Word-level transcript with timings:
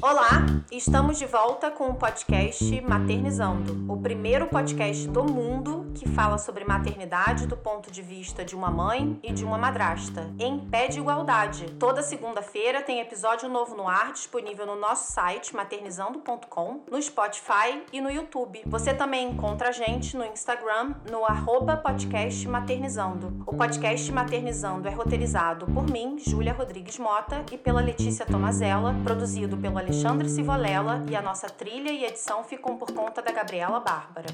Olá, 0.00 0.35
estamos 0.70 1.18
de 1.18 1.26
volta 1.26 1.70
com 1.70 1.88
o 1.88 1.94
podcast 1.94 2.80
Maternizando, 2.80 3.92
o 3.92 3.96
primeiro 3.96 4.46
podcast 4.46 5.08
do 5.08 5.24
mundo 5.24 5.90
que 5.94 6.08
fala 6.08 6.38
sobre 6.38 6.64
maternidade 6.64 7.46
do 7.46 7.56
ponto 7.56 7.90
de 7.90 8.02
vista 8.02 8.44
de 8.44 8.54
uma 8.54 8.70
mãe 8.70 9.18
e 9.22 9.32
de 9.32 9.44
uma 9.44 9.58
madrasta, 9.58 10.30
em 10.38 10.58
pé 10.58 10.88
de 10.88 10.98
igualdade. 10.98 11.70
Toda 11.78 12.02
segunda-feira 12.02 12.82
tem 12.82 13.00
episódio 13.00 13.48
novo 13.48 13.74
no 13.74 13.88
ar, 13.88 14.12
disponível 14.12 14.66
no 14.66 14.76
nosso 14.76 15.12
site 15.12 15.54
maternizando.com, 15.54 16.80
no 16.90 17.00
Spotify 17.00 17.82
e 17.92 18.00
no 18.00 18.10
YouTube. 18.10 18.62
Você 18.66 18.92
também 18.92 19.30
encontra 19.30 19.68
a 19.70 19.72
gente 19.72 20.16
no 20.16 20.24
Instagram, 20.24 20.94
no 21.10 21.24
arroba 21.24 21.76
podcast 21.76 22.46
Maternizando. 22.46 23.42
O 23.46 23.54
podcast 23.54 24.12
Maternizando 24.12 24.88
é 24.88 24.90
roteirizado 24.90 25.66
por 25.66 25.90
mim, 25.90 26.18
Júlia 26.18 26.52
Rodrigues 26.52 26.98
Mota, 26.98 27.44
e 27.50 27.58
pela 27.58 27.80
Letícia 27.80 28.26
Tomazella, 28.26 28.94
produzido 29.02 29.56
pelo 29.56 29.78
Alexandre 29.78 30.28
Sivolela 30.46 31.04
e 31.10 31.16
a 31.16 31.20
nossa 31.20 31.48
trilha 31.48 31.90
e 31.90 32.04
edição 32.04 32.44
ficam 32.44 32.76
por 32.76 32.92
conta 32.92 33.20
da 33.20 33.32
Gabriela 33.32 33.80
Bárbara. 33.80 34.28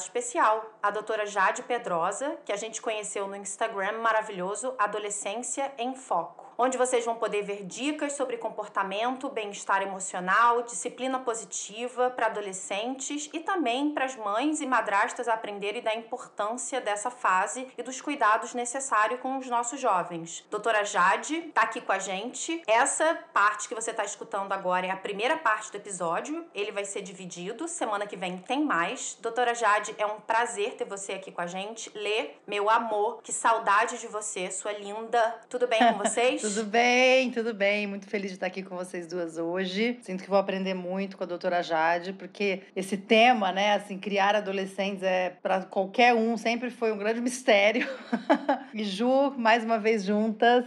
Convidada 0.00 0.04
especial, 0.04 0.78
a 0.82 0.90
doutora 0.90 1.26
Jade 1.26 1.62
Pedrosa, 1.62 2.38
que 2.44 2.52
a 2.52 2.56
gente 2.56 2.80
conheceu 2.80 3.26
no 3.28 3.36
Instagram 3.36 3.98
maravilhoso 3.98 4.74
Adolescência 4.78 5.72
em 5.78 5.94
Foco 5.94 6.39
onde 6.60 6.76
vocês 6.76 7.06
vão 7.06 7.14
poder 7.14 7.40
ver 7.40 7.64
dicas 7.64 8.12
sobre 8.12 8.36
comportamento, 8.36 9.30
bem-estar 9.30 9.80
emocional, 9.80 10.60
disciplina 10.60 11.18
positiva 11.18 12.10
para 12.10 12.26
adolescentes 12.26 13.30
e 13.32 13.40
também 13.40 13.94
para 13.94 14.04
as 14.04 14.14
mães 14.14 14.60
e 14.60 14.66
madrastas 14.66 15.26
aprenderem 15.26 15.80
da 15.80 15.94
importância 15.94 16.78
dessa 16.78 17.10
fase 17.10 17.66
e 17.78 17.82
dos 17.82 18.02
cuidados 18.02 18.52
necessários 18.52 19.20
com 19.20 19.38
os 19.38 19.46
nossos 19.46 19.80
jovens. 19.80 20.44
Doutora 20.50 20.84
Jade 20.84 21.36
está 21.36 21.62
aqui 21.62 21.80
com 21.80 21.92
a 21.92 21.98
gente. 21.98 22.62
Essa 22.66 23.18
parte 23.32 23.66
que 23.66 23.74
você 23.74 23.90
está 23.90 24.04
escutando 24.04 24.52
agora 24.52 24.86
é 24.86 24.90
a 24.90 24.96
primeira 24.98 25.38
parte 25.38 25.70
do 25.70 25.78
episódio. 25.78 26.44
Ele 26.54 26.72
vai 26.72 26.84
ser 26.84 27.00
dividido. 27.00 27.66
Semana 27.68 28.06
que 28.06 28.16
vem 28.18 28.36
tem 28.36 28.62
mais. 28.62 29.16
Doutora 29.22 29.54
Jade, 29.54 29.94
é 29.96 30.04
um 30.04 30.20
prazer 30.20 30.74
ter 30.74 30.84
você 30.84 31.14
aqui 31.14 31.32
com 31.32 31.40
a 31.40 31.46
gente. 31.46 31.90
Lê, 31.94 32.32
meu 32.46 32.68
amor, 32.68 33.22
que 33.22 33.32
saudade 33.32 33.96
de 33.96 34.08
você, 34.08 34.50
sua 34.50 34.72
linda. 34.72 35.40
Tudo 35.48 35.66
bem 35.66 35.78
com 35.78 35.96
vocês? 36.04 36.49
Tudo 36.52 36.64
bem, 36.64 37.30
tudo 37.30 37.54
bem. 37.54 37.86
Muito 37.86 38.08
feliz 38.08 38.32
de 38.32 38.36
estar 38.36 38.48
aqui 38.48 38.60
com 38.60 38.74
vocês 38.74 39.06
duas 39.06 39.38
hoje. 39.38 39.96
Sinto 40.02 40.24
que 40.24 40.28
vou 40.28 40.36
aprender 40.36 40.74
muito 40.74 41.16
com 41.16 41.22
a 41.22 41.26
doutora 41.26 41.62
Jade, 41.62 42.12
porque 42.12 42.62
esse 42.74 42.96
tema, 42.96 43.52
né, 43.52 43.74
assim, 43.74 43.96
criar 43.96 44.34
adolescentes 44.34 45.04
é 45.04 45.30
para 45.30 45.62
qualquer 45.62 46.12
um, 46.12 46.36
sempre 46.36 46.68
foi 46.68 46.90
um 46.90 46.98
grande 46.98 47.20
mistério. 47.20 47.88
e 48.74 48.82
Ju, 48.82 49.32
mais 49.38 49.62
uma 49.62 49.78
vez 49.78 50.04
juntas. 50.04 50.64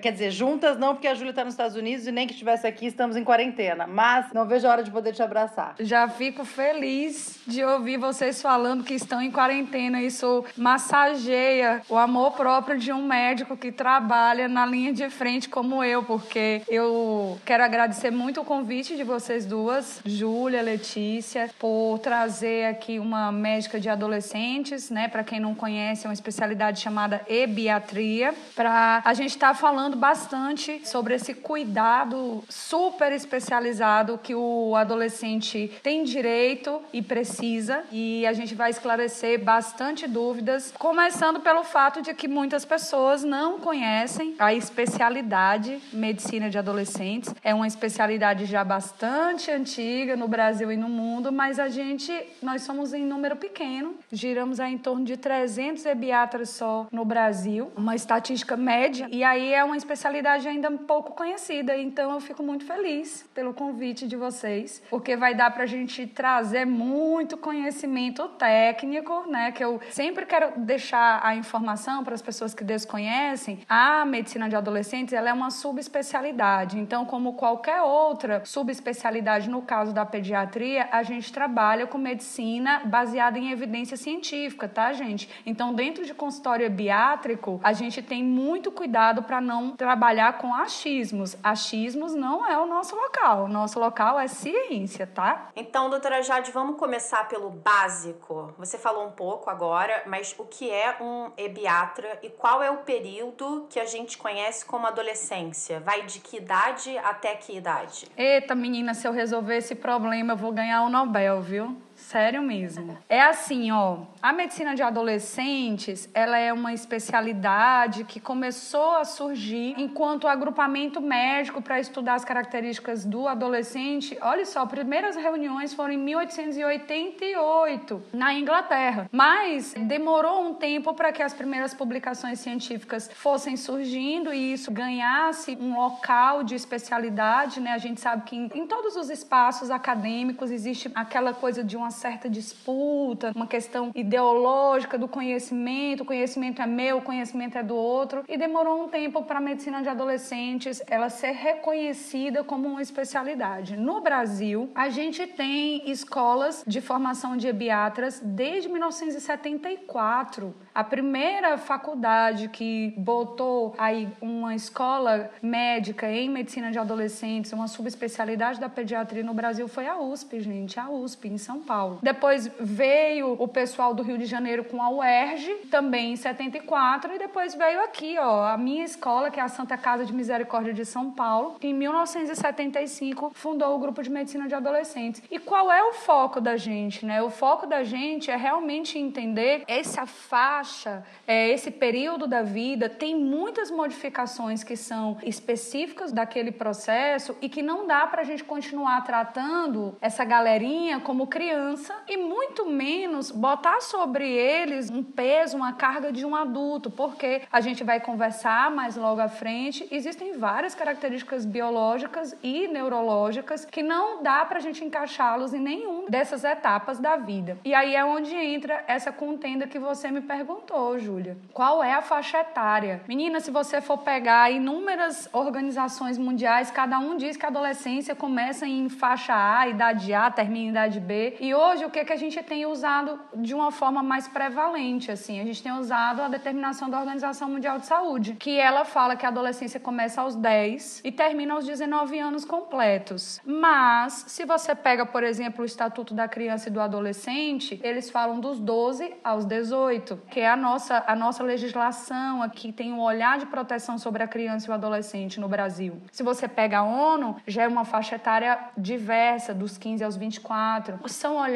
Quer 0.00 0.12
dizer, 0.12 0.30
juntas 0.30 0.78
não, 0.78 0.94
porque 0.94 1.06
a 1.06 1.14
Júlia 1.14 1.30
está 1.30 1.44
nos 1.44 1.54
Estados 1.54 1.76
Unidos 1.76 2.06
e 2.06 2.12
nem 2.12 2.26
que 2.26 2.32
estivesse 2.32 2.66
aqui 2.66 2.86
estamos 2.86 3.16
em 3.16 3.24
quarentena. 3.24 3.86
Mas 3.86 4.32
não 4.32 4.46
vejo 4.46 4.66
a 4.66 4.70
hora 4.70 4.82
de 4.82 4.90
poder 4.90 5.12
te 5.12 5.22
abraçar. 5.22 5.74
Já 5.80 6.08
fico 6.08 6.44
feliz 6.44 7.40
de 7.46 7.62
ouvir 7.62 7.98
vocês 7.98 8.40
falando 8.40 8.84
que 8.84 8.94
estão 8.94 9.20
em 9.20 9.30
quarentena. 9.30 10.00
Isso 10.00 10.44
massageia 10.56 11.82
o 11.88 11.96
amor 11.96 12.32
próprio 12.32 12.78
de 12.78 12.92
um 12.92 13.06
médico 13.06 13.56
que 13.56 13.70
trabalha 13.70 14.48
na 14.48 14.64
linha 14.64 14.92
de 14.92 15.08
frente 15.10 15.48
como 15.48 15.84
eu, 15.84 16.02
porque 16.02 16.62
eu 16.68 17.38
quero 17.44 17.62
agradecer 17.62 18.10
muito 18.10 18.40
o 18.40 18.44
convite 18.44 18.96
de 18.96 19.04
vocês 19.04 19.44
duas, 19.44 20.00
Júlia, 20.04 20.62
Letícia, 20.62 21.50
por 21.58 21.98
trazer 21.98 22.66
aqui 22.66 22.98
uma 22.98 23.30
médica 23.30 23.78
de 23.78 23.88
adolescentes, 23.88 24.90
né? 24.90 25.08
Para 25.08 25.22
quem 25.22 25.38
não 25.38 25.54
conhece, 25.54 26.06
é 26.06 26.08
uma 26.08 26.14
especialidade 26.14 26.80
chamada 26.80 27.20
ebiatria, 27.28 28.34
para 28.54 29.02
a 29.04 29.14
gente 29.14 29.30
estar 29.30 29.48
tá 29.48 29.51
falando 29.54 29.96
bastante 29.96 30.80
sobre 30.86 31.14
esse 31.14 31.34
cuidado 31.34 32.42
super 32.48 33.12
especializado 33.12 34.18
que 34.22 34.34
o 34.34 34.74
adolescente 34.76 35.70
tem 35.82 36.04
direito 36.04 36.80
e 36.92 37.02
precisa. 37.02 37.84
E 37.90 38.26
a 38.26 38.32
gente 38.32 38.54
vai 38.54 38.70
esclarecer 38.70 39.42
bastante 39.42 40.06
dúvidas, 40.06 40.72
começando 40.78 41.40
pelo 41.40 41.64
fato 41.64 42.02
de 42.02 42.14
que 42.14 42.28
muitas 42.28 42.64
pessoas 42.64 43.24
não 43.24 43.58
conhecem 43.58 44.34
a 44.38 44.54
especialidade 44.54 45.80
medicina 45.92 46.48
de 46.48 46.58
adolescentes. 46.58 47.34
É 47.42 47.54
uma 47.54 47.66
especialidade 47.66 48.46
já 48.46 48.64
bastante 48.64 49.50
antiga 49.50 50.16
no 50.16 50.28
Brasil 50.28 50.70
e 50.70 50.76
no 50.76 50.88
mundo, 50.88 51.32
mas 51.32 51.58
a 51.58 51.68
gente, 51.68 52.12
nós 52.42 52.62
somos 52.62 52.92
em 52.92 53.04
número 53.04 53.36
pequeno, 53.36 53.94
giramos 54.10 54.60
aí 54.60 54.74
em 54.74 54.78
torno 54.78 55.04
de 55.04 55.16
300 55.16 55.84
ebiatras 55.86 56.50
só 56.50 56.86
no 56.90 57.04
Brasil, 57.04 57.70
uma 57.76 57.94
estatística 57.94 58.56
média. 58.56 59.08
E 59.10 59.22
aí 59.24 59.41
é 59.50 59.64
uma 59.64 59.76
especialidade 59.76 60.46
ainda 60.46 60.70
pouco 60.70 61.12
conhecida, 61.12 61.76
então 61.76 62.12
eu 62.12 62.20
fico 62.20 62.42
muito 62.42 62.64
feliz 62.64 63.28
pelo 63.34 63.54
convite 63.54 64.06
de 64.06 64.16
vocês, 64.16 64.82
porque 64.90 65.16
vai 65.16 65.34
dar 65.34 65.50
para 65.50 65.62
a 65.62 65.66
gente 65.66 66.06
trazer 66.06 66.66
muito 66.66 67.36
conhecimento 67.36 68.28
técnico, 68.28 69.24
né? 69.28 69.52
Que 69.52 69.64
eu 69.64 69.80
sempre 69.90 70.26
quero 70.26 70.52
deixar 70.60 71.20
a 71.24 71.34
informação 71.34 72.04
para 72.04 72.14
as 72.14 72.22
pessoas 72.22 72.54
que 72.54 72.64
desconhecem. 72.64 73.60
A 73.68 74.04
medicina 74.04 74.48
de 74.48 74.56
adolescentes 74.56 75.14
ela 75.14 75.30
é 75.30 75.32
uma 75.32 75.50
subespecialidade, 75.50 76.78
então, 76.78 77.04
como 77.04 77.34
qualquer 77.34 77.80
outra 77.80 78.44
subespecialidade, 78.44 79.48
no 79.48 79.62
caso 79.62 79.92
da 79.92 80.04
pediatria, 80.04 80.88
a 80.92 81.02
gente 81.02 81.32
trabalha 81.32 81.86
com 81.86 81.98
medicina 81.98 82.82
baseada 82.84 83.38
em 83.38 83.50
evidência 83.50 83.96
científica, 83.96 84.68
tá, 84.68 84.92
gente? 84.92 85.28
Então, 85.46 85.72
dentro 85.72 86.04
de 86.04 86.12
consultório 86.12 86.68
biátrico, 86.70 87.60
a 87.62 87.72
gente 87.72 88.02
tem 88.02 88.22
muito 88.22 88.70
cuidado 88.70 89.22
para 89.32 89.40
não 89.40 89.74
trabalhar 89.74 90.36
com 90.36 90.54
achismos. 90.54 91.38
Achismos 91.42 92.14
não 92.14 92.46
é 92.46 92.58
o 92.58 92.66
nosso 92.66 92.94
local. 92.94 93.44
O 93.44 93.48
nosso 93.48 93.80
local 93.80 94.20
é 94.20 94.28
ciência, 94.28 95.06
tá? 95.06 95.48
Então, 95.56 95.88
doutora 95.88 96.22
Jade, 96.22 96.50
vamos 96.50 96.76
começar 96.76 97.26
pelo 97.28 97.48
básico. 97.48 98.52
Você 98.58 98.76
falou 98.76 99.06
um 99.06 99.10
pouco 99.10 99.48
agora, 99.48 100.02
mas 100.04 100.34
o 100.36 100.44
que 100.44 100.70
é 100.70 100.98
um 101.00 101.30
ebiatra 101.38 102.18
e 102.22 102.28
qual 102.28 102.62
é 102.62 102.70
o 102.70 102.78
período 102.78 103.66
que 103.70 103.80
a 103.80 103.86
gente 103.86 104.18
conhece 104.18 104.66
como 104.66 104.86
adolescência? 104.86 105.80
Vai 105.80 106.02
de 106.02 106.20
que 106.20 106.36
idade 106.36 106.98
até 106.98 107.34
que 107.34 107.56
idade? 107.56 108.06
Eita, 108.14 108.54
menina, 108.54 108.92
se 108.92 109.08
eu 109.08 109.12
resolver 109.12 109.56
esse 109.56 109.74
problema, 109.74 110.34
eu 110.34 110.36
vou 110.36 110.52
ganhar 110.52 110.82
o 110.82 110.90
Nobel, 110.90 111.40
viu? 111.40 111.74
Sério 112.12 112.42
mesmo. 112.42 112.98
É 113.08 113.22
assim, 113.22 113.72
ó, 113.72 114.00
a 114.20 114.34
medicina 114.34 114.74
de 114.74 114.82
adolescentes, 114.82 116.10
ela 116.12 116.36
é 116.36 116.52
uma 116.52 116.74
especialidade 116.74 118.04
que 118.04 118.20
começou 118.20 118.96
a 118.96 119.04
surgir 119.06 119.74
enquanto 119.78 120.28
agrupamento 120.28 121.00
médico 121.00 121.62
para 121.62 121.80
estudar 121.80 122.16
as 122.16 122.24
características 122.24 123.06
do 123.06 123.26
adolescente. 123.26 124.18
Olha 124.20 124.44
só, 124.44 124.66
primeiras 124.66 125.16
reuniões 125.16 125.72
foram 125.72 125.94
em 125.94 125.96
1888, 125.96 128.02
na 128.12 128.34
Inglaterra. 128.34 129.08
Mas 129.10 129.72
demorou 129.72 130.42
um 130.42 130.52
tempo 130.52 130.92
para 130.92 131.12
que 131.12 131.22
as 131.22 131.32
primeiras 131.32 131.72
publicações 131.72 132.40
científicas 132.40 133.10
fossem 133.14 133.56
surgindo 133.56 134.34
e 134.34 134.52
isso 134.52 134.70
ganhasse 134.70 135.56
um 135.58 135.78
local 135.78 136.44
de 136.44 136.54
especialidade, 136.54 137.58
né? 137.58 137.72
A 137.72 137.78
gente 137.78 138.02
sabe 138.02 138.24
que 138.24 138.36
em, 138.36 138.50
em 138.54 138.66
todos 138.66 138.96
os 138.96 139.08
espaços 139.08 139.70
acadêmicos 139.70 140.50
existe 140.50 140.90
aquela 140.94 141.32
coisa 141.32 141.64
de 141.64 141.74
uma 141.74 141.90
certa 142.02 142.28
disputa, 142.28 143.30
uma 143.32 143.46
questão 143.46 143.92
ideológica 143.94 144.98
do 144.98 145.06
conhecimento, 145.06 146.02
o 146.02 146.06
conhecimento 146.06 146.60
é 146.60 146.66
meu, 146.66 146.98
o 146.98 147.02
conhecimento 147.02 147.56
é 147.56 147.62
do 147.62 147.76
outro, 147.76 148.24
e 148.28 148.36
demorou 148.36 148.82
um 148.82 148.88
tempo 148.88 149.22
para 149.22 149.38
a 149.38 149.40
medicina 149.40 149.80
de 149.82 149.88
adolescentes 149.88 150.82
ela 150.88 151.08
ser 151.08 151.30
reconhecida 151.30 152.42
como 152.42 152.66
uma 152.66 152.82
especialidade. 152.82 153.76
No 153.76 154.00
Brasil, 154.00 154.68
a 154.74 154.88
gente 154.88 155.24
tem 155.28 155.88
escolas 155.88 156.64
de 156.66 156.80
formação 156.80 157.36
de 157.36 157.46
ebiatras 157.46 158.20
desde 158.20 158.68
1974. 158.68 160.52
A 160.74 160.82
primeira 160.82 161.56
faculdade 161.56 162.48
que 162.48 162.94
botou 162.96 163.74
aí 163.78 164.08
uma 164.20 164.56
escola 164.56 165.30
médica 165.40 166.10
em 166.10 166.28
medicina 166.28 166.72
de 166.72 166.78
adolescentes, 166.80 167.52
uma 167.52 167.68
subespecialidade 167.68 168.58
da 168.58 168.68
pediatria 168.68 169.22
no 169.22 169.34
Brasil 169.34 169.68
foi 169.68 169.86
a 169.86 169.96
USP, 170.00 170.40
gente, 170.40 170.80
a 170.80 170.90
USP 170.90 171.28
em 171.28 171.38
São 171.38 171.60
Paulo. 171.60 171.81
Paulo. 171.82 171.98
Depois 172.00 172.48
veio 172.60 173.36
o 173.38 173.48
pessoal 173.48 173.92
do 173.92 174.02
Rio 174.02 174.16
de 174.16 174.26
Janeiro 174.26 174.64
com 174.64 174.80
a 174.80 174.88
UERJ, 174.88 175.66
também 175.70 176.12
em 176.12 176.16
74, 176.16 177.14
e 177.14 177.18
depois 177.18 177.54
veio 177.54 177.82
aqui, 177.82 178.16
ó, 178.18 178.46
a 178.46 178.56
minha 178.56 178.84
escola, 178.84 179.30
que 179.30 179.40
é 179.40 179.42
a 179.42 179.48
Santa 179.48 179.76
Casa 179.76 180.04
de 180.04 180.12
Misericórdia 180.12 180.72
de 180.72 180.84
São 180.84 181.10
Paulo, 181.10 181.56
que 181.58 181.66
em 181.66 181.74
1975 181.74 183.32
fundou 183.34 183.74
o 183.74 183.78
grupo 183.78 184.02
de 184.02 184.10
medicina 184.10 184.46
de 184.46 184.54
adolescentes. 184.54 185.22
E 185.30 185.38
qual 185.38 185.72
é 185.72 185.82
o 185.82 185.94
foco 185.94 186.40
da 186.40 186.56
gente, 186.56 187.04
né? 187.04 187.20
O 187.20 187.30
foco 187.30 187.66
da 187.66 187.82
gente 187.82 188.30
é 188.30 188.36
realmente 188.36 188.98
entender 188.98 189.64
essa 189.66 190.06
faixa, 190.06 191.04
é, 191.26 191.50
esse 191.50 191.70
período 191.70 192.26
da 192.28 192.42
vida 192.42 192.88
tem 192.88 193.16
muitas 193.16 193.70
modificações 193.70 194.62
que 194.62 194.76
são 194.76 195.16
específicas 195.24 196.12
daquele 196.12 196.52
processo 196.52 197.36
e 197.40 197.48
que 197.48 197.62
não 197.62 197.86
dá 197.86 198.06
para 198.06 198.22
a 198.22 198.24
gente 198.24 198.44
continuar 198.44 199.02
tratando 199.02 199.96
essa 200.00 200.24
galerinha 200.24 201.00
como 201.00 201.26
criança 201.26 201.71
e 202.08 202.16
muito 202.16 202.66
menos 202.66 203.30
botar 203.30 203.80
sobre 203.80 204.28
eles 204.28 204.90
um 204.90 205.02
peso, 205.02 205.56
uma 205.56 205.72
carga 205.72 206.12
de 206.12 206.24
um 206.24 206.34
adulto, 206.34 206.90
porque 206.90 207.42
a 207.50 207.60
gente 207.60 207.84
vai 207.84 208.00
conversar 208.00 208.70
mais 208.70 208.96
logo 208.96 209.20
à 209.20 209.28
frente. 209.28 209.86
Existem 209.90 210.38
várias 210.38 210.74
características 210.74 211.44
biológicas 211.44 212.36
e 212.42 212.68
neurológicas 212.68 213.64
que 213.64 213.82
não 213.82 214.22
dá 214.22 214.44
para 214.44 214.58
a 214.58 214.60
gente 214.60 214.84
encaixá-los 214.84 215.54
em 215.54 215.60
nenhum 215.60 216.06
dessas 216.08 216.44
etapas 216.44 216.98
da 216.98 217.16
vida. 217.16 217.58
E 217.64 217.74
aí 217.74 217.94
é 217.94 218.04
onde 218.04 218.34
entra 218.34 218.84
essa 218.86 219.12
contenda 219.12 219.66
que 219.66 219.78
você 219.78 220.10
me 220.10 220.20
perguntou, 220.20 220.98
Júlia. 220.98 221.36
Qual 221.52 221.82
é 221.82 221.94
a 221.94 222.02
faixa 222.02 222.40
etária? 222.40 223.02
Menina, 223.06 223.40
se 223.40 223.50
você 223.50 223.80
for 223.80 223.98
pegar 223.98 224.50
inúmeras 224.50 225.28
organizações 225.32 226.18
mundiais, 226.18 226.70
cada 226.70 226.98
um 226.98 227.16
diz 227.16 227.36
que 227.36 227.44
a 227.44 227.48
adolescência 227.48 228.14
começa 228.14 228.66
em 228.66 228.88
faixa 228.88 229.34
A, 229.34 229.68
idade 229.68 230.12
A, 230.12 230.30
termina 230.30 230.66
em 230.66 230.68
idade 230.70 231.00
B. 231.00 231.36
E 231.40 231.54
o 231.86 231.90
que, 231.90 232.00
é 232.00 232.04
que 232.04 232.12
a 232.12 232.16
gente 232.16 232.42
tem 232.42 232.66
usado 232.66 233.18
de 233.34 233.54
uma 233.54 233.70
forma 233.70 234.02
mais 234.02 234.28
prevalente? 234.28 235.10
Assim, 235.10 235.40
a 235.40 235.44
gente 235.44 235.62
tem 235.62 235.72
usado 235.72 236.20
a 236.20 236.28
determinação 236.28 236.90
da 236.90 236.98
Organização 236.98 237.48
Mundial 237.48 237.78
de 237.78 237.86
Saúde, 237.86 238.36
que 238.38 238.58
ela 238.58 238.84
fala 238.84 239.16
que 239.16 239.24
a 239.24 239.28
adolescência 239.28 239.80
começa 239.80 240.20
aos 240.20 240.34
10 240.36 241.00
e 241.04 241.10
termina 241.10 241.54
aos 241.54 241.64
19 241.64 242.18
anos 242.18 242.44
completos. 242.44 243.40
Mas, 243.44 244.24
se 244.28 244.44
você 244.44 244.74
pega, 244.74 245.06
por 245.06 245.22
exemplo, 245.22 245.62
o 245.62 245.64
Estatuto 245.64 246.12
da 246.12 246.28
Criança 246.28 246.68
e 246.68 246.72
do 246.72 246.80
Adolescente, 246.80 247.80
eles 247.82 248.10
falam 248.10 248.40
dos 248.40 248.58
12 248.58 249.14
aos 249.22 249.44
18, 249.44 250.20
que 250.30 250.40
é 250.40 250.50
a 250.50 250.56
nossa, 250.56 251.02
a 251.06 251.16
nossa 251.16 251.42
legislação 251.42 252.42
aqui 252.42 252.72
tem 252.72 252.92
um 252.92 253.00
olhar 253.00 253.38
de 253.38 253.46
proteção 253.46 253.96
sobre 253.96 254.22
a 254.22 254.28
criança 254.28 254.66
e 254.66 254.70
o 254.70 254.74
adolescente 254.74 255.40
no 255.40 255.48
Brasil. 255.48 256.02
Se 256.10 256.22
você 256.22 256.46
pega 256.46 256.78
a 256.78 256.84
ONU, 256.84 257.36
já 257.46 257.62
é 257.62 257.68
uma 257.68 257.84
faixa 257.84 258.16
etária 258.16 258.58
diversa, 258.76 259.54
dos 259.54 259.78
15 259.78 260.04
aos 260.04 260.16
24. 260.16 260.98
São 261.08 261.36
olhares 261.36 261.51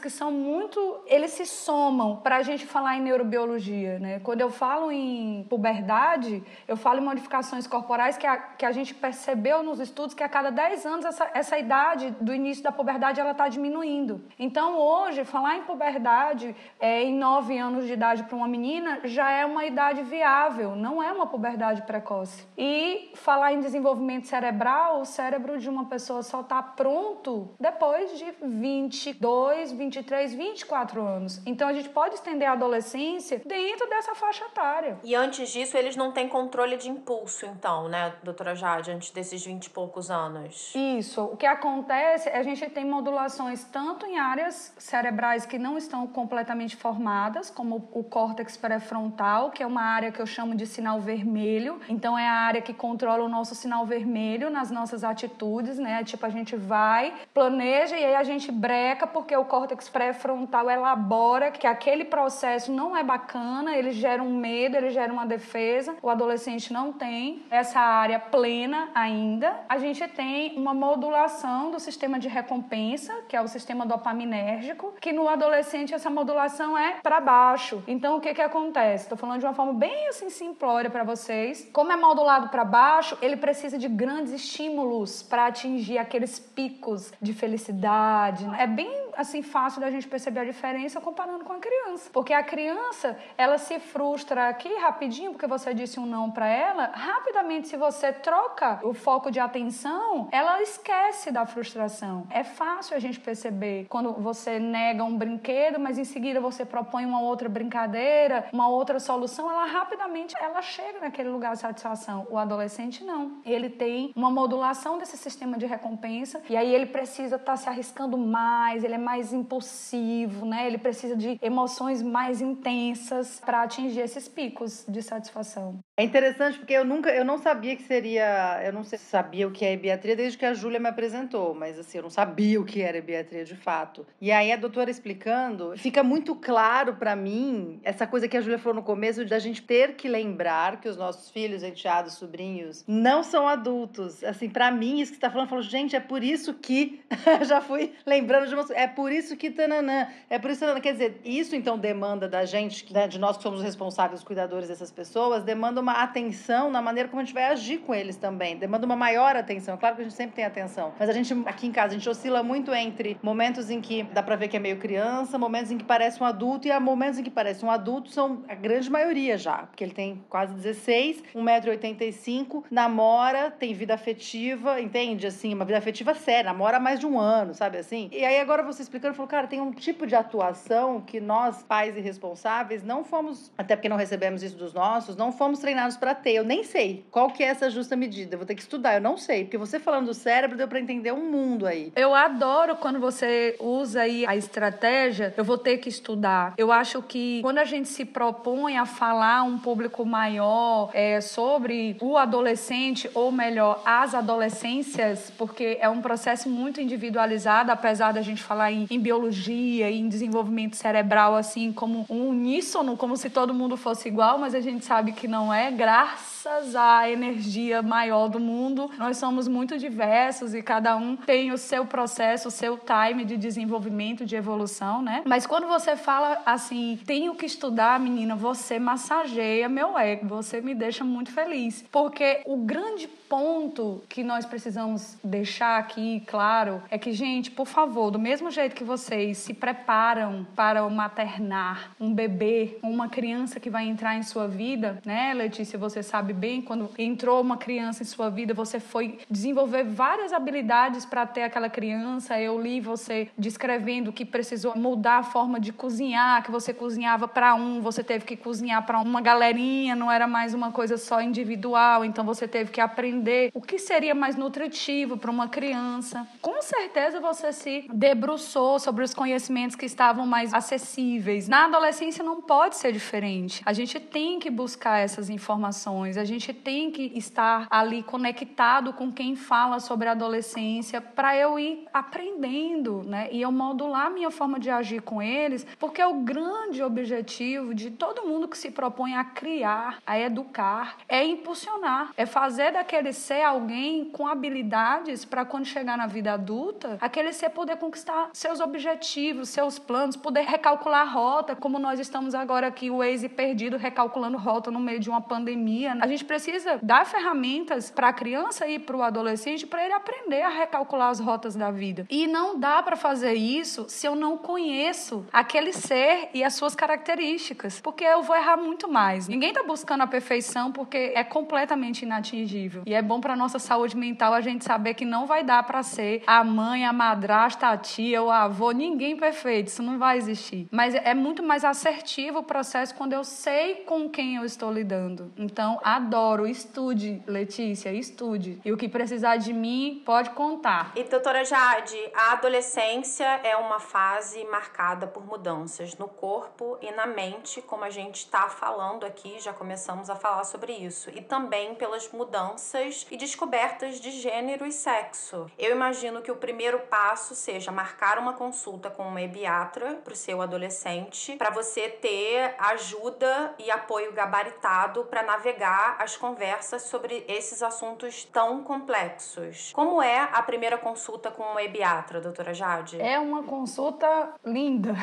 que 0.00 0.10
são 0.10 0.30
muito. 0.30 1.00
Eles 1.06 1.32
se 1.32 1.46
somam 1.46 2.16
para 2.16 2.36
a 2.36 2.42
gente 2.42 2.66
falar 2.66 2.96
em 2.96 3.00
neurobiologia. 3.00 3.98
Né? 3.98 4.20
Quando 4.20 4.40
eu 4.40 4.50
falo 4.50 4.90
em 4.90 5.44
puberdade, 5.48 6.42
eu 6.66 6.76
falo 6.76 7.00
em 7.00 7.04
modificações 7.04 7.66
corporais 7.66 8.16
que 8.16 8.26
a, 8.26 8.36
que 8.36 8.66
a 8.66 8.72
gente 8.72 8.94
percebeu 8.94 9.62
nos 9.62 9.80
estudos 9.80 10.14
que 10.14 10.22
a 10.22 10.28
cada 10.28 10.50
10 10.50 10.86
anos 10.86 11.04
essa, 11.04 11.30
essa 11.34 11.58
idade 11.58 12.14
do 12.20 12.32
início 12.32 12.62
da 12.62 12.72
puberdade 12.72 13.20
ela 13.20 13.32
está 13.32 13.48
diminuindo. 13.48 14.22
Então 14.38 14.78
hoje, 14.78 15.24
falar 15.24 15.56
em 15.56 15.62
puberdade 15.62 16.54
é, 16.80 17.02
em 17.04 17.14
9 17.14 17.58
anos 17.58 17.86
de 17.86 17.92
idade 17.92 18.24
para 18.24 18.36
uma 18.36 18.48
menina 18.48 19.00
já 19.04 19.30
é 19.30 19.44
uma 19.44 19.64
idade 19.64 20.02
viável, 20.02 20.76
não 20.76 21.02
é 21.02 21.12
uma 21.12 21.26
puberdade 21.26 21.82
precoce. 21.82 22.46
E 22.56 23.10
falar 23.14 23.52
em 23.52 23.60
desenvolvimento 23.60 24.26
cerebral, 24.26 25.00
o 25.00 25.04
cérebro 25.04 25.58
de 25.58 25.68
uma 25.68 25.86
pessoa 25.86 26.22
só 26.22 26.40
está 26.40 26.62
pronto 26.62 27.50
depois 27.58 28.18
de 28.18 28.26
22, 28.42 29.33
23, 29.72 30.34
24 30.34 31.02
anos. 31.02 31.40
Então 31.46 31.68
a 31.68 31.72
gente 31.72 31.88
pode 31.88 32.14
estender 32.14 32.48
a 32.48 32.52
adolescência 32.52 33.40
dentro 33.44 33.88
dessa 33.88 34.14
faixa 34.14 34.44
etária. 34.44 34.98
E 35.02 35.14
antes 35.14 35.50
disso, 35.50 35.76
eles 35.76 35.96
não 35.96 36.12
têm 36.12 36.28
controle 36.28 36.76
de 36.76 36.88
impulso, 36.88 37.46
então, 37.46 37.88
né, 37.88 38.14
doutora 38.22 38.54
Jade, 38.54 38.90
antes 38.90 39.10
desses 39.10 39.44
20 39.44 39.66
e 39.66 39.70
poucos 39.70 40.10
anos? 40.10 40.72
Isso. 40.74 41.22
O 41.22 41.36
que 41.36 41.46
acontece 41.46 42.28
é 42.28 42.38
a 42.38 42.42
gente 42.42 42.68
tem 42.70 42.84
modulações 42.84 43.64
tanto 43.64 44.06
em 44.06 44.18
áreas 44.18 44.74
cerebrais 44.78 45.46
que 45.46 45.58
não 45.58 45.76
estão 45.76 46.06
completamente 46.06 46.76
formadas, 46.76 47.50
como 47.50 47.88
o 47.92 48.04
córtex 48.04 48.56
pré-frontal, 48.56 49.50
que 49.50 49.62
é 49.62 49.66
uma 49.66 49.82
área 49.82 50.12
que 50.12 50.20
eu 50.20 50.26
chamo 50.26 50.54
de 50.54 50.66
sinal 50.66 51.00
vermelho. 51.00 51.80
Então 51.88 52.18
é 52.18 52.28
a 52.28 52.32
área 52.32 52.62
que 52.62 52.72
controla 52.72 53.24
o 53.24 53.28
nosso 53.28 53.54
sinal 53.54 53.86
vermelho 53.86 54.50
nas 54.50 54.70
nossas 54.70 55.04
atitudes, 55.04 55.78
né? 55.78 56.04
Tipo, 56.04 56.26
a 56.26 56.30
gente 56.30 56.56
vai, 56.56 57.14
planeja 57.32 57.96
e 57.98 58.04
aí 58.04 58.14
a 58.14 58.24
gente 58.24 58.50
breca 58.50 59.06
porque 59.24 59.34
o 59.34 59.44
córtex 59.46 59.88
pré-frontal 59.88 60.68
elabora 60.68 61.50
que 61.50 61.66
aquele 61.66 62.04
processo 62.04 62.70
não 62.70 62.94
é 62.94 63.02
bacana, 63.02 63.74
ele 63.74 63.90
gera 63.90 64.22
um 64.22 64.36
medo, 64.36 64.76
ele 64.76 64.90
gera 64.90 65.10
uma 65.10 65.24
defesa. 65.24 65.96
O 66.02 66.10
adolescente 66.10 66.70
não 66.70 66.92
tem 66.92 67.42
essa 67.50 67.80
área 67.80 68.20
plena 68.20 68.90
ainda. 68.94 69.60
A 69.66 69.78
gente 69.78 70.06
tem 70.08 70.54
uma 70.58 70.74
modulação 70.74 71.70
do 71.70 71.80
sistema 71.80 72.18
de 72.18 72.28
recompensa, 72.28 73.14
que 73.26 73.34
é 73.34 73.40
o 73.40 73.48
sistema 73.48 73.86
dopaminérgico, 73.86 74.92
que 75.00 75.10
no 75.10 75.26
adolescente 75.26 75.94
essa 75.94 76.10
modulação 76.10 76.76
é 76.76 76.98
para 77.02 77.18
baixo. 77.18 77.82
Então 77.88 78.18
o 78.18 78.20
que 78.20 78.34
que 78.34 78.42
acontece? 78.42 79.04
Estou 79.04 79.16
falando 79.16 79.40
de 79.40 79.46
uma 79.46 79.54
forma 79.54 79.72
bem 79.72 80.08
assim 80.08 80.28
simplória 80.28 80.90
para 80.90 81.02
vocês. 81.02 81.66
Como 81.72 81.90
é 81.90 81.96
modulado 81.96 82.50
para 82.50 82.62
baixo, 82.62 83.16
ele 83.22 83.38
precisa 83.38 83.78
de 83.78 83.88
grandes 83.88 84.34
estímulos 84.34 85.22
para 85.22 85.46
atingir 85.46 85.96
aqueles 85.96 86.38
picos 86.38 87.10
de 87.22 87.32
felicidade. 87.32 88.44
É 88.58 88.66
bem 88.66 89.13
assim 89.16 89.42
fácil 89.42 89.80
da 89.80 89.90
gente 89.90 90.08
perceber 90.08 90.40
a 90.40 90.44
diferença 90.44 91.00
comparando 91.00 91.44
com 91.44 91.52
a 91.52 91.58
criança, 91.58 92.10
porque 92.12 92.32
a 92.32 92.42
criança 92.42 93.18
ela 93.36 93.58
se 93.58 93.78
frustra 93.78 94.48
aqui 94.48 94.72
rapidinho 94.76 95.32
porque 95.32 95.46
você 95.46 95.72
disse 95.74 95.98
um 95.98 96.06
não 96.06 96.30
para 96.30 96.46
ela, 96.46 96.90
rapidamente 96.94 97.68
se 97.68 97.76
você 97.76 98.12
troca 98.12 98.80
o 98.82 98.92
foco 98.92 99.30
de 99.30 99.40
atenção, 99.40 100.28
ela 100.30 100.62
esquece 100.62 101.30
da 101.30 101.46
frustração. 101.46 102.26
É 102.30 102.44
fácil 102.44 102.96
a 102.96 103.00
gente 103.00 103.20
perceber 103.20 103.86
quando 103.88 104.12
você 104.12 104.58
nega 104.58 105.04
um 105.04 105.16
brinquedo, 105.16 105.78
mas 105.78 105.98
em 105.98 106.04
seguida 106.04 106.40
você 106.40 106.64
propõe 106.64 107.04
uma 107.04 107.20
outra 107.20 107.48
brincadeira, 107.48 108.46
uma 108.52 108.68
outra 108.68 108.98
solução, 108.98 109.50
ela 109.50 109.64
rapidamente 109.64 110.34
ela 110.40 110.62
chega 110.62 111.00
naquele 111.00 111.28
lugar 111.28 111.54
de 111.54 111.60
satisfação. 111.60 112.26
O 112.30 112.38
adolescente 112.38 113.04
não. 113.04 113.40
Ele 113.44 113.68
tem 113.68 114.12
uma 114.16 114.30
modulação 114.30 114.98
desse 114.98 115.16
sistema 115.16 115.56
de 115.56 115.66
recompensa 115.66 116.42
e 116.48 116.56
aí 116.56 116.74
ele 116.74 116.86
precisa 116.86 117.36
estar 117.36 117.52
tá 117.52 117.56
se 117.56 117.68
arriscando 117.68 118.16
mais, 118.16 118.84
ele 118.84 118.94
é 118.94 118.98
mais 119.04 119.32
impulsivo, 119.32 120.46
né? 120.46 120.66
Ele 120.66 120.78
precisa 120.78 121.14
de 121.14 121.38
emoções 121.42 122.02
mais 122.02 122.40
intensas 122.40 123.40
para 123.44 123.62
atingir 123.62 124.00
esses 124.00 124.26
picos 124.28 124.84
de 124.88 125.02
satisfação. 125.02 125.78
É 125.96 126.02
interessante 126.02 126.58
porque 126.58 126.72
eu 126.72 126.84
nunca, 126.84 127.10
eu 127.10 127.24
não 127.24 127.38
sabia 127.38 127.76
que 127.76 127.82
seria, 127.82 128.60
eu 128.64 128.72
não 128.72 128.82
sei 128.82 128.98
se 128.98 129.04
sabia 129.04 129.46
o 129.46 129.52
que 129.52 129.64
é 129.64 129.72
ebiatria 129.72 130.16
desde 130.16 130.38
que 130.38 130.44
a 130.44 130.54
Júlia 130.54 130.80
me 130.80 130.88
apresentou, 130.88 131.54
mas 131.54 131.78
assim, 131.78 131.98
eu 131.98 132.02
não 132.02 132.10
sabia 132.10 132.60
o 132.60 132.64
que 132.64 132.80
era 132.80 132.96
ebiatria 132.96 133.44
de 133.44 133.54
fato. 133.54 134.06
E 134.20 134.32
aí 134.32 134.50
a 134.50 134.56
doutora 134.56 134.90
explicando, 134.90 135.74
fica 135.76 136.02
muito 136.02 136.34
claro 136.34 136.94
para 136.94 137.14
mim 137.14 137.80
essa 137.84 138.06
coisa 138.06 138.26
que 138.26 138.36
a 138.36 138.40
Júlia 138.40 138.58
falou 138.58 138.76
no 138.76 138.82
começo 138.82 139.24
de 139.24 139.34
a 139.34 139.38
gente 139.38 139.62
ter 139.62 139.94
que 139.94 140.08
lembrar 140.08 140.80
que 140.80 140.88
os 140.88 140.96
nossos 140.96 141.30
filhos, 141.30 141.62
enteados, 141.62 142.14
sobrinhos 142.14 142.84
não 142.86 143.22
são 143.22 143.46
adultos. 143.46 144.24
Assim, 144.24 144.48
para 144.48 144.70
mim 144.70 145.00
isso 145.00 145.12
que 145.12 145.18
está 145.18 145.30
falando, 145.30 145.46
eu 145.46 145.50
falo, 145.50 145.62
gente, 145.62 145.94
é 145.94 146.00
por 146.00 146.22
isso 146.22 146.54
que 146.54 147.00
já 147.46 147.60
fui 147.60 147.92
lembrando 148.06 148.48
de 148.48 148.54
uma, 148.54 148.64
é 148.72 148.86
por 148.94 149.12
isso 149.12 149.36
que 149.36 149.50
tananã, 149.50 150.08
é 150.30 150.38
por 150.38 150.50
isso 150.50 150.60
tananã. 150.60 150.80
quer 150.80 150.92
dizer, 150.92 151.20
isso 151.24 151.54
então 151.56 151.78
demanda 151.78 152.28
da 152.28 152.44
gente, 152.44 152.92
né, 152.92 153.08
de 153.08 153.18
nós 153.18 153.36
que 153.36 153.42
somos 153.42 153.60
os 153.60 153.64
responsáveis, 153.64 154.20
os 154.20 154.26
cuidadores 154.26 154.68
dessas 154.68 154.90
pessoas, 154.90 155.42
demanda 155.42 155.80
uma 155.80 156.02
atenção 156.02 156.70
na 156.70 156.80
maneira 156.80 157.08
como 157.08 157.20
a 157.20 157.24
gente 157.24 157.34
vai 157.34 157.44
agir 157.44 157.78
com 157.78 157.94
eles 157.94 158.16
também. 158.16 158.56
Demanda 158.56 158.86
uma 158.86 158.96
maior 158.96 159.36
atenção. 159.36 159.76
Claro 159.76 159.96
que 159.96 160.02
a 160.02 160.04
gente 160.04 160.14
sempre 160.14 160.36
tem 160.36 160.44
atenção, 160.44 160.92
mas 160.98 161.08
a 161.08 161.12
gente 161.12 161.34
aqui 161.46 161.66
em 161.66 161.72
casa 161.72 161.94
a 161.94 161.98
gente 161.98 162.08
oscila 162.08 162.42
muito 162.42 162.72
entre 162.72 163.18
momentos 163.22 163.70
em 163.70 163.80
que 163.80 164.02
dá 164.04 164.22
para 164.22 164.36
ver 164.36 164.48
que 164.48 164.56
é 164.56 164.60
meio 164.60 164.78
criança, 164.78 165.38
momentos 165.38 165.70
em 165.70 165.78
que 165.78 165.84
parece 165.84 166.22
um 166.22 166.26
adulto 166.26 166.68
e 166.68 166.72
há 166.72 166.78
momentos 166.78 167.18
em 167.18 167.22
que 167.22 167.30
parece 167.30 167.64
um 167.64 167.70
adulto 167.70 168.10
são 168.10 168.42
a 168.48 168.54
grande 168.54 168.90
maioria 168.90 169.36
já, 169.36 169.58
porque 169.58 169.82
ele 169.82 169.92
tem 169.92 170.22
quase 170.28 170.54
16, 170.54 171.22
1,85m, 171.34 172.64
namora, 172.70 173.50
tem 173.50 173.74
vida 173.74 173.94
afetiva, 173.94 174.80
entende? 174.80 175.26
Assim, 175.26 175.52
uma 175.52 175.64
vida 175.64 175.78
afetiva 175.78 176.14
séria, 176.14 176.44
namora 176.44 176.76
há 176.76 176.80
mais 176.80 177.00
de 177.00 177.06
um 177.06 177.18
ano, 177.18 177.54
sabe 177.54 177.78
assim? 177.78 178.08
E 178.12 178.24
aí 178.24 178.40
agora 178.40 178.62
você 178.62 178.83
explicando, 178.84 179.14
falou, 179.14 179.28
cara, 179.28 179.46
tem 179.46 179.60
um 179.60 179.70
tipo 179.70 180.06
de 180.06 180.14
atuação 180.14 181.00
que 181.00 181.20
nós, 181.20 181.62
pais 181.62 181.96
irresponsáveis, 181.96 182.82
não 182.82 183.04
fomos, 183.04 183.52
até 183.56 183.76
porque 183.76 183.88
não 183.88 183.96
recebemos 183.96 184.42
isso 184.42 184.56
dos 184.56 184.72
nossos, 184.72 185.16
não 185.16 185.32
fomos 185.32 185.58
treinados 185.58 185.74
treinados 185.74 185.96
para 185.96 186.14
ter. 186.14 186.32
Eu 186.34 186.44
nem 186.44 186.62
sei 186.62 187.04
qual 187.10 187.28
que 187.30 187.42
é 187.42 187.46
essa 187.46 187.68
justa 187.68 187.96
medida. 187.96 188.34
Eu 188.34 188.38
vou 188.38 188.46
ter 188.46 188.54
que 188.54 188.62
estudar. 188.62 188.94
Eu 188.94 189.00
não 189.00 189.16
sei, 189.16 189.44
porque 189.44 189.58
você 189.58 189.78
falando 189.78 190.06
do 190.06 190.14
cérebro 190.14 190.56
deu 190.56 190.68
para 190.68 190.80
entender 190.80 191.12
um 191.12 191.30
mundo 191.30 191.66
aí. 191.66 191.92
Eu 191.96 192.14
adoro 192.14 192.76
quando 192.76 193.00
você 193.00 193.56
usa 193.60 194.02
aí 194.02 194.24
a 194.26 194.36
estratégia. 194.36 195.34
Eu 195.36 195.44
vou 195.44 195.58
ter 195.58 195.78
que 195.78 195.88
estudar. 195.88 196.54
Eu 196.56 196.70
acho 196.70 197.02
que 197.02 197.40
quando 197.42 197.58
a 197.58 197.64
gente 197.64 197.88
se 197.88 198.04
propõe 198.04 198.76
a 198.76 198.86
falar 198.86 199.42
um 199.42 199.58
público 199.58 200.04
maior 200.04 200.90
é, 200.92 201.20
sobre 201.20 201.96
o 202.00 202.16
adolescente 202.16 203.10
ou 203.14 203.32
melhor 203.32 203.82
as 203.84 204.14
adolescências, 204.14 205.32
porque 205.36 205.78
é 205.80 205.88
um 205.88 206.00
processo 206.00 206.48
muito 206.48 206.80
individualizado, 206.80 207.70
apesar 207.72 208.12
da 208.12 208.22
gente 208.22 208.42
falar 208.42 208.70
em, 208.74 208.86
em 208.90 209.00
biologia, 209.00 209.90
em 209.90 210.08
desenvolvimento 210.08 210.76
cerebral, 210.76 211.34
assim, 211.34 211.72
como 211.72 212.04
um 212.10 212.28
uníssono, 212.30 212.96
como 212.96 213.16
se 213.16 213.30
todo 213.30 213.54
mundo 213.54 213.76
fosse 213.76 214.08
igual, 214.08 214.38
mas 214.38 214.54
a 214.54 214.60
gente 214.60 214.84
sabe 214.84 215.12
que 215.12 215.28
não 215.28 215.52
é, 215.52 215.70
graças 215.70 216.74
à 216.74 217.08
energia 217.08 217.82
maior 217.82 218.28
do 218.28 218.40
mundo. 218.40 218.90
Nós 218.98 219.16
somos 219.16 219.48
muito 219.48 219.78
diversos 219.78 220.54
e 220.54 220.62
cada 220.62 220.96
um 220.96 221.16
tem 221.16 221.52
o 221.52 221.58
seu 221.58 221.86
processo, 221.86 222.48
o 222.48 222.50
seu 222.50 222.78
time 222.78 223.24
de 223.24 223.36
desenvolvimento, 223.36 224.26
de 224.26 224.36
evolução, 224.36 225.00
né? 225.00 225.22
Mas 225.24 225.46
quando 225.46 225.66
você 225.66 225.96
fala 225.96 226.42
assim, 226.44 226.98
tenho 227.06 227.34
que 227.34 227.46
estudar, 227.46 227.98
menina, 228.00 228.34
você 228.34 228.78
massageia 228.78 229.68
meu 229.68 229.98
ego, 229.98 230.26
você 230.26 230.60
me 230.60 230.74
deixa 230.74 231.04
muito 231.04 231.30
feliz. 231.30 231.84
Porque 231.90 232.42
o 232.44 232.56
grande 232.56 233.08
ponto 233.34 234.00
que 234.08 234.22
nós 234.22 234.46
precisamos 234.46 235.18
deixar 235.24 235.80
aqui 235.80 236.22
claro 236.24 236.80
é 236.88 236.96
que, 236.96 237.10
gente, 237.10 237.50
por 237.50 237.66
favor, 237.66 238.12
do 238.12 238.18
mesmo 238.18 238.48
jeito 238.48 238.76
que 238.76 238.84
vocês 238.84 239.38
se 239.38 239.52
preparam 239.52 240.46
para 240.54 240.88
maternar 240.88 241.90
um 241.98 242.14
bebê, 242.14 242.78
uma 242.80 243.08
criança 243.08 243.58
que 243.58 243.68
vai 243.68 243.88
entrar 243.88 244.14
em 244.14 244.22
sua 244.22 244.46
vida, 244.46 245.00
né, 245.04 245.34
Letícia? 245.34 245.76
Você 245.76 246.00
sabe 246.00 246.32
bem, 246.32 246.62
quando 246.62 246.88
entrou 246.96 247.40
uma 247.40 247.56
criança 247.56 248.04
em 248.04 248.06
sua 248.06 248.30
vida, 248.30 248.54
você 248.54 248.78
foi 248.78 249.18
desenvolver 249.28 249.82
várias 249.82 250.32
habilidades 250.32 251.04
para 251.04 251.26
ter 251.26 251.42
aquela 251.42 251.68
criança. 251.68 252.40
Eu 252.40 252.62
li 252.62 252.80
você 252.80 253.28
descrevendo 253.36 254.12
que 254.12 254.24
precisou 254.24 254.76
mudar 254.76 255.18
a 255.18 255.22
forma 255.24 255.58
de 255.58 255.72
cozinhar, 255.72 256.44
que 256.44 256.52
você 256.52 256.72
cozinhava 256.72 257.26
para 257.26 257.56
um, 257.56 257.80
você 257.80 258.04
teve 258.04 258.24
que 258.24 258.36
cozinhar 258.36 258.86
para 258.86 259.00
uma 259.00 259.20
galerinha, 259.20 259.96
não 259.96 260.08
era 260.08 260.28
mais 260.28 260.54
uma 260.54 260.70
coisa 260.70 260.96
só 260.96 261.20
individual, 261.20 262.04
então 262.04 262.24
você 262.24 262.46
teve 262.46 262.70
que 262.70 262.80
aprender 262.80 263.23
aprender 263.24 263.50
o 263.54 263.60
que 263.60 263.78
seria 263.78 264.14
mais 264.14 264.36
nutritivo 264.36 265.16
para 265.16 265.30
uma 265.30 265.48
criança. 265.48 266.26
Com 266.42 266.60
certeza 266.60 267.20
você 267.20 267.52
se 267.52 267.86
debruçou 267.92 268.78
sobre 268.78 269.02
os 269.04 269.14
conhecimentos 269.14 269.76
que 269.76 269.86
estavam 269.86 270.26
mais 270.26 270.52
acessíveis. 270.52 271.48
Na 271.48 271.64
adolescência 271.64 272.22
não 272.22 272.42
pode 272.42 272.76
ser 272.76 272.92
diferente. 272.92 273.62
A 273.64 273.72
gente 273.72 273.98
tem 273.98 274.38
que 274.38 274.50
buscar 274.50 274.98
essas 274.98 275.30
informações, 275.30 276.16
a 276.16 276.24
gente 276.24 276.52
tem 276.52 276.90
que 276.90 277.12
estar 277.14 277.66
ali 277.70 278.02
conectado 278.02 278.92
com 278.92 279.10
quem 279.10 279.34
fala 279.34 279.80
sobre 279.80 280.08
a 280.08 280.12
adolescência 280.12 281.00
para 281.00 281.36
eu 281.36 281.58
ir 281.58 281.86
aprendendo, 281.92 283.02
né? 283.04 283.28
E 283.32 283.40
eu 283.40 283.50
modular 283.50 284.10
minha 284.10 284.30
forma 284.30 284.58
de 284.58 284.68
agir 284.68 285.00
com 285.00 285.22
eles, 285.22 285.66
porque 285.78 286.00
é 286.00 286.06
o 286.06 286.14
grande 286.14 286.82
objetivo 286.82 287.74
de 287.74 287.90
todo 287.90 288.26
mundo 288.26 288.48
que 288.48 288.58
se 288.58 288.70
propõe 288.70 289.14
a 289.14 289.24
criar, 289.24 289.98
a 290.06 290.18
educar, 290.18 290.96
é 291.08 291.24
impulsionar, 291.24 292.12
é 292.16 292.26
fazer 292.26 292.72
daquele 292.72 293.03
aquele 293.03 293.03
ser 293.12 293.42
alguém 293.42 294.04
com 294.06 294.26
habilidades 294.26 295.24
para 295.24 295.44
quando 295.44 295.66
chegar 295.66 295.96
na 295.96 296.06
vida 296.06 296.32
adulta, 296.32 296.98
aquele 297.00 297.32
ser 297.32 297.50
poder 297.50 297.76
conquistar 297.76 298.30
seus 298.32 298.60
objetivos, 298.60 299.48
seus 299.48 299.78
planos, 299.78 300.16
poder 300.16 300.42
recalcular 300.42 301.02
a 301.02 301.10
rota, 301.10 301.56
como 301.56 301.78
nós 301.78 302.00
estamos 302.00 302.34
agora 302.34 302.66
aqui, 302.66 302.90
o 302.90 302.98
Waze 302.98 303.28
perdido, 303.28 303.76
recalculando 303.76 304.38
rota 304.38 304.70
no 304.70 304.80
meio 304.80 305.00
de 305.00 305.08
uma 305.08 305.20
pandemia. 305.20 305.96
A 306.00 306.06
gente 306.06 306.24
precisa 306.24 306.78
dar 306.82 307.04
ferramentas 307.06 307.90
para 307.90 308.08
a 308.08 308.12
criança 308.12 308.66
e 308.66 308.78
para 308.78 308.96
o 308.96 309.02
adolescente 309.02 309.66
para 309.66 309.84
ele 309.84 309.94
aprender 309.94 310.42
a 310.42 310.48
recalcular 310.48 311.10
as 311.10 311.20
rotas 311.20 311.54
da 311.54 311.70
vida. 311.70 312.06
E 312.10 312.26
não 312.26 312.58
dá 312.58 312.82
para 312.82 312.96
fazer 312.96 313.34
isso 313.34 313.86
se 313.88 314.06
eu 314.06 314.14
não 314.14 314.36
conheço 314.36 315.26
aquele 315.32 315.72
ser 315.72 316.28
e 316.32 316.42
as 316.42 316.54
suas 316.54 316.74
características, 316.74 317.80
porque 317.80 318.04
eu 318.04 318.22
vou 318.22 318.36
errar 318.36 318.56
muito 318.56 318.88
mais. 318.88 319.28
Ninguém 319.28 319.50
está 319.50 319.62
buscando 319.62 320.02
a 320.02 320.06
perfeição 320.06 320.72
porque 320.72 321.12
é 321.14 321.24
completamente 321.24 322.02
inatingível. 322.02 322.82
E 322.86 322.93
é 322.94 323.02
bom 323.02 323.20
para 323.20 323.36
nossa 323.36 323.58
saúde 323.58 323.96
mental 323.96 324.32
a 324.32 324.40
gente 324.40 324.64
saber 324.64 324.94
que 324.94 325.04
não 325.04 325.26
vai 325.26 325.42
dar 325.44 325.62
para 325.62 325.82
ser 325.82 326.22
a 326.26 326.42
mãe, 326.44 326.84
a 326.84 326.92
madrasta, 326.92 327.68
a 327.68 327.76
tia, 327.76 328.22
o 328.22 328.30
avô, 328.30 328.70
ninguém 328.72 329.16
perfeito, 329.16 329.68
isso 329.68 329.82
não 329.82 329.98
vai 329.98 330.16
existir. 330.18 330.68
Mas 330.70 330.94
é 330.94 331.14
muito 331.14 331.42
mais 331.42 331.64
assertivo 331.64 332.40
o 332.40 332.42
processo 332.42 332.94
quando 332.94 333.12
eu 333.12 333.24
sei 333.24 333.76
com 333.86 334.08
quem 334.08 334.36
eu 334.36 334.44
estou 334.44 334.72
lidando. 334.72 335.32
Então, 335.36 335.80
adoro, 335.82 336.46
estude, 336.46 337.22
Letícia, 337.26 337.92
estude. 337.92 338.60
E 338.64 338.72
o 338.72 338.76
que 338.76 338.88
precisar 338.88 339.36
de 339.36 339.52
mim, 339.52 340.02
pode 340.04 340.30
contar. 340.30 340.92
E 340.94 341.04
doutora 341.04 341.44
Jade, 341.44 341.96
a 342.14 342.32
adolescência 342.32 343.24
é 343.42 343.56
uma 343.56 343.80
fase 343.80 344.44
marcada 344.44 345.06
por 345.06 345.26
mudanças 345.26 345.96
no 345.96 346.08
corpo 346.08 346.78
e 346.80 346.90
na 346.92 347.06
mente, 347.06 347.62
como 347.62 347.84
a 347.84 347.90
gente 347.90 348.16
está 348.16 348.48
falando 348.48 349.04
aqui, 349.04 349.38
já 349.40 349.52
começamos 349.52 350.10
a 350.10 350.16
falar 350.16 350.44
sobre 350.44 350.72
isso, 350.72 351.10
e 351.10 351.20
também 351.20 351.74
pelas 351.74 352.10
mudanças 352.12 352.83
e 353.10 353.16
descobertas 353.16 353.98
de 353.98 354.10
gênero 354.10 354.66
e 354.66 354.72
sexo. 354.72 355.50
Eu 355.58 355.72
imagino 355.72 356.20
que 356.20 356.30
o 356.30 356.36
primeiro 356.36 356.80
passo 356.80 357.34
seja 357.34 357.72
marcar 357.72 358.18
uma 358.18 358.34
consulta 358.34 358.90
com 358.90 359.04
uma 359.04 359.22
ebiatra 359.22 360.00
para 360.04 360.12
o 360.12 360.16
seu 360.16 360.42
adolescente, 360.42 361.36
para 361.36 361.50
você 361.50 361.88
ter 361.88 362.54
ajuda 362.58 363.54
e 363.58 363.70
apoio 363.70 364.12
gabaritado 364.12 365.04
para 365.04 365.22
navegar 365.22 365.96
as 365.98 366.16
conversas 366.16 366.82
sobre 366.82 367.24
esses 367.26 367.62
assuntos 367.62 368.24
tão 368.24 368.62
complexos. 368.62 369.72
Como 369.72 370.02
é 370.02 370.28
a 370.32 370.42
primeira 370.42 370.76
consulta 370.76 371.30
com 371.30 371.42
uma 371.42 371.62
ebiatra, 371.62 372.20
doutora 372.20 372.52
Jade? 372.52 373.00
É 373.00 373.18
uma 373.18 373.44
consulta 373.44 374.34
linda. 374.44 374.94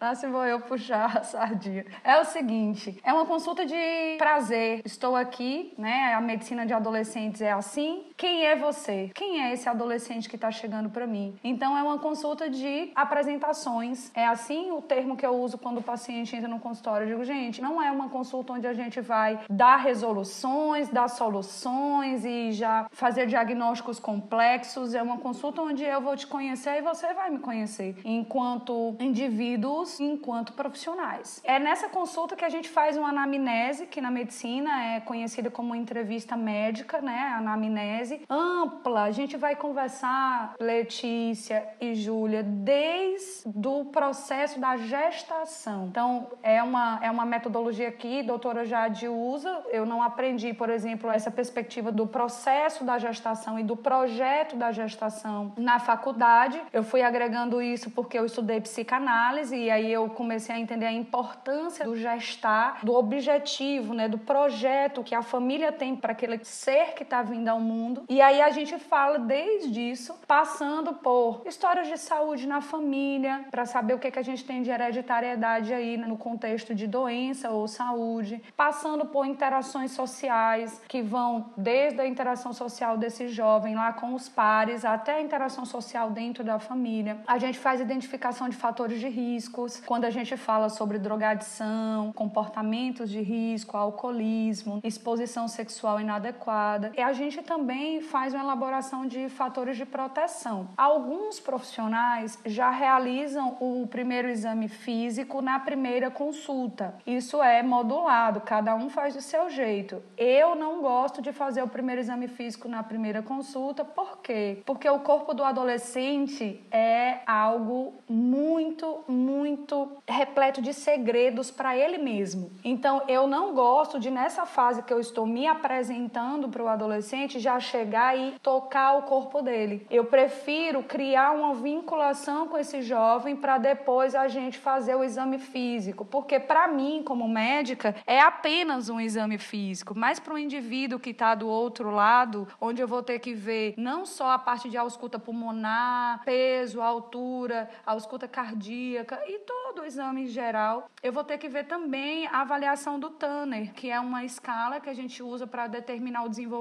Lá 0.00 0.14
se 0.16 0.26
vou 0.26 0.44
eu 0.44 0.60
puxar 0.60 1.18
a 1.18 1.22
sardinha. 1.22 1.84
É 2.02 2.18
o 2.18 2.24
seguinte, 2.24 2.98
é 3.04 3.12
uma 3.12 3.26
consulta 3.26 3.64
de 3.64 4.16
prazer. 4.18 4.82
Estou 4.84 5.14
aqui, 5.14 5.72
né, 5.78 6.14
a 6.14 6.20
medicina 6.20 6.66
de 6.66 6.72
adolescente 6.72 7.11
adolescentes 7.12 7.42
é 7.42 7.52
assim, 7.52 8.04
quem 8.16 8.46
é 8.46 8.56
você? 8.56 9.10
Quem 9.14 9.42
é 9.42 9.52
esse 9.52 9.68
adolescente 9.68 10.28
que 10.28 10.36
está 10.36 10.50
chegando 10.50 10.88
para 10.88 11.06
mim? 11.06 11.34
Então 11.44 11.76
é 11.76 11.82
uma 11.82 11.98
consulta 11.98 12.48
de 12.48 12.90
apresentações. 12.94 14.10
É 14.14 14.26
assim 14.26 14.70
o 14.72 14.80
termo 14.80 15.16
que 15.16 15.26
eu 15.26 15.34
uso 15.34 15.58
quando 15.58 15.78
o 15.78 15.82
paciente 15.82 16.34
entra 16.34 16.48
no 16.48 16.58
consultório. 16.58 17.04
Eu 17.04 17.10
digo, 17.10 17.24
gente, 17.24 17.60
não 17.60 17.82
é 17.82 17.90
uma 17.90 18.08
consulta 18.08 18.54
onde 18.54 18.66
a 18.66 18.72
gente 18.72 19.00
vai 19.00 19.40
dar 19.50 19.76
resoluções, 19.76 20.88
dar 20.88 21.08
soluções 21.08 22.24
e 22.24 22.52
já 22.52 22.86
fazer 22.90 23.26
diagnósticos 23.26 23.98
complexos. 23.98 24.94
É 24.94 25.02
uma 25.02 25.18
consulta 25.18 25.60
onde 25.60 25.84
eu 25.84 26.00
vou 26.00 26.16
te 26.16 26.26
conhecer 26.26 26.78
e 26.78 26.82
você 26.82 27.12
vai 27.12 27.30
me 27.30 27.38
conhecer 27.38 27.96
enquanto 28.04 28.96
indivíduos, 28.98 30.00
enquanto 30.00 30.54
profissionais. 30.54 31.42
É 31.44 31.58
nessa 31.58 31.88
consulta 31.88 32.36
que 32.36 32.44
a 32.44 32.48
gente 32.48 32.68
faz 32.68 32.96
uma 32.96 33.08
anamnese, 33.10 33.86
que 33.86 34.00
na 34.00 34.10
medicina 34.10 34.94
é 34.94 35.00
conhecida 35.00 35.50
como 35.50 35.74
entrevista 35.74 36.36
médica, 36.36 37.01
né? 37.02 37.34
Anamnese 37.36 38.22
ampla. 38.28 39.02
A 39.02 39.10
gente 39.10 39.36
vai 39.36 39.56
conversar, 39.56 40.54
Letícia 40.60 41.68
e 41.80 41.94
Júlia, 41.94 42.42
desde 42.42 43.68
o 43.68 43.84
processo 43.86 44.60
da 44.60 44.76
gestação. 44.76 45.86
Então, 45.86 46.28
é 46.42 46.62
uma, 46.62 46.98
é 47.02 47.10
uma 47.10 47.24
metodologia 47.24 47.90
que 47.90 48.20
a 48.20 48.22
doutora 48.22 48.64
Jade 48.64 49.08
usa. 49.08 49.62
Eu 49.70 49.84
não 49.84 50.02
aprendi, 50.02 50.52
por 50.52 50.70
exemplo, 50.70 51.10
essa 51.10 51.30
perspectiva 51.30 51.90
do 51.90 52.06
processo 52.06 52.84
da 52.84 52.98
gestação 52.98 53.58
e 53.58 53.62
do 53.62 53.76
projeto 53.76 54.56
da 54.56 54.72
gestação 54.72 55.52
na 55.56 55.78
faculdade. 55.78 56.60
Eu 56.72 56.82
fui 56.82 57.02
agregando 57.02 57.60
isso 57.60 57.90
porque 57.90 58.18
eu 58.18 58.26
estudei 58.26 58.60
psicanálise 58.60 59.56
e 59.56 59.70
aí 59.70 59.92
eu 59.92 60.08
comecei 60.08 60.54
a 60.54 60.58
entender 60.58 60.86
a 60.86 60.92
importância 60.92 61.84
do 61.84 61.96
gestar, 61.96 62.78
do 62.82 62.94
objetivo, 62.94 63.94
né, 63.94 64.08
do 64.08 64.18
projeto 64.18 65.02
que 65.02 65.14
a 65.14 65.22
família 65.22 65.72
tem 65.72 65.96
para 65.96 66.12
aquele 66.12 66.42
ser 66.44 66.91
que 66.92 67.02
está 67.02 67.22
vindo 67.22 67.48
ao 67.48 67.60
mundo. 67.60 68.04
E 68.08 68.20
aí 68.20 68.40
a 68.40 68.50
gente 68.50 68.78
fala 68.78 69.18
desde 69.18 69.80
isso, 69.80 70.14
passando 70.26 70.94
por 70.94 71.42
histórias 71.46 71.88
de 71.88 71.98
saúde 71.98 72.46
na 72.46 72.60
família, 72.60 73.44
para 73.50 73.64
saber 73.66 73.94
o 73.94 73.98
que, 73.98 74.10
que 74.10 74.18
a 74.18 74.22
gente 74.22 74.44
tem 74.44 74.62
de 74.62 74.70
hereditariedade 74.70 75.72
aí 75.72 75.96
no 75.96 76.16
contexto 76.16 76.74
de 76.74 76.86
doença 76.86 77.50
ou 77.50 77.66
saúde, 77.68 78.42
passando 78.56 79.06
por 79.06 79.26
interações 79.26 79.92
sociais 79.92 80.80
que 80.88 81.02
vão 81.02 81.52
desde 81.56 82.00
a 82.00 82.06
interação 82.06 82.52
social 82.52 82.96
desse 82.96 83.28
jovem 83.28 83.74
lá 83.74 83.92
com 83.92 84.14
os 84.14 84.28
pares 84.28 84.84
até 84.84 85.14
a 85.16 85.20
interação 85.20 85.64
social 85.64 86.10
dentro 86.10 86.42
da 86.44 86.58
família. 86.58 87.20
A 87.26 87.38
gente 87.38 87.58
faz 87.58 87.80
identificação 87.80 88.48
de 88.48 88.56
fatores 88.56 89.00
de 89.00 89.08
riscos, 89.08 89.80
quando 89.86 90.04
a 90.04 90.10
gente 90.10 90.36
fala 90.36 90.68
sobre 90.68 90.98
drogadição, 90.98 92.12
comportamentos 92.12 93.10
de 93.10 93.20
risco, 93.20 93.76
alcoolismo, 93.76 94.80
exposição 94.82 95.46
sexual 95.48 96.00
inadequada. 96.00 96.81
E 96.96 97.00
a 97.00 97.12
gente 97.12 97.42
também 97.42 98.00
faz 98.00 98.34
uma 98.34 98.42
elaboração 98.42 99.06
de 99.06 99.28
fatores 99.28 99.76
de 99.76 99.84
proteção. 99.84 100.68
Alguns 100.76 101.38
profissionais 101.38 102.38
já 102.44 102.70
realizam 102.70 103.56
o 103.60 103.86
primeiro 103.86 104.28
exame 104.28 104.68
físico 104.68 105.40
na 105.40 105.58
primeira 105.60 106.10
consulta. 106.10 106.94
Isso 107.06 107.42
é 107.42 107.62
modulado, 107.62 108.40
cada 108.40 108.74
um 108.74 108.88
faz 108.88 109.14
do 109.14 109.20
seu 109.20 109.50
jeito. 109.50 110.02
Eu 110.16 110.54
não 110.54 110.80
gosto 110.80 111.20
de 111.20 111.32
fazer 111.32 111.62
o 111.62 111.68
primeiro 111.68 112.00
exame 112.00 112.28
físico 112.28 112.68
na 112.68 112.82
primeira 112.82 113.22
consulta, 113.22 113.84
por 113.84 114.18
quê? 114.18 114.62
Porque 114.64 114.88
o 114.88 115.00
corpo 115.00 115.34
do 115.34 115.44
adolescente 115.44 116.64
é 116.70 117.20
algo 117.26 117.94
muito, 118.08 119.04
muito 119.08 119.90
repleto 120.06 120.60
de 120.62 120.72
segredos 120.72 121.50
para 121.50 121.76
ele 121.76 121.98
mesmo. 121.98 122.50
Então, 122.64 123.02
eu 123.08 123.26
não 123.26 123.54
gosto 123.54 123.98
de, 123.98 124.10
nessa 124.10 124.46
fase 124.46 124.82
que 124.82 124.92
eu 124.92 125.00
estou 125.00 125.26
me 125.26 125.46
apresentando 125.46 126.48
para 126.48 126.62
o 126.62 126.68
adolescente, 126.72 127.38
já 127.38 127.58
chegar 127.60 128.16
e 128.16 128.38
tocar 128.40 128.98
o 128.98 129.02
corpo 129.02 129.42
dele. 129.42 129.86
Eu 129.90 130.04
prefiro 130.04 130.82
criar 130.82 131.32
uma 131.32 131.54
vinculação 131.54 132.48
com 132.48 132.58
esse 132.58 132.82
jovem 132.82 133.36
para 133.36 133.58
depois 133.58 134.14
a 134.14 134.28
gente 134.28 134.58
fazer 134.58 134.94
o 134.94 135.04
exame 135.04 135.38
físico. 135.38 136.04
Porque 136.04 136.38
para 136.38 136.68
mim, 136.68 137.02
como 137.04 137.28
médica, 137.28 137.94
é 138.06 138.20
apenas 138.20 138.88
um 138.88 139.00
exame 139.00 139.38
físico, 139.38 139.94
mas 139.96 140.18
para 140.18 140.34
o 140.34 140.38
indivíduo 140.38 140.98
que 140.98 141.10
está 141.10 141.34
do 141.34 141.48
outro 141.48 141.90
lado, 141.90 142.48
onde 142.60 142.80
eu 142.80 142.88
vou 142.88 143.02
ter 143.02 143.18
que 143.18 143.34
ver 143.34 143.74
não 143.76 144.04
só 144.04 144.30
a 144.30 144.38
parte 144.38 144.68
de 144.68 144.76
ausculta 144.76 145.18
pulmonar, 145.18 146.22
peso, 146.24 146.80
altura, 146.80 147.68
ausculta 147.84 148.26
cardíaca 148.28 149.20
e 149.26 149.38
todo 149.40 149.82
o 149.82 149.84
exame 149.84 150.22
em 150.22 150.26
geral, 150.26 150.90
eu 151.02 151.12
vou 151.12 151.24
ter 151.24 151.38
que 151.38 151.48
ver 151.48 151.64
também 151.64 152.26
a 152.26 152.40
avaliação 152.40 152.98
do 152.98 153.10
Tanner, 153.10 153.72
que 153.74 153.90
é 153.90 153.98
uma 153.98 154.24
escala 154.24 154.80
que 154.80 154.88
a 154.88 154.94
gente 154.94 155.22
usa 155.22 155.46
para 155.46 155.66
determinar 155.66 156.24
o 156.24 156.28
desenvolvimento 156.28 156.51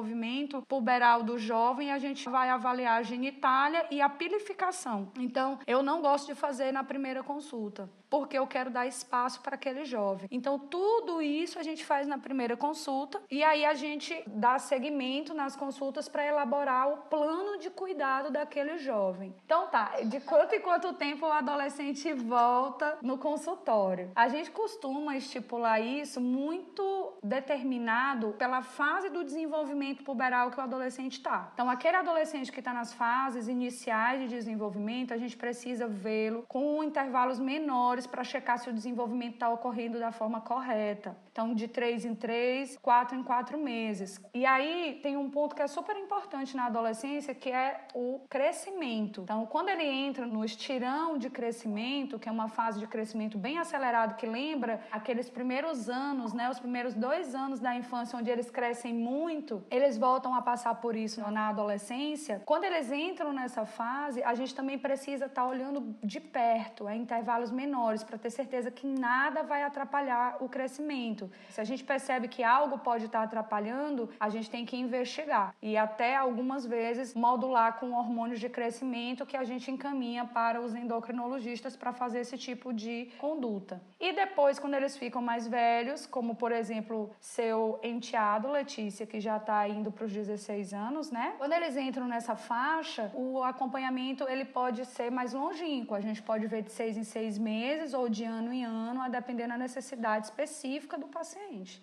puberal 0.67 1.24
do 1.24 1.38
jovem 1.38 1.91
a 1.91 1.98
gente 1.98 2.29
vai 2.29 2.50
avaliar 2.50 3.00
a 3.00 3.03
genitália 3.03 3.86
e 3.91 4.01
a 4.01 4.10
pilificação. 4.10 5.12
Então, 5.17 5.60
eu 5.67 5.83
não 5.83 6.01
gosto 6.01 6.27
de 6.27 6.36
fazer 6.36 6.71
na 6.71 6.83
primeira 6.83 7.24
consulta 7.24 7.89
porque 8.12 8.38
eu 8.38 8.46
quero 8.46 8.70
dar 8.70 8.86
espaço 8.86 9.39
para 9.39 9.56
aquele 9.56 9.86
jovem. 9.86 10.27
Então, 10.30 10.60
tudo 10.60 11.22
isso 11.22 11.58
a 11.58 11.63
gente 11.63 11.86
faz 11.86 12.06
na 12.06 12.18
primeira 12.18 12.58
consulta 12.58 13.22
e 13.32 13.41
aí 13.41 13.63
a 13.63 13.74
gente 13.74 14.22
dá 14.27 14.60
seguimento 14.60 15.34
nas 15.34 15.56
consultas 15.56 16.10
para 16.10 16.27
elaborar 16.27 16.91
o 16.91 16.98
plano 17.13 17.58
de 17.58 17.70
cuidado 17.70 18.30
daquele 18.30 18.77
jovem. 18.77 19.34
Então, 19.46 19.68
tá, 19.68 20.01
de 20.03 20.20
quanto 20.20 20.53
em 20.53 20.60
quanto 20.60 20.94
tempo 20.94 21.25
o 21.25 21.32
adolescente 21.32 22.12
volta 22.12 22.98
no 23.01 23.18
consultório? 23.18 24.12
A 24.13 24.27
gente 24.27 24.51
costuma 24.51 25.15
estipular 25.15 25.82
isso 25.82 26.20
muito 26.20 27.18
determinado 27.24 28.34
pela 28.38 28.62
fase 28.62 29.10
do 29.10 29.24
desenvolvimento 29.24 30.03
puberal 30.03 30.51
que 30.51 30.60
o 30.60 30.63
adolescente 30.63 31.13
está. 31.13 31.51
Então, 31.53 31.70
aquele 31.70 31.96
adolescente 31.96 32.51
que 32.51 32.60
está 32.60 32.74
nas 32.74 32.94
fases 32.94 33.48
iniciais 33.48 34.20
de 34.20 34.27
desenvolvimento, 34.27 35.13
a 35.13 35.18
gente 35.18 35.38
precisa 35.38 35.88
vê-lo 35.88 36.44
com 36.50 36.84
intervalos 36.84 37.39
menores 37.39 38.00
para 38.08 38.24
checar 38.24 38.60
se 38.60 38.70
o 38.70 38.74
desenvolvimento 38.74 39.36
está 39.36 39.50
ocorrendo 39.50 40.00
da 40.00 40.12
forma 40.12 40.41
correta. 40.41 41.15
Então, 41.31 41.53
de 41.53 41.67
três 41.67 42.05
em 42.05 42.13
três, 42.13 42.77
quatro 42.77 43.17
em 43.17 43.23
quatro 43.23 43.57
meses. 43.57 44.19
E 44.33 44.45
aí 44.45 45.00
tem 45.01 45.17
um 45.17 45.29
ponto 45.29 45.55
que 45.55 45.61
é 45.61 45.67
super 45.67 45.95
importante 45.95 46.55
na 46.55 46.65
adolescência, 46.65 47.33
que 47.33 47.50
é 47.50 47.88
o 47.93 48.21
crescimento. 48.29 49.21
Então, 49.21 49.45
quando 49.45 49.69
ele 49.69 49.83
entra 49.83 50.25
no 50.25 50.43
estirão 50.43 51.17
de 51.17 51.29
crescimento, 51.29 52.19
que 52.19 52.29
é 52.29 52.31
uma 52.31 52.47
fase 52.47 52.79
de 52.79 52.88
crescimento 52.88 53.38
bem 53.38 53.57
acelerado, 53.57 54.15
que 54.15 54.25
lembra 54.25 54.81
aqueles 54.91 55.29
primeiros 55.29 55.89
anos, 55.89 56.33
né, 56.33 56.50
os 56.50 56.59
primeiros 56.59 56.93
dois 56.93 57.33
anos 57.33 57.59
da 57.59 57.75
infância, 57.75 58.17
onde 58.17 58.29
eles 58.29 58.50
crescem 58.50 58.93
muito, 58.93 59.63
eles 59.69 59.97
voltam 59.97 60.35
a 60.35 60.41
passar 60.41 60.75
por 60.75 60.95
isso 60.95 61.21
na 61.31 61.50
adolescência. 61.50 62.41
Quando 62.45 62.65
eles 62.65 62.91
entram 62.91 63.31
nessa 63.33 63.65
fase, 63.65 64.21
a 64.23 64.33
gente 64.33 64.53
também 64.53 64.77
precisa 64.77 65.25
estar 65.25 65.43
tá 65.43 65.47
olhando 65.47 65.95
de 66.03 66.19
perto, 66.19 66.88
a 66.88 66.95
intervalos 66.95 67.51
menores 67.51 67.71
menores 67.71 68.03
para 68.03 68.17
ter 68.17 68.29
certeza 68.29 68.69
que 68.69 68.85
nada 68.85 69.43
vai 69.43 69.63
atrapalhar 69.63 70.38
o 70.41 70.50
crescimento. 70.50 71.20
Se 71.49 71.59
a 71.59 71.63
gente 71.63 71.83
percebe 71.83 72.27
que 72.27 72.43
algo 72.43 72.77
pode 72.79 73.05
estar 73.05 73.23
atrapalhando, 73.23 74.09
a 74.19 74.29
gente 74.29 74.49
tem 74.49 74.65
que 74.65 74.77
investigar 74.77 75.53
e 75.61 75.77
até 75.77 76.15
algumas 76.15 76.65
vezes 76.65 77.13
modular 77.13 77.79
com 77.79 77.91
hormônios 77.91 78.39
de 78.39 78.49
crescimento 78.49 79.25
que 79.25 79.37
a 79.37 79.43
gente 79.43 79.69
encaminha 79.69 80.25
para 80.25 80.61
os 80.61 80.73
endocrinologistas 80.73 81.75
para 81.75 81.91
fazer 81.91 82.19
esse 82.19 82.37
tipo 82.37 82.73
de 82.73 83.11
conduta. 83.17 83.81
E 83.99 84.13
depois, 84.13 84.59
quando 84.59 84.73
eles 84.73 84.97
ficam 84.97 85.21
mais 85.21 85.47
velhos, 85.47 86.05
como 86.05 86.35
por 86.35 86.51
exemplo 86.51 87.11
seu 87.19 87.79
enteado 87.83 88.49
Letícia, 88.49 89.05
que 89.05 89.19
já 89.19 89.37
está 89.37 89.67
indo 89.67 89.91
para 89.91 90.05
os 90.05 90.11
16 90.11 90.73
anos, 90.73 91.11
né? 91.11 91.33
Quando 91.37 91.53
eles 91.53 91.75
entram 91.77 92.07
nessa 92.07 92.35
faixa, 92.35 93.11
o 93.13 93.43
acompanhamento 93.43 94.27
ele 94.27 94.45
pode 94.45 94.85
ser 94.85 95.11
mais 95.11 95.33
longínquo. 95.33 95.93
A 95.93 96.01
gente 96.01 96.21
pode 96.21 96.47
ver 96.47 96.63
de 96.63 96.71
seis 96.71 96.97
em 96.97 97.03
seis 97.03 97.37
meses 97.37 97.93
ou 97.93 98.09
de 98.09 98.23
ano 98.23 98.51
em 98.51 98.63
ano, 98.63 99.01
a 99.01 99.09
depender 99.09 99.47
da 99.47 99.57
necessidade 99.57 100.25
específica 100.25 100.97
do 100.97 101.07
paciente. 101.12 101.82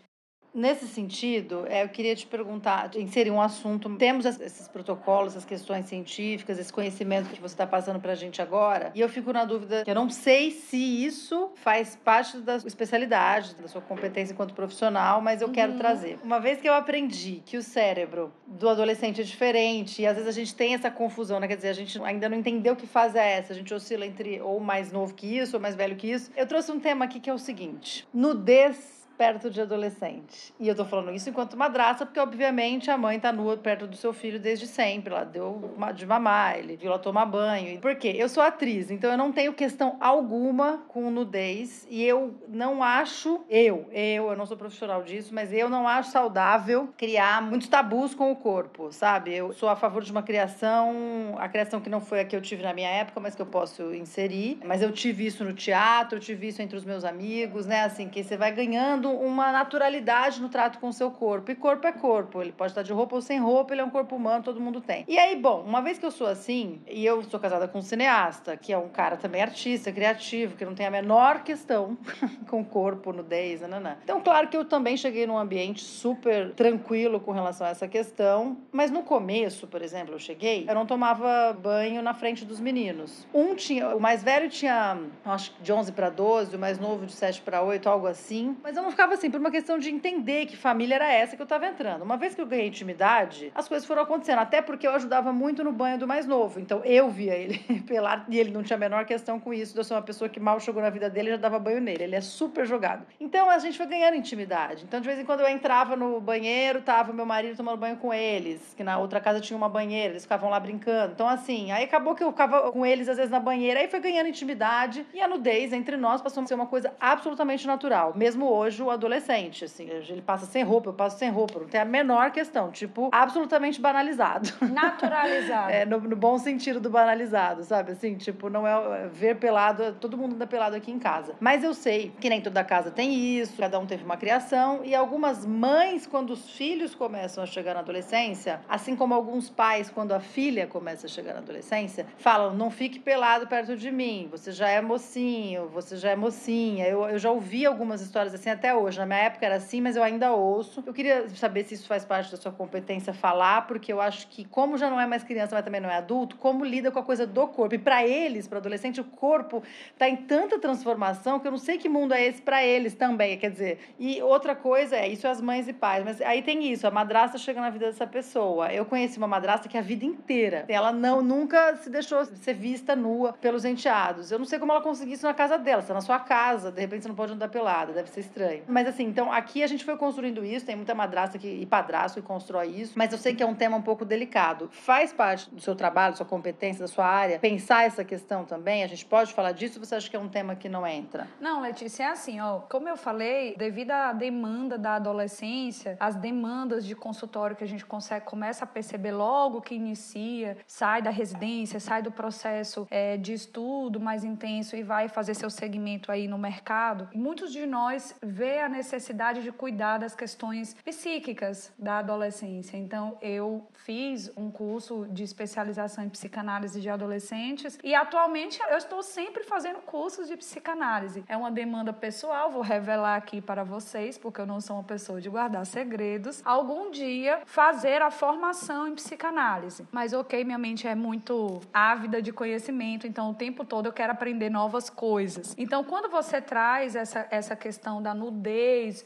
Nesse 0.55 0.89
sentido, 0.89 1.67
é, 1.69 1.85
eu 1.85 1.89
queria 1.89 2.17
te 2.17 2.27
perguntar, 2.27 2.91
inserir 2.97 3.31
um 3.31 3.41
assunto. 3.41 3.95
Temos 3.97 4.25
esses 4.25 4.67
protocolos, 4.67 5.35
essas 5.35 5.45
questões 5.45 5.85
científicas, 5.87 6.59
esse 6.59 6.73
conhecimento 6.73 7.29
que 7.31 7.41
você 7.41 7.55
está 7.55 7.67
passando 7.67 8.01
para 8.01 8.13
a 8.13 8.15
gente 8.15 8.41
agora, 8.41 8.91
e 8.95 9.01
eu 9.01 9.09
fico 9.09 9.33
na 9.33 9.45
dúvida, 9.45 9.85
eu 9.87 9.95
não 9.95 10.09
sei 10.09 10.51
se 10.51 10.77
isso 10.77 11.53
faz 11.57 11.97
parte 11.97 12.39
da 12.39 12.59
sua 12.59 12.69
especialidade, 12.69 13.55
da 13.57 13.69
sua 13.69 13.83
competência 13.83 14.33
enquanto 14.33 14.55
profissional, 14.55 15.21
mas 15.21 15.43
eu 15.43 15.49
uhum. 15.49 15.55
quero 15.55 15.77
trazer. 15.77 16.19
Uma 16.25 16.41
vez 16.41 16.61
que 16.61 16.69
eu 16.69 16.75
aprendi 16.75 17.43
que 17.45 17.57
o 17.57 17.62
cérebro 17.62 18.33
do 18.47 18.69
adolescente 18.69 19.21
é 19.21 19.25
diferente, 19.25 20.03
e 20.03 20.07
às 20.07 20.14
vezes 20.14 20.29
a 20.29 20.33
gente 20.33 20.55
tem 20.55 20.75
essa 20.75 20.91
confusão, 20.91 21.38
né? 21.38 21.47
Quer 21.47 21.57
dizer, 21.57 21.69
a 21.69 21.75
gente 21.75 22.03
ainda 22.03 22.29
não 22.29 22.37
entendeu 22.37 22.75
que 22.75 22.87
fase 22.87 23.19
é 23.19 23.38
essa, 23.38 23.53
a 23.53 23.57
gente 23.57 23.73
oscila 23.73 24.07
entre 24.07 24.41
ou 24.41 24.59
mais 24.59 24.91
novo 24.91 25.14
que 25.14 25.38
isso, 25.38 25.57
ou 25.57 25.62
mais 25.62 25.75
velho 25.75 25.95
que 25.95 26.11
isso. 26.11 26.31
Eu 26.37 26.47
trouxe 26.47 26.73
um 26.73 26.81
tema 26.81 27.05
aqui 27.05 27.21
que 27.21 27.29
é 27.29 27.35
o 27.35 27.38
seguinte: 27.38 28.09
nudez 28.12 28.98
perto 29.18 29.50
de 29.50 29.61
adolescente. 29.61 30.54
E 30.61 30.68
eu 30.68 30.76
tô 30.76 30.85
falando 30.85 31.12
isso 31.12 31.28
enquanto 31.28 31.57
madrasta, 31.57 32.07
porque 32.07 32.20
obviamente 32.20 32.88
a 32.88 32.96
mãe 32.96 33.18
tá 33.18 33.33
nua 33.33 33.57
perto 33.57 33.88
do 33.88 33.96
seu 33.96 34.12
filho 34.12 34.38
desde 34.38 34.68
sempre. 34.68 35.12
Ela 35.12 35.24
deu 35.24 35.74
de 35.94 36.07
mamar, 36.07 36.59
ele 36.59 36.76
viu 36.76 36.88
ela 36.88 36.98
tomar 36.98 37.26
banho. 37.26 37.81
Por 37.81 37.96
quê? 37.96 38.14
Eu 38.16 38.28
sou 38.28 38.42
atriz, 38.42 38.90
então 38.90 39.11
eu 39.11 39.18
não 39.18 39.33
tenho 39.33 39.52
questão 39.52 39.96
alguma 40.00 40.85
com 40.88 41.11
nudez 41.11 41.87
e 41.90 42.04
eu 42.04 42.37
não 42.48 42.83
acho, 42.83 43.44
eu, 43.50 43.88
eu, 43.90 44.31
eu 44.31 44.37
não 44.37 44.46
sou 44.46 44.57
profissional 44.57 45.02
disso, 45.02 45.35
mas 45.35 45.52
eu 45.52 45.68
não 45.68 45.88
acho 45.88 46.12
saudável 46.12 46.88
criar 46.96 47.42
muitos 47.42 47.66
tabus 47.68 48.14
com 48.14 48.31
o 48.31 48.37
corpo, 48.37 48.92
sabe? 48.92 49.35
Eu 49.35 49.52
sou 49.52 49.68
a 49.68 49.74
favor 49.74 50.04
de 50.04 50.12
uma 50.12 50.22
criação, 50.22 51.35
a 51.38 51.48
criação 51.48 51.81
que 51.81 51.90
não 51.90 52.00
foi 52.00 52.20
a 52.20 52.24
que 52.24 52.37
eu 52.37 52.40
tive 52.40 52.62
na 52.62 52.72
minha 52.72 52.88
época, 52.88 53.18
mas 53.18 53.35
que 53.35 53.42
eu 53.42 53.46
posso 53.46 53.92
inserir. 53.94 54.61
Mas 54.64 54.81
eu 54.81 54.92
tive 54.92 55.26
isso 55.26 55.42
no 55.44 55.52
teatro, 55.52 56.18
eu 56.18 56.20
tive 56.20 56.48
isso 56.48 56.62
entre 56.62 56.76
os 56.76 56.85
meus 56.85 57.04
amigos, 57.04 57.66
né? 57.66 57.83
Assim, 57.83 58.09
que 58.09 58.22
você 58.22 58.37
vai 58.37 58.52
ganhando 58.52 59.08
uma 59.14 59.53
naturalidade 59.53 60.40
no 60.40 60.49
trato 60.49 60.79
com 60.79 60.88
o 60.88 60.92
seu 60.92 61.11
corpo. 61.11 61.51
E 61.51 61.55
corpo 61.55 61.87
é 61.87 61.92
corpo, 61.92 62.40
ele 62.40 62.53
pode 62.53 62.73
estar 62.73 62.83
de 62.83 62.92
roupa 62.92 63.16
ou 63.16 63.23
sem 63.23 63.38
roupa, 63.38 63.75
ele 63.75 63.81
é 63.81 63.85
um 63.85 63.90
corpo 63.90 64.16
humano, 64.16 64.42
todo 64.42 64.61
mundo 64.61 64.81
tem. 64.81 65.05
E 65.09 65.18
aí, 65.18 65.37
bom, 65.37 65.62
uma 65.62 65.81
vez 65.81 65.99
que 65.99 66.07
eu 66.07 66.11
sou 66.11 66.27
assim, 66.27 66.81
e 66.88 67.05
eu 67.05 67.23
sou 67.25 67.38
casada 67.38 67.68
com 67.68 67.79
um 67.79 67.83
cineasta, 67.83 68.57
que 68.57 68.73
é 68.73 68.79
um 68.79 68.88
cara 68.88 69.16
também 69.16 69.42
artista, 69.42 69.92
criativo, 69.92 70.57
que 70.57 70.64
não 70.64 70.75
tem 70.75 70.87
a 70.87 70.90
menor 70.90 71.42
questão 71.42 71.97
com 72.49 72.64
corpo, 72.64 73.12
nudez, 73.12 73.61
nananã. 73.61 73.97
Então, 74.03 74.21
claro 74.21 74.49
que 74.49 74.57
eu 74.57 74.64
também 74.64 74.97
cheguei 74.97 75.27
num 75.27 75.38
ambiente 75.38 75.83
super 75.83 76.53
tranquilo 76.55 77.21
com 77.21 77.33
relação 77.33 77.66
a 77.66 77.71
essa 77.71 77.88
questão, 77.88 78.57
mas 78.73 78.90
no 78.90 79.03
começo, 79.03 79.66
por 79.66 79.83
exemplo, 79.83 80.14
eu 80.14 80.18
cheguei, 80.18 80.64
eu 80.68 80.75
não 80.75 80.87
tomava 80.87 81.53
banho 81.53 82.03
na 82.03 82.14
frente 82.14 82.44
dos 82.44 82.61
meninos. 82.61 83.27
Um 83.33 83.55
tinha, 83.55 83.94
o 83.94 84.01
mais 84.01 84.23
velho 84.23 84.49
tinha, 84.49 84.99
acho 85.25 85.53
que 85.53 85.62
de 85.62 85.73
11 85.73 85.92
para 85.92 86.11
12, 86.11 86.57
o 86.57 86.59
mais 86.59 86.79
novo 86.79 87.07
de 87.07 87.12
7 87.12 87.40
para 87.42 87.62
8, 87.62 87.88
algo 87.88 88.07
assim, 88.07 88.57
mas 88.62 88.77
eu 88.77 88.83
não 88.83 88.90
ficava 88.99 89.15
assim, 89.15 89.31
por 89.31 89.39
uma 89.39 89.53
questão 89.53 89.79
de 89.79 89.89
entender 89.91 90.47
que 90.47 90.57
família 90.57 90.97
era 90.97 91.13
essa 91.13 91.37
que 91.37 91.41
eu 91.41 91.45
estava 91.45 91.69
entrando. 91.69 92.03
Uma 92.03 92.17
vez 92.17 92.35
que 92.35 92.41
eu 92.41 92.47
ganhei 92.47 92.67
intimidade, 92.67 93.53
as 93.55 93.69
coisas 93.69 93.87
foram 93.87 94.03
acontecendo. 94.03 94.41
Até 94.41 94.61
porque 94.61 94.89
eu 94.89 94.91
ajudava 94.91 95.33
muito 95.33 95.63
no 95.63 95.71
banho 95.71 95.97
do 95.97 96.07
mais 96.09 96.27
novo. 96.27 96.59
Então 96.59 96.85
eu 96.85 97.09
via 97.09 97.33
ele 97.37 97.59
pelar 97.87 98.27
e 98.29 98.37
ele 98.37 98.51
não 98.51 98.65
tinha 98.65 98.77
a 98.77 98.81
menor 98.81 99.05
questão 99.05 99.39
com 99.39 99.55
isso. 99.55 99.79
Eu 99.79 99.85
sou 99.85 99.97
uma 99.97 100.03
pessoa 100.03 100.29
que 100.29 100.41
mal 100.41 100.59
chegou 100.59 100.83
na 100.83 100.91
vida 100.91 101.09
dele 101.09 101.29
e 101.29 101.31
já 101.31 101.37
dava 101.37 101.61
banho 101.61 101.81
nele. 101.81 102.03
Ele 102.03 102.17
é 102.17 102.21
super 102.21 102.67
jogado. 102.67 103.07
Então 103.21 103.49
a 103.49 103.57
gente 103.61 103.79
foi 103.79 103.87
ganhando 103.87 104.17
intimidade. 104.17 104.83
Então 104.83 105.01
de 105.01 105.07
vez 105.07 105.21
em 105.21 105.25
quando 105.25 105.43
eu 105.43 105.49
entrava 105.49 105.95
no 105.95 106.21
banheiro, 106.21 106.83
tava 106.83 107.13
meu 107.13 107.25
marido 107.25 107.57
tomando 107.57 107.79
banho 107.79 107.99
com 107.99 108.13
eles, 108.13 108.75
que 108.77 108.83
na 108.83 108.99
outra 108.99 109.21
casa 109.21 109.41
tinha 109.41 109.57
uma 109.57 109.69
banheira, 109.69 110.15
eles 110.15 110.25
ficavam 110.25 110.51
lá 110.51 110.59
brincando. 110.59 111.13
Então 111.13 111.29
assim, 111.29 111.71
aí 111.71 111.85
acabou 111.85 112.17
que 112.17 112.25
eu 112.25 112.33
ficava 112.33 112.73
com 112.73 112.85
eles 112.85 113.09
às 113.09 113.17
vezes 113.17 113.31
na 113.31 113.39
banheira, 113.39 113.79
aí 113.79 113.87
foi 113.87 114.01
ganhando 114.01 114.29
intimidade 114.29 115.07
e 115.15 115.21
a 115.21 115.29
nudez 115.29 115.73
entre 115.73 115.97
nós 115.97 116.21
passou 116.21 116.43
a 116.43 116.47
ser 116.47 116.55
uma 116.55 116.67
coisa 116.67 116.93
absolutamente 116.99 117.65
natural. 117.65 118.13
Mesmo 118.17 118.47
hoje, 118.47 118.88
o 118.88 118.90
adolescente, 118.90 119.64
assim. 119.64 119.88
Ele 119.88 120.22
passa 120.22 120.46
sem 120.46 120.62
roupa, 120.62 120.90
eu 120.90 120.94
passo 120.94 121.18
sem 121.18 121.31
roupa. 121.31 121.61
Não 121.61 121.66
tem 121.66 121.81
a 121.81 121.85
menor 121.85 122.31
questão. 122.31 122.70
Tipo, 122.70 123.11
absolutamente 123.12 123.81
banalizado. 123.81 124.51
Naturalizado. 124.72 125.70
é, 125.70 125.85
no, 125.85 126.01
no, 126.01 126.16
bom 126.16 126.38
sentido 126.38 126.81
do 126.81 126.90
banalizado, 126.90 127.64
sabe? 127.64 127.92
Assim, 127.92 128.16
tipo, 128.16 128.48
não 128.51 128.66
é, 128.66 129.05
é 129.05 129.09
ver 129.09 129.37
pelado. 129.37 129.94
Todo 130.01 130.16
mundo 130.16 130.35
anda 130.35 130.46
pelado 130.46 130.77
aqui 130.77 130.90
em 130.90 130.98
casa. 130.98 131.35
Mas 131.40 131.62
eu 131.62 131.74
sei 131.74 132.12
que 132.20 132.29
nem 132.29 132.40
toda 132.40 132.64
casa 132.64 132.90
tem 132.90 133.14
isso, 133.38 133.57
cada 133.57 133.79
um 133.79 133.87
teve 133.87 134.05
uma 134.05 134.16
criação. 134.16 134.81
E 134.85 134.94
algumas 134.94 135.44
mães, 135.44 136.07
quando 136.07 136.31
os 136.31 136.51
filhos 136.51 136.94
começam 136.94 137.42
a 137.42 137.46
chegar 137.46 137.74
na 137.74 137.81
adolescência, 137.81 138.61
assim 138.68 138.96
como 138.96 139.14
alguns 139.14 139.48
pais, 139.48 139.90
quando 139.90 140.12
a 140.12 140.20
filha 140.20 140.66
começa 140.66 141.07
a 141.07 141.09
chegar 141.09 141.35
na 141.35 141.40
adolescência, 141.40 142.07
falam: 142.18 142.55
não 142.55 142.70
fique 142.70 142.98
pelado 142.98 143.46
perto 143.46 143.77
de 143.77 143.90
mim, 143.90 144.29
você 144.31 144.53
já 144.53 144.68
é 144.68 144.81
mocinho, 144.81 145.68
você 145.68 145.96
já 145.96 146.11
é 146.11 146.16
mocinha. 146.16 146.87
Eu, 146.87 147.09
eu 147.09 147.18
já 147.18 147.31
ouvi 147.31 147.66
algumas 147.66 148.01
histórias 148.01 148.35
assim, 148.35 148.51
até 148.51 148.74
hoje. 148.79 148.99
Na 148.99 149.07
minha 149.07 149.19
época 149.19 149.45
era 149.45 149.57
assim, 149.57 149.81
mas 149.81 149.97
eu 149.97 150.03
ainda 150.03 150.33
ouço. 150.33 150.83
Eu 150.87 150.95
queria 150.95 151.29
saber 151.31 151.64
se 151.64 151.75
isso 151.75 151.87
faz 151.87 152.05
parte 152.05 152.31
da 152.31 152.37
sua 152.37 152.53
competência 152.53 153.12
falar, 153.12 153.67
porque 153.67 153.93
eu 153.93 154.01
acho 154.01 154.27
que, 154.29 154.45
como 154.45 154.79
já 154.79 154.88
não 154.88 155.01
é 155.01 155.07
mais 155.07 155.23
criança, 155.23 155.55
mas 155.55 155.64
também 155.64 155.81
não 155.81 155.91
é 155.91 155.97
adulto, 155.97 156.37
como 156.37 156.64
lida 156.64 156.91
com 156.91 156.99
a 156.99 157.03
coisa 157.03 157.27
do 157.27 157.47
corpo. 157.49 157.75
E 157.75 157.79
para 157.79 158.07
eles, 158.07 158.49
para 158.49 158.59
adolescente, 158.59 159.01
o 159.01 159.05
corpo 159.05 159.62
está 159.93 160.09
em 160.09 160.17
tanta 160.17 160.59
transformação 160.59 161.38
que 161.38 161.47
eu 161.47 161.51
não 161.51 161.59
sei 161.59 161.79
que 161.79 161.88
mundo 161.88 162.14
é 162.14 162.25
esse 162.25 162.41
para 162.41 162.64
eles 162.64 162.95
também. 162.95 163.37
Quer 163.38 163.51
dizer, 163.51 163.79
e 163.99 164.23
outra 164.23 164.55
coisa 164.55 164.97
é, 164.97 165.09
isso 165.09 165.27
é 165.27 165.31
as 165.31 165.41
mães 165.41 165.69
e 165.69 165.73
pais, 165.73 166.05
mas 166.05 166.21
aí 166.23 166.43
tem 166.43 166.71
isso, 166.73 166.87
a 166.87 166.91
madrasta 166.91 167.38
chega 167.38 167.61
na 167.61 167.71
vida 167.71 167.87
dessa 167.87 168.07
pessoa. 168.07 168.73
Eu 168.73 168.85
conheci 168.85 169.19
uma 169.19 169.27
madrasta 169.27 169.69
que 169.69 169.77
a 169.77 169.81
vida 169.81 170.05
inteira, 170.05 170.64
ela 170.69 170.93
não 170.93 171.21
nunca 171.23 171.77
se 171.77 171.91
deixou 171.91 172.25
ser 172.25 172.55
vista 172.55 172.95
nua 172.95 173.33
pelos 173.33 173.64
enteados. 173.64 174.31
Eu 174.31 174.38
não 174.38 174.47
sei 174.47 174.59
como 174.59 174.73
ela 174.73 174.81
conseguiu 174.81 175.14
isso 175.14 175.27
na 175.27 175.35
casa 175.35 175.59
dela, 175.59 175.83
você 175.83 175.88
tá 175.88 175.95
na 175.95 176.01
sua 176.01 176.19
casa, 176.19 176.71
de 176.71 176.81
repente 176.81 177.03
você 177.03 177.09
não 177.09 177.14
pode 177.14 177.33
andar 177.33 177.49
pelada, 177.49 177.93
deve 177.93 178.11
ser 178.11 178.21
estranho. 178.21 178.62
Mas 178.68 178.87
assim, 178.87 179.04
então 179.04 179.33
aqui 179.33 179.62
a 179.62 179.66
gente 179.66 179.85
foi 179.85 179.96
construindo 179.96 180.44
isso, 180.44 180.66
tem 180.66 180.76
muita 180.76 180.94
madrasta 180.94 181.38
que, 181.38 181.48
e 181.48 181.66
padrasto 181.66 182.20
que 182.20 182.26
constrói 182.26 182.68
isso, 182.68 182.92
mas 182.96 183.12
eu 183.12 183.18
sei 183.18 183.35
que 183.35 183.42
é 183.42 183.46
um 183.46 183.54
tema 183.54 183.76
um 183.76 183.83
pouco 183.83 184.04
delicado. 184.04 184.68
Faz 184.70 185.12
parte 185.12 185.48
do 185.50 185.61
seu 185.61 185.74
trabalho, 185.74 186.16
sua 186.16 186.26
competência, 186.26 186.81
da 186.81 186.88
sua 186.88 187.07
área, 187.07 187.38
pensar 187.38 187.85
essa 187.85 188.04
questão 188.04 188.44
também? 188.44 188.85
A 188.85 188.87
gente 188.87 189.04
pode 189.07 189.33
falar 189.33 189.52
disso 189.52 189.78
ou 189.78 189.85
você 189.85 189.94
acha 189.94 190.11
que 190.11 190.16
é 190.16 190.18
um 190.18 190.28
tema 190.28 190.54
que 190.54 190.68
não 190.68 190.87
entra? 190.87 191.26
Não, 191.40 191.62
Letícia, 191.62 192.04
é 192.04 192.07
assim, 192.09 192.40
ó, 192.40 192.59
como 192.61 192.88
eu 192.88 192.96
falei, 192.96 193.54
devido 193.57 193.92
à 193.92 194.12
demanda 194.12 194.76
da 194.76 194.96
adolescência, 194.96 195.96
as 195.98 196.14
demandas 196.14 196.85
de 196.85 196.94
consultório 196.94 197.57
que 197.57 197.64
a 197.64 197.68
gente 197.68 197.87
consegue, 197.87 198.26
começa 198.26 198.64
a 198.64 198.66
perceber 198.66 199.12
logo 199.12 199.61
que 199.62 199.74
inicia, 199.74 200.59
sai 200.66 201.00
da 201.00 201.11
residência, 201.11 201.81
sai 201.81 202.02
do 202.02 202.12
processo 202.12 202.87
é, 202.90 203.16
de 203.16 203.33
estudo 203.33 203.98
mais 203.98 204.24
intenso 204.24 204.76
e 204.76 204.83
vai 204.83 205.09
fazer 205.09 205.35
seu 205.35 205.48
segmento 205.48 206.12
aí 206.12 206.28
no 206.28 206.37
mercado, 206.37 207.09
muitos 207.14 207.52
de 207.52 207.64
nós 207.64 208.14
vê 208.22 208.48
a 208.63 208.69
necessidade 208.69 209.43
de 209.43 209.53
cuidar 209.53 209.99
das 209.99 210.15
questões 210.15 210.75
psíquicas 210.85 211.73
da 211.79 211.99
adolescência. 211.99 212.77
Então, 212.77 213.19
eu 213.21 213.67
fiz 213.85 214.31
um 214.37 214.51
curso 214.51 215.07
de 215.11 215.23
especialização 215.23 216.05
em 216.05 216.09
psicanálise 216.09 216.81
de 216.81 216.89
adolescentes 216.89 217.79
e 217.85 217.95
atualmente 217.95 218.61
eu 218.71 218.79
estou 218.79 219.03
sempre 219.03 219.45
fazendo 219.45 219.81
cursos 219.81 220.29
de 220.29 220.37
psicanálise. 220.37 221.25
É 221.29 221.37
uma 221.37 221.51
demanda 221.51 221.93
pessoal, 221.93 222.51
vou 222.51 222.63
revelar 222.63 223.17
aqui 223.17 223.41
para 223.41 223.65
vocês, 223.65 224.17
porque 224.17 224.41
eu 224.41 224.47
não 224.47 224.61
sou 224.61 224.77
uma 224.77 224.85
pessoa 224.85 225.21
de 225.21 225.29
guardar 225.29 225.65
segredos. 225.67 226.43
Algum 226.45 226.91
dia 226.91 227.41
fazer 227.45 228.03
a 228.03 228.11
formação 228.11 228.89
em 228.89 228.95
psicanálise. 228.95 229.87
Mas 229.93 230.13
ok, 230.13 230.43
minha 230.45 230.59
mente 230.59 230.87
é 230.87 230.95
muito 230.95 231.61
ávida 231.73 232.23
de 232.23 232.33
conhecimento, 232.33 233.07
então 233.07 233.31
o 233.31 233.35
tempo 233.35 233.65
todo 233.65 233.87
eu 233.87 233.93
quero 233.93 234.13
aprender 234.13 234.51
novas 234.51 234.89
coisas. 234.89 235.55
Então, 235.59 235.85
quando 235.85 236.09
você 236.11 236.41
traz 236.41 236.97
essa, 236.97 237.27
essa 237.31 237.55
questão 237.55 238.03
da 238.03 238.15
nudez 238.15 238.38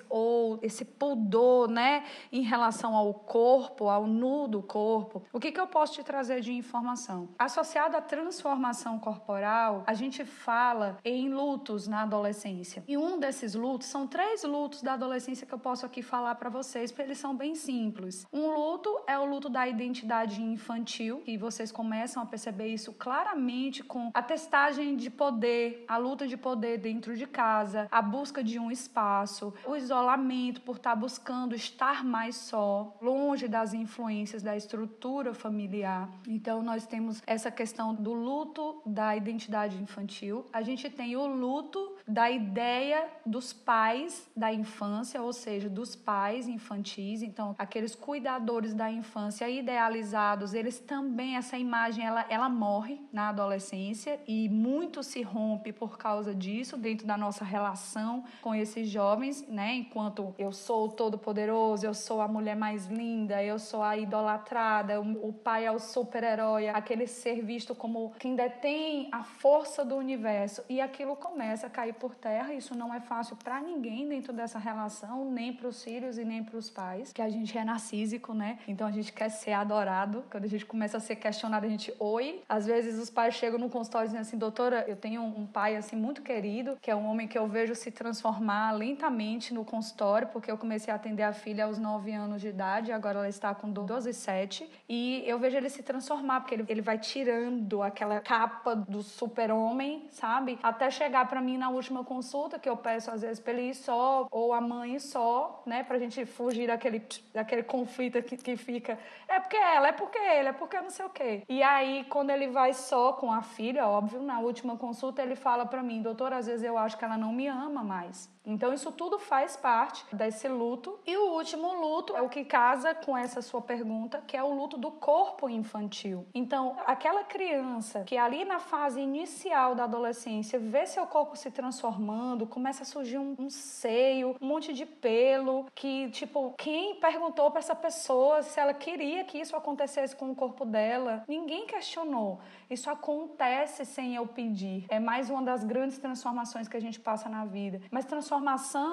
ou 0.08 0.58
esse 0.62 0.84
pudor, 0.84 1.68
né, 1.68 2.04
em 2.30 2.42
relação 2.42 2.94
ao 2.94 3.12
corpo, 3.14 3.88
ao 3.88 4.06
nu 4.06 4.46
do 4.46 4.62
corpo, 4.62 5.22
o 5.32 5.40
que, 5.40 5.52
que 5.52 5.60
eu 5.60 5.66
posso 5.66 5.94
te 5.94 6.02
trazer 6.02 6.40
de 6.40 6.52
informação? 6.52 7.28
Associado 7.38 7.96
à 7.96 8.00
transformação 8.00 8.98
corporal, 8.98 9.84
a 9.86 9.94
gente 9.94 10.24
fala 10.24 10.98
em 11.04 11.28
lutos 11.28 11.88
na 11.88 12.02
adolescência. 12.02 12.84
E 12.86 12.96
um 12.96 13.18
desses 13.18 13.54
lutos 13.54 13.88
são 13.88 14.06
três 14.06 14.42
lutos 14.42 14.82
da 14.82 14.94
adolescência 14.94 15.46
que 15.46 15.52
eu 15.52 15.58
posso 15.58 15.86
aqui 15.86 16.02
falar 16.02 16.34
para 16.34 16.50
vocês, 16.50 16.90
porque 16.90 17.02
eles 17.02 17.18
são 17.18 17.34
bem 17.34 17.54
simples. 17.54 18.26
Um 18.32 18.50
luto 18.52 19.02
é 19.06 19.18
o 19.18 19.24
luto 19.24 19.48
da 19.48 19.66
identidade 19.66 20.42
infantil, 20.42 21.22
e 21.26 21.36
vocês 21.36 21.72
começam 21.72 22.22
a 22.22 22.26
perceber 22.26 22.68
isso 22.68 22.92
claramente 22.92 23.82
com 23.82 24.10
a 24.12 24.22
testagem 24.22 24.96
de 24.96 25.10
poder, 25.10 25.84
a 25.88 25.96
luta 25.96 26.26
de 26.26 26.36
poder 26.36 26.78
dentro 26.78 27.16
de 27.16 27.26
casa, 27.26 27.88
a 27.90 28.02
busca 28.02 28.42
de 28.42 28.58
um 28.58 28.70
espaço, 28.70 29.21
o 29.66 29.76
isolamento 29.76 30.60
por 30.62 30.76
estar 30.76 30.94
buscando 30.94 31.54
estar 31.54 32.04
mais 32.04 32.36
só, 32.36 32.96
longe 33.00 33.48
das 33.48 33.74
influências 33.74 34.42
da 34.42 34.56
estrutura 34.56 35.34
familiar. 35.34 36.08
Então 36.26 36.62
nós 36.62 36.86
temos 36.86 37.22
essa 37.26 37.50
questão 37.50 37.94
do 37.94 38.12
luto 38.12 38.82
da 38.86 39.16
identidade 39.16 39.80
infantil. 39.82 40.46
A 40.52 40.62
gente 40.62 40.88
tem 40.90 41.16
o 41.16 41.26
luto 41.26 41.96
da 42.06 42.30
ideia 42.30 43.08
dos 43.24 43.52
pais 43.52 44.30
da 44.36 44.52
infância, 44.52 45.22
ou 45.22 45.32
seja, 45.32 45.68
dos 45.68 45.94
pais 45.94 46.48
infantis, 46.48 47.22
então 47.22 47.54
aqueles 47.58 47.94
cuidadores 47.94 48.74
da 48.74 48.90
infância 48.90 49.48
idealizados, 49.48 50.54
eles 50.54 50.78
também 50.78 51.36
essa 51.36 51.56
imagem 51.56 52.04
ela, 52.04 52.26
ela 52.28 52.48
morre 52.48 53.00
na 53.12 53.28
adolescência 53.28 54.20
e 54.26 54.48
muito 54.48 55.02
se 55.02 55.22
rompe 55.22 55.72
por 55.72 55.96
causa 55.96 56.34
disso 56.34 56.76
dentro 56.76 57.06
da 57.06 57.16
nossa 57.16 57.44
relação 57.44 58.24
com 58.40 58.54
esses 58.54 58.88
jovens, 58.88 59.46
né? 59.48 59.74
Enquanto 59.74 60.34
eu 60.38 60.52
sou 60.52 60.88
todo 60.88 61.18
poderoso, 61.18 61.86
eu 61.86 61.94
sou 61.94 62.20
a 62.20 62.28
mulher 62.28 62.56
mais 62.56 62.86
linda, 62.86 63.42
eu 63.42 63.58
sou 63.58 63.82
a 63.82 63.96
idolatrada, 63.96 65.00
o 65.00 65.32
pai 65.32 65.66
é 65.66 65.72
o 65.72 65.78
super-herói, 65.78 66.68
aquele 66.68 67.06
ser 67.06 67.42
visto 67.42 67.74
como 67.74 68.12
quem 68.18 68.34
detém 68.34 69.08
a 69.12 69.22
força 69.22 69.84
do 69.84 69.96
universo 69.96 70.62
e 70.68 70.80
aquilo 70.80 71.16
começa 71.16 71.66
a 71.66 71.70
cair 71.92 71.94
por 71.94 72.14
terra. 72.14 72.54
Isso 72.54 72.74
não 72.74 72.92
é 72.92 73.00
fácil 73.00 73.36
para 73.36 73.60
ninguém 73.60 74.08
dentro 74.08 74.32
dessa 74.32 74.58
relação, 74.58 75.30
nem 75.30 75.52
para 75.52 75.68
os 75.68 75.82
filhos 75.84 76.18
e 76.18 76.24
nem 76.24 76.42
para 76.42 76.56
os 76.56 76.70
pais, 76.70 77.12
que 77.12 77.22
a 77.22 77.28
gente 77.28 77.56
é 77.56 77.64
narcísico, 77.64 78.34
né? 78.34 78.58
Então 78.66 78.86
a 78.86 78.90
gente 78.90 79.12
quer 79.12 79.28
ser 79.28 79.52
adorado. 79.52 80.24
Quando 80.30 80.44
a 80.44 80.48
gente 80.48 80.64
começa 80.64 80.96
a 80.96 81.00
ser 81.00 81.16
questionado, 81.16 81.66
a 81.66 81.68
gente 81.68 81.94
oi. 81.98 82.42
Às 82.48 82.66
vezes 82.66 82.98
os 82.98 83.10
pais 83.10 83.34
chegam 83.34 83.58
no 83.58 83.68
consultório 83.68 84.08
dizendo 84.08 84.22
assim, 84.22 84.38
doutora, 84.38 84.84
eu 84.88 84.96
tenho 84.96 85.22
um 85.22 85.46
pai 85.46 85.76
assim 85.76 85.96
muito 85.96 86.22
querido, 86.22 86.76
que 86.80 86.90
é 86.90 86.96
um 86.96 87.06
homem 87.06 87.28
que 87.28 87.38
eu 87.38 87.46
vejo 87.46 87.74
se 87.74 87.90
transformar 87.90 88.72
lentamente 88.72 89.52
no 89.52 89.64
consultório, 89.64 90.28
porque 90.28 90.50
eu 90.50 90.58
comecei 90.58 90.92
a 90.92 90.96
atender 90.96 91.22
a 91.22 91.32
filha 91.32 91.64
aos 91.64 91.78
9 91.78 92.12
anos 92.12 92.40
de 92.40 92.48
idade, 92.48 92.92
agora 92.92 93.18
ela 93.18 93.28
está 93.28 93.54
com 93.54 93.70
12 93.70 94.10
e 94.10 94.14
7, 94.14 94.70
e 94.88 95.22
eu 95.26 95.38
vejo 95.38 95.56
ele 95.56 95.68
se 95.68 95.82
transformar, 95.82 96.40
porque 96.40 96.54
ele, 96.54 96.64
ele 96.68 96.80
vai 96.80 96.98
tirando 96.98 97.82
aquela 97.82 98.20
capa 98.20 98.74
do 98.74 99.02
super-homem, 99.02 100.06
sabe? 100.10 100.58
Até 100.62 100.90
chegar 100.90 101.28
para 101.28 101.40
mim 101.40 101.58
na 101.58 101.68
última 101.82 102.04
consulta, 102.04 102.58
que 102.60 102.68
eu 102.68 102.76
peço 102.76 103.10
às 103.10 103.22
vezes 103.22 103.40
pra 103.40 103.52
ele 103.52 103.70
ir 103.70 103.74
só, 103.74 104.28
ou 104.30 104.52
a 104.52 104.60
mãe 104.60 104.98
só, 105.00 105.62
né? 105.66 105.82
Pra 105.82 105.98
gente 105.98 106.24
fugir 106.24 106.68
daquele, 106.68 107.02
daquele 107.34 107.64
conflito 107.64 108.22
que, 108.22 108.36
que 108.36 108.56
fica. 108.56 108.96
É 109.28 109.40
porque 109.40 109.56
ela, 109.56 109.88
é 109.88 109.92
porque 109.92 110.18
ele, 110.18 110.48
é 110.48 110.52
porque 110.52 110.80
não 110.80 110.90
sei 110.90 111.04
o 111.04 111.10
quê. 111.10 111.42
E 111.48 111.62
aí, 111.62 112.04
quando 112.08 112.30
ele 112.30 112.48
vai 112.48 112.72
só 112.72 113.12
com 113.12 113.32
a 113.32 113.42
filha, 113.42 113.86
óbvio, 113.86 114.22
na 114.22 114.38
última 114.38 114.76
consulta, 114.76 115.22
ele 115.22 115.34
fala 115.34 115.66
para 115.66 115.82
mim, 115.82 116.00
doutor, 116.00 116.32
às 116.32 116.46
vezes 116.46 116.62
eu 116.62 116.78
acho 116.78 116.96
que 116.96 117.04
ela 117.04 117.18
não 117.18 117.32
me 117.32 117.48
ama 117.48 117.82
mais. 117.82 118.30
Então, 118.44 118.72
isso 118.72 118.90
tudo 118.92 119.18
faz 119.18 119.56
parte 119.56 120.04
desse 120.14 120.48
luto. 120.48 120.98
E 121.06 121.16
o 121.16 121.32
último 121.32 121.72
luto 121.74 122.16
é 122.16 122.22
o 122.22 122.28
que 122.28 122.44
casa 122.44 122.94
com 122.94 123.16
essa 123.16 123.40
sua 123.40 123.60
pergunta, 123.60 124.22
que 124.26 124.36
é 124.36 124.42
o 124.42 124.52
luto 124.52 124.76
do 124.76 124.90
corpo 124.90 125.48
infantil. 125.48 126.26
Então, 126.34 126.76
aquela 126.86 127.24
criança 127.24 128.04
que 128.04 128.16
ali 128.16 128.44
na 128.44 128.58
fase 128.58 129.00
inicial 129.00 129.74
da 129.74 129.84
adolescência 129.84 130.58
vê 130.58 130.86
seu 130.86 131.06
corpo 131.06 131.36
se 131.36 131.50
transformando, 131.50 132.46
começa 132.46 132.82
a 132.82 132.86
surgir 132.86 133.18
um, 133.18 133.34
um 133.38 133.50
seio, 133.50 134.36
um 134.40 134.46
monte 134.46 134.72
de 134.72 134.84
pelo, 134.84 135.66
que, 135.74 136.10
tipo, 136.10 136.54
quem 136.58 136.96
perguntou 136.96 137.50
para 137.50 137.60
essa 137.60 137.74
pessoa 137.74 138.42
se 138.42 138.58
ela 138.58 138.74
queria 138.74 139.24
que 139.24 139.38
isso 139.38 139.56
acontecesse 139.56 140.14
com 140.16 140.30
o 140.30 140.34
corpo 140.34 140.64
dela? 140.64 141.24
Ninguém 141.28 141.66
questionou. 141.66 142.40
Isso 142.68 142.88
acontece 142.90 143.84
sem 143.84 144.14
eu 144.14 144.26
pedir. 144.26 144.86
É 144.88 144.98
mais 144.98 145.28
uma 145.28 145.42
das 145.42 145.62
grandes 145.62 145.98
transformações 145.98 146.68
que 146.68 146.76
a 146.76 146.80
gente 146.80 146.98
passa 146.98 147.28
na 147.28 147.44
vida. 147.44 147.80
Mas 147.90 148.04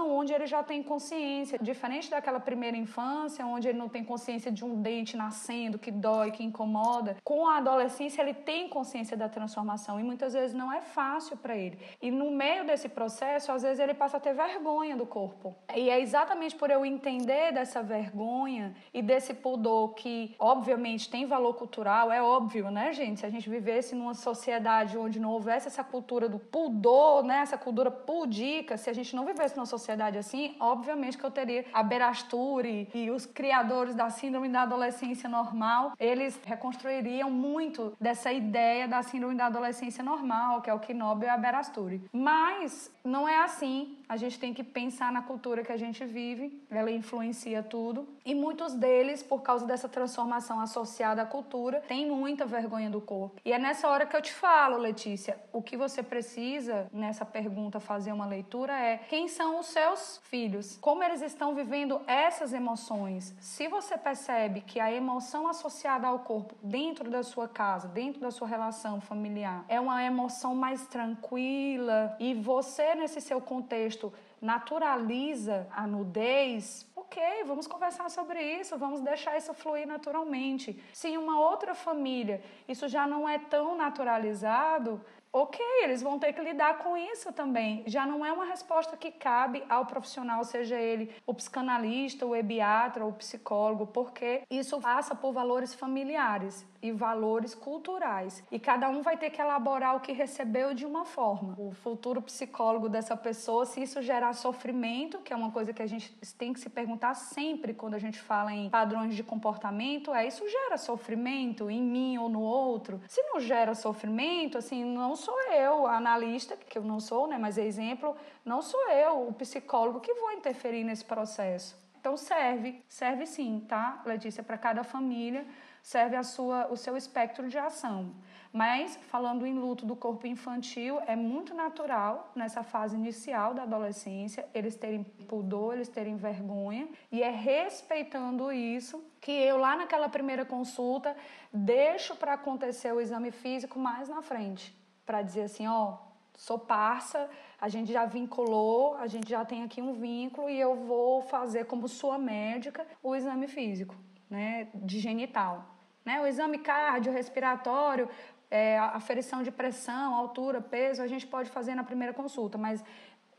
onde 0.07 0.33
ele 0.33 0.47
já 0.47 0.63
tem 0.63 0.81
consciência, 0.83 1.59
diferente 1.59 2.09
daquela 2.09 2.39
primeira 2.39 2.75
infância, 2.75 3.45
onde 3.45 3.67
ele 3.67 3.77
não 3.77 3.89
tem 3.89 4.03
consciência 4.03 4.51
de 4.51 4.65
um 4.65 4.81
dente 4.81 5.15
nascendo 5.15 5.79
que 5.79 5.91
dói, 5.91 6.31
que 6.31 6.43
incomoda. 6.43 7.17
Com 7.23 7.47
a 7.47 7.57
adolescência 7.57 8.21
ele 8.21 8.33
tem 8.33 8.67
consciência 8.67 9.15
da 9.15 9.29
transformação 9.29 9.99
e 9.99 10.03
muitas 10.03 10.33
vezes 10.33 10.55
não 10.55 10.71
é 10.71 10.81
fácil 10.81 11.37
para 11.37 11.55
ele. 11.55 11.79
E 12.01 12.11
no 12.11 12.31
meio 12.31 12.65
desse 12.65 12.89
processo, 12.89 13.51
às 13.51 13.61
vezes 13.61 13.79
ele 13.79 13.93
passa 13.93 14.17
a 14.17 14.19
ter 14.19 14.33
vergonha 14.33 14.95
do 14.95 15.05
corpo. 15.05 15.55
E 15.75 15.89
é 15.89 15.99
exatamente 15.99 16.55
por 16.55 16.69
eu 16.69 16.85
entender 16.85 17.51
dessa 17.51 17.81
vergonha 17.81 18.75
e 18.93 19.01
desse 19.01 19.33
pudor 19.33 19.93
que, 19.93 20.35
obviamente, 20.39 21.09
tem 21.09 21.25
valor 21.25 21.53
cultural, 21.53 22.11
é 22.11 22.21
óbvio, 22.21 22.69
né, 22.71 22.91
gente? 22.93 23.19
Se 23.19 23.25
a 23.25 23.29
gente 23.29 23.49
vivesse 23.49 23.95
numa 23.95 24.13
sociedade 24.13 24.97
onde 24.97 25.19
não 25.19 25.31
houvesse 25.31 25.67
essa 25.67 25.83
cultura 25.83 26.27
do 26.27 26.39
pudor, 26.39 27.23
né, 27.23 27.39
essa 27.39 27.57
cultura 27.57 27.91
pudica, 27.91 28.77
se 28.77 28.89
a 28.89 28.93
gente 28.93 29.15
não 29.15 29.25
vivesse 29.33 29.55
numa 29.55 29.65
sociedade 29.65 30.17
assim, 30.17 30.55
obviamente 30.59 31.17
que 31.17 31.23
eu 31.23 31.31
teria 31.31 31.65
a 31.73 31.83
Berasturi 31.83 32.89
e 32.93 33.09
os 33.11 33.25
criadores 33.25 33.95
da 33.95 34.09
síndrome 34.09 34.49
da 34.49 34.63
adolescência 34.63 35.29
normal, 35.29 35.93
eles 35.99 36.39
reconstruiriam 36.45 37.29
muito 37.29 37.93
dessa 37.99 38.31
ideia 38.31 38.87
da 38.87 39.01
síndrome 39.03 39.35
da 39.35 39.45
adolescência 39.45 40.03
normal, 40.03 40.61
que 40.61 40.69
é 40.69 40.73
o 40.73 40.79
Knob 40.79 41.23
e 41.23 41.29
a 41.29 41.37
Berasturi. 41.37 42.01
Mas 42.11 42.91
não 43.03 43.27
é 43.27 43.43
assim. 43.43 43.98
A 44.09 44.17
gente 44.17 44.39
tem 44.39 44.55
que 44.55 44.63
pensar 44.63 45.11
na 45.11 45.21
cultura 45.21 45.63
que 45.63 45.71
a 45.71 45.77
gente 45.77 46.03
vive, 46.03 46.65
ela 46.67 46.89
influencia 46.89 47.61
tudo. 47.61 48.07
E 48.25 48.33
muitos 48.33 48.73
deles, 48.73 49.21
por 49.21 49.43
causa 49.43 49.67
dessa 49.67 49.87
transformação 49.87 50.59
associada 50.59 51.21
à 51.21 51.25
cultura, 51.27 51.83
têm 51.87 52.09
muita 52.09 52.43
vergonha 52.43 52.89
do 52.89 52.99
corpo. 52.99 53.39
E 53.45 53.53
é 53.53 53.59
nessa 53.59 53.87
hora 53.87 54.07
que 54.07 54.15
eu 54.15 54.21
te 54.21 54.33
falo, 54.33 54.77
Letícia, 54.77 55.39
o 55.53 55.61
que 55.61 55.77
você 55.77 56.01
precisa 56.01 56.89
nessa 56.91 57.23
pergunta 57.23 57.79
fazer 57.79 58.11
uma 58.11 58.25
leitura 58.25 58.73
é 58.73 58.97
quem 58.97 59.27
são 59.27 59.59
os 59.59 59.67
seus 59.67 60.19
filhos, 60.23 60.79
como 60.81 61.03
eles 61.03 61.21
estão 61.21 61.53
vivendo 61.53 62.01
essas 62.07 62.51
emoções. 62.51 63.35
Se 63.39 63.67
você 63.67 63.95
percebe 63.95 64.61
que 64.61 64.79
a 64.79 64.91
emoção 64.91 65.47
associada 65.47 66.07
ao 66.07 66.17
corpo 66.17 66.55
dentro 66.63 67.11
da 67.11 67.21
sua 67.21 67.47
casa, 67.47 67.87
dentro 67.87 68.19
da 68.21 68.31
sua 68.31 68.47
relação 68.47 68.99
familiar, 68.99 69.63
é 69.67 69.79
uma 69.79 70.03
emoção 70.03 70.55
mais 70.55 70.87
tranquila 70.87 72.15
e 72.19 72.33
você 72.33 72.95
nesse 72.95 73.21
seu 73.21 73.39
contexto 73.39 73.98
naturaliza 74.41 75.67
a 75.71 75.85
nudez, 75.85 76.87
ok, 76.95 77.43
vamos 77.45 77.67
conversar 77.67 78.09
sobre 78.09 78.41
isso, 78.59 78.77
vamos 78.77 79.01
deixar 79.01 79.37
isso 79.37 79.53
fluir 79.53 79.87
naturalmente. 79.87 80.81
Se 80.93 81.09
em 81.09 81.17
uma 81.17 81.39
outra 81.39 81.73
família 81.73 82.41
isso 82.67 82.87
já 82.87 83.05
não 83.05 83.27
é 83.27 83.37
tão 83.37 83.75
naturalizado, 83.75 85.01
ok, 85.31 85.59
eles 85.83 86.01
vão 86.01 86.17
ter 86.17 86.33
que 86.33 86.41
lidar 86.41 86.79
com 86.79 86.97
isso 86.97 87.31
também. 87.31 87.83
Já 87.85 88.05
não 88.05 88.25
é 88.25 88.31
uma 88.31 88.45
resposta 88.45 88.97
que 88.97 89.11
cabe 89.11 89.63
ao 89.69 89.85
profissional, 89.85 90.43
seja 90.43 90.77
ele 90.79 91.13
o 91.25 91.33
psicanalista, 91.33 92.25
o 92.25 92.35
ebiatra, 92.35 93.05
o 93.05 93.13
psicólogo, 93.13 93.87
porque 93.87 94.43
isso 94.49 94.79
passa 94.79 95.13
por 95.13 95.31
valores 95.31 95.73
familiares 95.73 96.65
e 96.81 96.91
valores 96.91 97.53
culturais. 97.53 98.43
E 98.51 98.59
cada 98.59 98.89
um 98.89 99.01
vai 99.01 99.17
ter 99.17 99.29
que 99.29 99.41
elaborar 99.41 99.95
o 99.95 99.99
que 99.99 100.11
recebeu 100.11 100.73
de 100.73 100.85
uma 100.85 101.05
forma. 101.05 101.55
O 101.57 101.71
futuro 101.71 102.21
psicólogo 102.21 102.87
dessa 102.87 103.15
pessoa, 103.15 103.65
se 103.65 103.81
isso 103.81 104.01
gerar 104.01 104.33
sofrimento, 104.33 105.19
que 105.19 105.33
é 105.33 105.35
uma 105.35 105.51
coisa 105.51 105.73
que 105.73 105.81
a 105.81 105.87
gente 105.87 106.13
tem 106.37 106.53
que 106.53 106.59
se 106.59 106.69
perguntar 106.69 107.13
sempre 107.13 107.73
quando 107.73 107.93
a 107.93 107.99
gente 107.99 108.19
fala 108.19 108.53
em 108.53 108.69
padrões 108.69 109.15
de 109.15 109.23
comportamento, 109.23 110.13
é 110.13 110.25
isso 110.27 110.47
gera 110.47 110.77
sofrimento 110.77 111.69
em 111.69 111.81
mim 111.81 112.17
ou 112.17 112.29
no 112.29 112.41
outro? 112.41 113.01
Se 113.07 113.21
não 113.23 113.39
gera 113.39 113.75
sofrimento, 113.75 114.57
assim, 114.57 114.83
não 114.83 115.15
sou 115.15 115.39
eu, 115.51 115.85
analista, 115.87 116.55
que 116.55 116.77
eu 116.77 116.83
não 116.83 116.99
sou, 116.99 117.27
né, 117.27 117.37
mas 117.37 117.57
é 117.57 117.65
exemplo, 117.65 118.15
não 118.45 118.61
sou 118.61 118.89
eu, 118.89 119.27
o 119.27 119.33
psicólogo 119.33 119.99
que 119.99 120.13
vou 120.13 120.31
interferir 120.31 120.83
nesse 120.83 121.03
processo. 121.03 121.77
Então 121.99 122.15
serve, 122.15 122.81
serve 122.87 123.25
sim, 123.25 123.65
tá, 123.67 124.01
Letícia, 124.05 124.41
para 124.41 124.57
cada 124.57 124.83
família 124.83 125.45
serve 125.81 126.15
a 126.15 126.23
sua, 126.23 126.67
o 126.71 126.77
seu 126.77 126.95
espectro 126.95 127.47
de 127.47 127.57
ação. 127.57 128.13
Mas, 128.51 128.95
falando 129.07 129.45
em 129.45 129.53
luto 129.53 129.85
do 129.85 129.95
corpo 129.95 130.25
infantil, 130.25 130.99
é 131.05 131.15
muito 131.15 131.53
natural 131.53 132.31
nessa 132.35 132.63
fase 132.63 132.95
inicial 132.95 133.53
da 133.53 133.61
adolescência 133.63 134.47
eles 134.55 134.75
terem 134.75 135.03
pudor, 135.03 135.75
eles 135.75 135.87
terem 135.87 136.15
vergonha, 136.15 136.87
e 137.11 137.21
é 137.21 137.29
respeitando 137.29 138.51
isso 138.51 139.03
que 139.21 139.31
eu, 139.31 139.57
lá 139.57 139.75
naquela 139.75 140.09
primeira 140.09 140.43
consulta, 140.43 141.15
deixo 141.53 142.15
para 142.15 142.33
acontecer 142.33 142.91
o 142.91 142.99
exame 142.99 143.29
físico 143.29 143.77
mais 143.77 144.09
na 144.09 144.23
frente, 144.23 144.75
para 145.05 145.21
dizer 145.21 145.43
assim: 145.43 145.67
ó, 145.67 145.97
sou 146.35 146.57
parça, 146.57 147.29
a 147.61 147.69
gente 147.69 147.93
já 147.93 148.05
vinculou, 148.05 148.95
a 148.95 149.05
gente 149.05 149.29
já 149.29 149.45
tem 149.45 149.63
aqui 149.63 149.79
um 149.79 149.93
vínculo 149.93 150.49
e 150.49 150.59
eu 150.59 150.73
vou 150.73 151.21
fazer 151.21 151.65
como 151.65 151.87
sua 151.87 152.17
médica 152.17 152.87
o 153.03 153.15
exame 153.15 153.47
físico 153.47 153.95
né, 154.29 154.67
de 154.75 154.99
genital. 154.99 155.65
Né? 156.05 156.21
O 156.21 156.27
exame 156.27 156.59
cardiorrespiratório, 156.59 158.09
é, 158.49 158.77
aferição 158.77 159.43
de 159.43 159.51
pressão, 159.51 160.15
altura, 160.15 160.61
peso, 160.61 161.01
a 161.01 161.07
gente 161.07 161.25
pode 161.27 161.49
fazer 161.49 161.75
na 161.75 161.83
primeira 161.83 162.13
consulta, 162.13 162.57
mas 162.57 162.83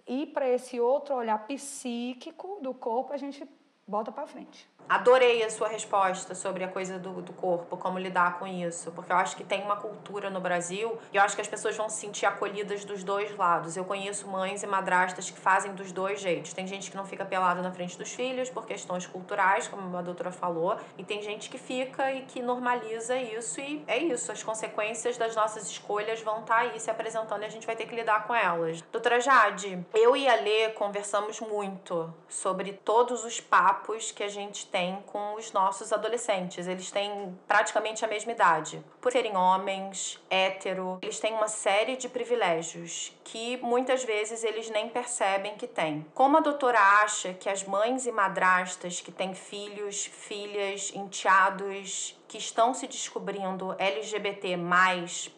ir 0.07 0.29
para 0.29 0.49
esse 0.49 0.81
outro 0.81 1.15
olhar 1.15 1.39
psíquico 1.47 2.59
do 2.61 2.75
corpo, 2.75 3.13
a 3.13 3.17
gente 3.17 3.47
bota 3.91 4.13
para 4.13 4.27
frente. 4.27 4.71
Adorei 4.89 5.45
a 5.45 5.51
sua 5.51 5.69
resposta 5.69 6.35
sobre 6.35 6.65
a 6.65 6.69
coisa 6.69 6.99
do, 6.99 7.23
do 7.23 7.33
corpo, 7.33 7.77
como 7.77 7.97
lidar 7.97 8.41
com 8.41 8.47
isso, 8.47 8.91
porque 8.91 9.13
eu 9.13 9.17
acho 9.17 9.37
que 9.37 9.45
tem 9.45 9.63
uma 9.63 9.77
cultura 9.77 10.31
no 10.31 10.41
Brasil 10.41 10.99
e 11.13 11.17
eu 11.17 11.23
acho 11.23 11.37
que 11.37 11.41
as 11.41 11.47
pessoas 11.47 11.77
vão 11.77 11.89
se 11.89 11.99
sentir 11.99 12.27
acolhidas 12.27 12.85
dos 12.85 13.05
dois 13.05 13.37
lados. 13.37 13.77
Eu 13.77 13.85
conheço 13.85 14.27
mães 14.27 14.65
e 14.65 14.67
madrastas 14.67 15.31
que 15.31 15.39
fazem 15.39 15.75
dos 15.75 15.93
dois 15.93 16.21
jeitos. 16.21 16.53
Tem 16.53 16.67
gente 16.67 16.91
que 16.91 16.97
não 16.97 17.05
fica 17.05 17.25
pelada 17.25 17.63
na 17.63 17.71
frente 17.71 17.97
dos 17.97 18.13
filhos 18.13 18.51
por 18.51 18.67
questões 18.67 19.07
culturais, 19.07 19.69
como 19.69 19.97
a 19.97 20.03
doutora 20.03 20.33
falou, 20.33 20.77
e 20.99 21.05
tem 21.05 21.23
gente 21.23 21.49
que 21.51 21.59
fica 21.59 22.13
e 22.13 22.23
que 22.23 22.43
normaliza 22.43 23.17
isso 23.17 23.61
e 23.61 23.85
é 23.87 23.99
isso. 23.99 24.33
As 24.33 24.43
consequências 24.43 25.17
das 25.17 25.37
nossas 25.37 25.71
escolhas 25.71 26.21
vão 26.21 26.41
estar 26.41 26.55
tá 26.55 26.61
aí 26.63 26.81
se 26.81 26.91
apresentando 26.91 27.43
e 27.43 27.47
a 27.47 27.51
gente 27.51 27.67
vai 27.67 27.77
ter 27.77 27.87
que 27.87 27.95
lidar 27.95 28.27
com 28.27 28.35
elas. 28.35 28.83
Doutora 28.91 29.21
Jade, 29.21 29.87
eu 29.95 30.17
e 30.17 30.29
a 30.29 30.35
Lê 30.35 30.71
conversamos 30.71 31.39
muito 31.41 32.13
sobre 32.29 32.73
todos 32.73 33.25
os 33.25 33.41
papos 33.41 33.80
que 34.13 34.23
a 34.23 34.29
gente 34.29 34.67
tem 34.67 34.81
tem 34.81 35.03
com 35.07 35.35
os 35.35 35.53
nossos 35.53 35.93
adolescentes. 35.93 36.67
Eles 36.67 36.91
têm 36.91 37.39
praticamente 37.47 38.03
a 38.03 38.09
mesma 38.09 38.33
idade. 38.33 38.83
Por 39.01 39.13
serem 39.13 39.37
homens, 39.37 40.19
hétero, 40.31 40.99
eles 41.03 41.21
têm 41.21 41.35
uma 41.35 41.49
série 41.49 41.97
de 41.97 42.09
privilégios 42.09 43.13
que 43.23 43.59
muitas 43.59 44.03
vezes 44.03 44.43
eles 44.43 44.71
nem 44.71 44.89
percebem 44.89 45.55
que 45.57 45.67
têm. 45.67 46.07
Como 46.15 46.37
a 46.37 46.41
doutora 46.41 46.79
acha 46.79 47.35
que 47.35 47.49
as 47.49 47.63
mães 47.65 48.07
e 48.07 48.13
madrastas 48.13 49.01
que 49.01 49.13
têm 49.13 49.35
filhos, 49.35 50.07
filhas, 50.07 50.93
enteados 50.95 52.19
que 52.31 52.39
estão 52.39 52.73
se 52.73 52.87
descobrindo 52.87 53.75
LGBT, 53.77 54.57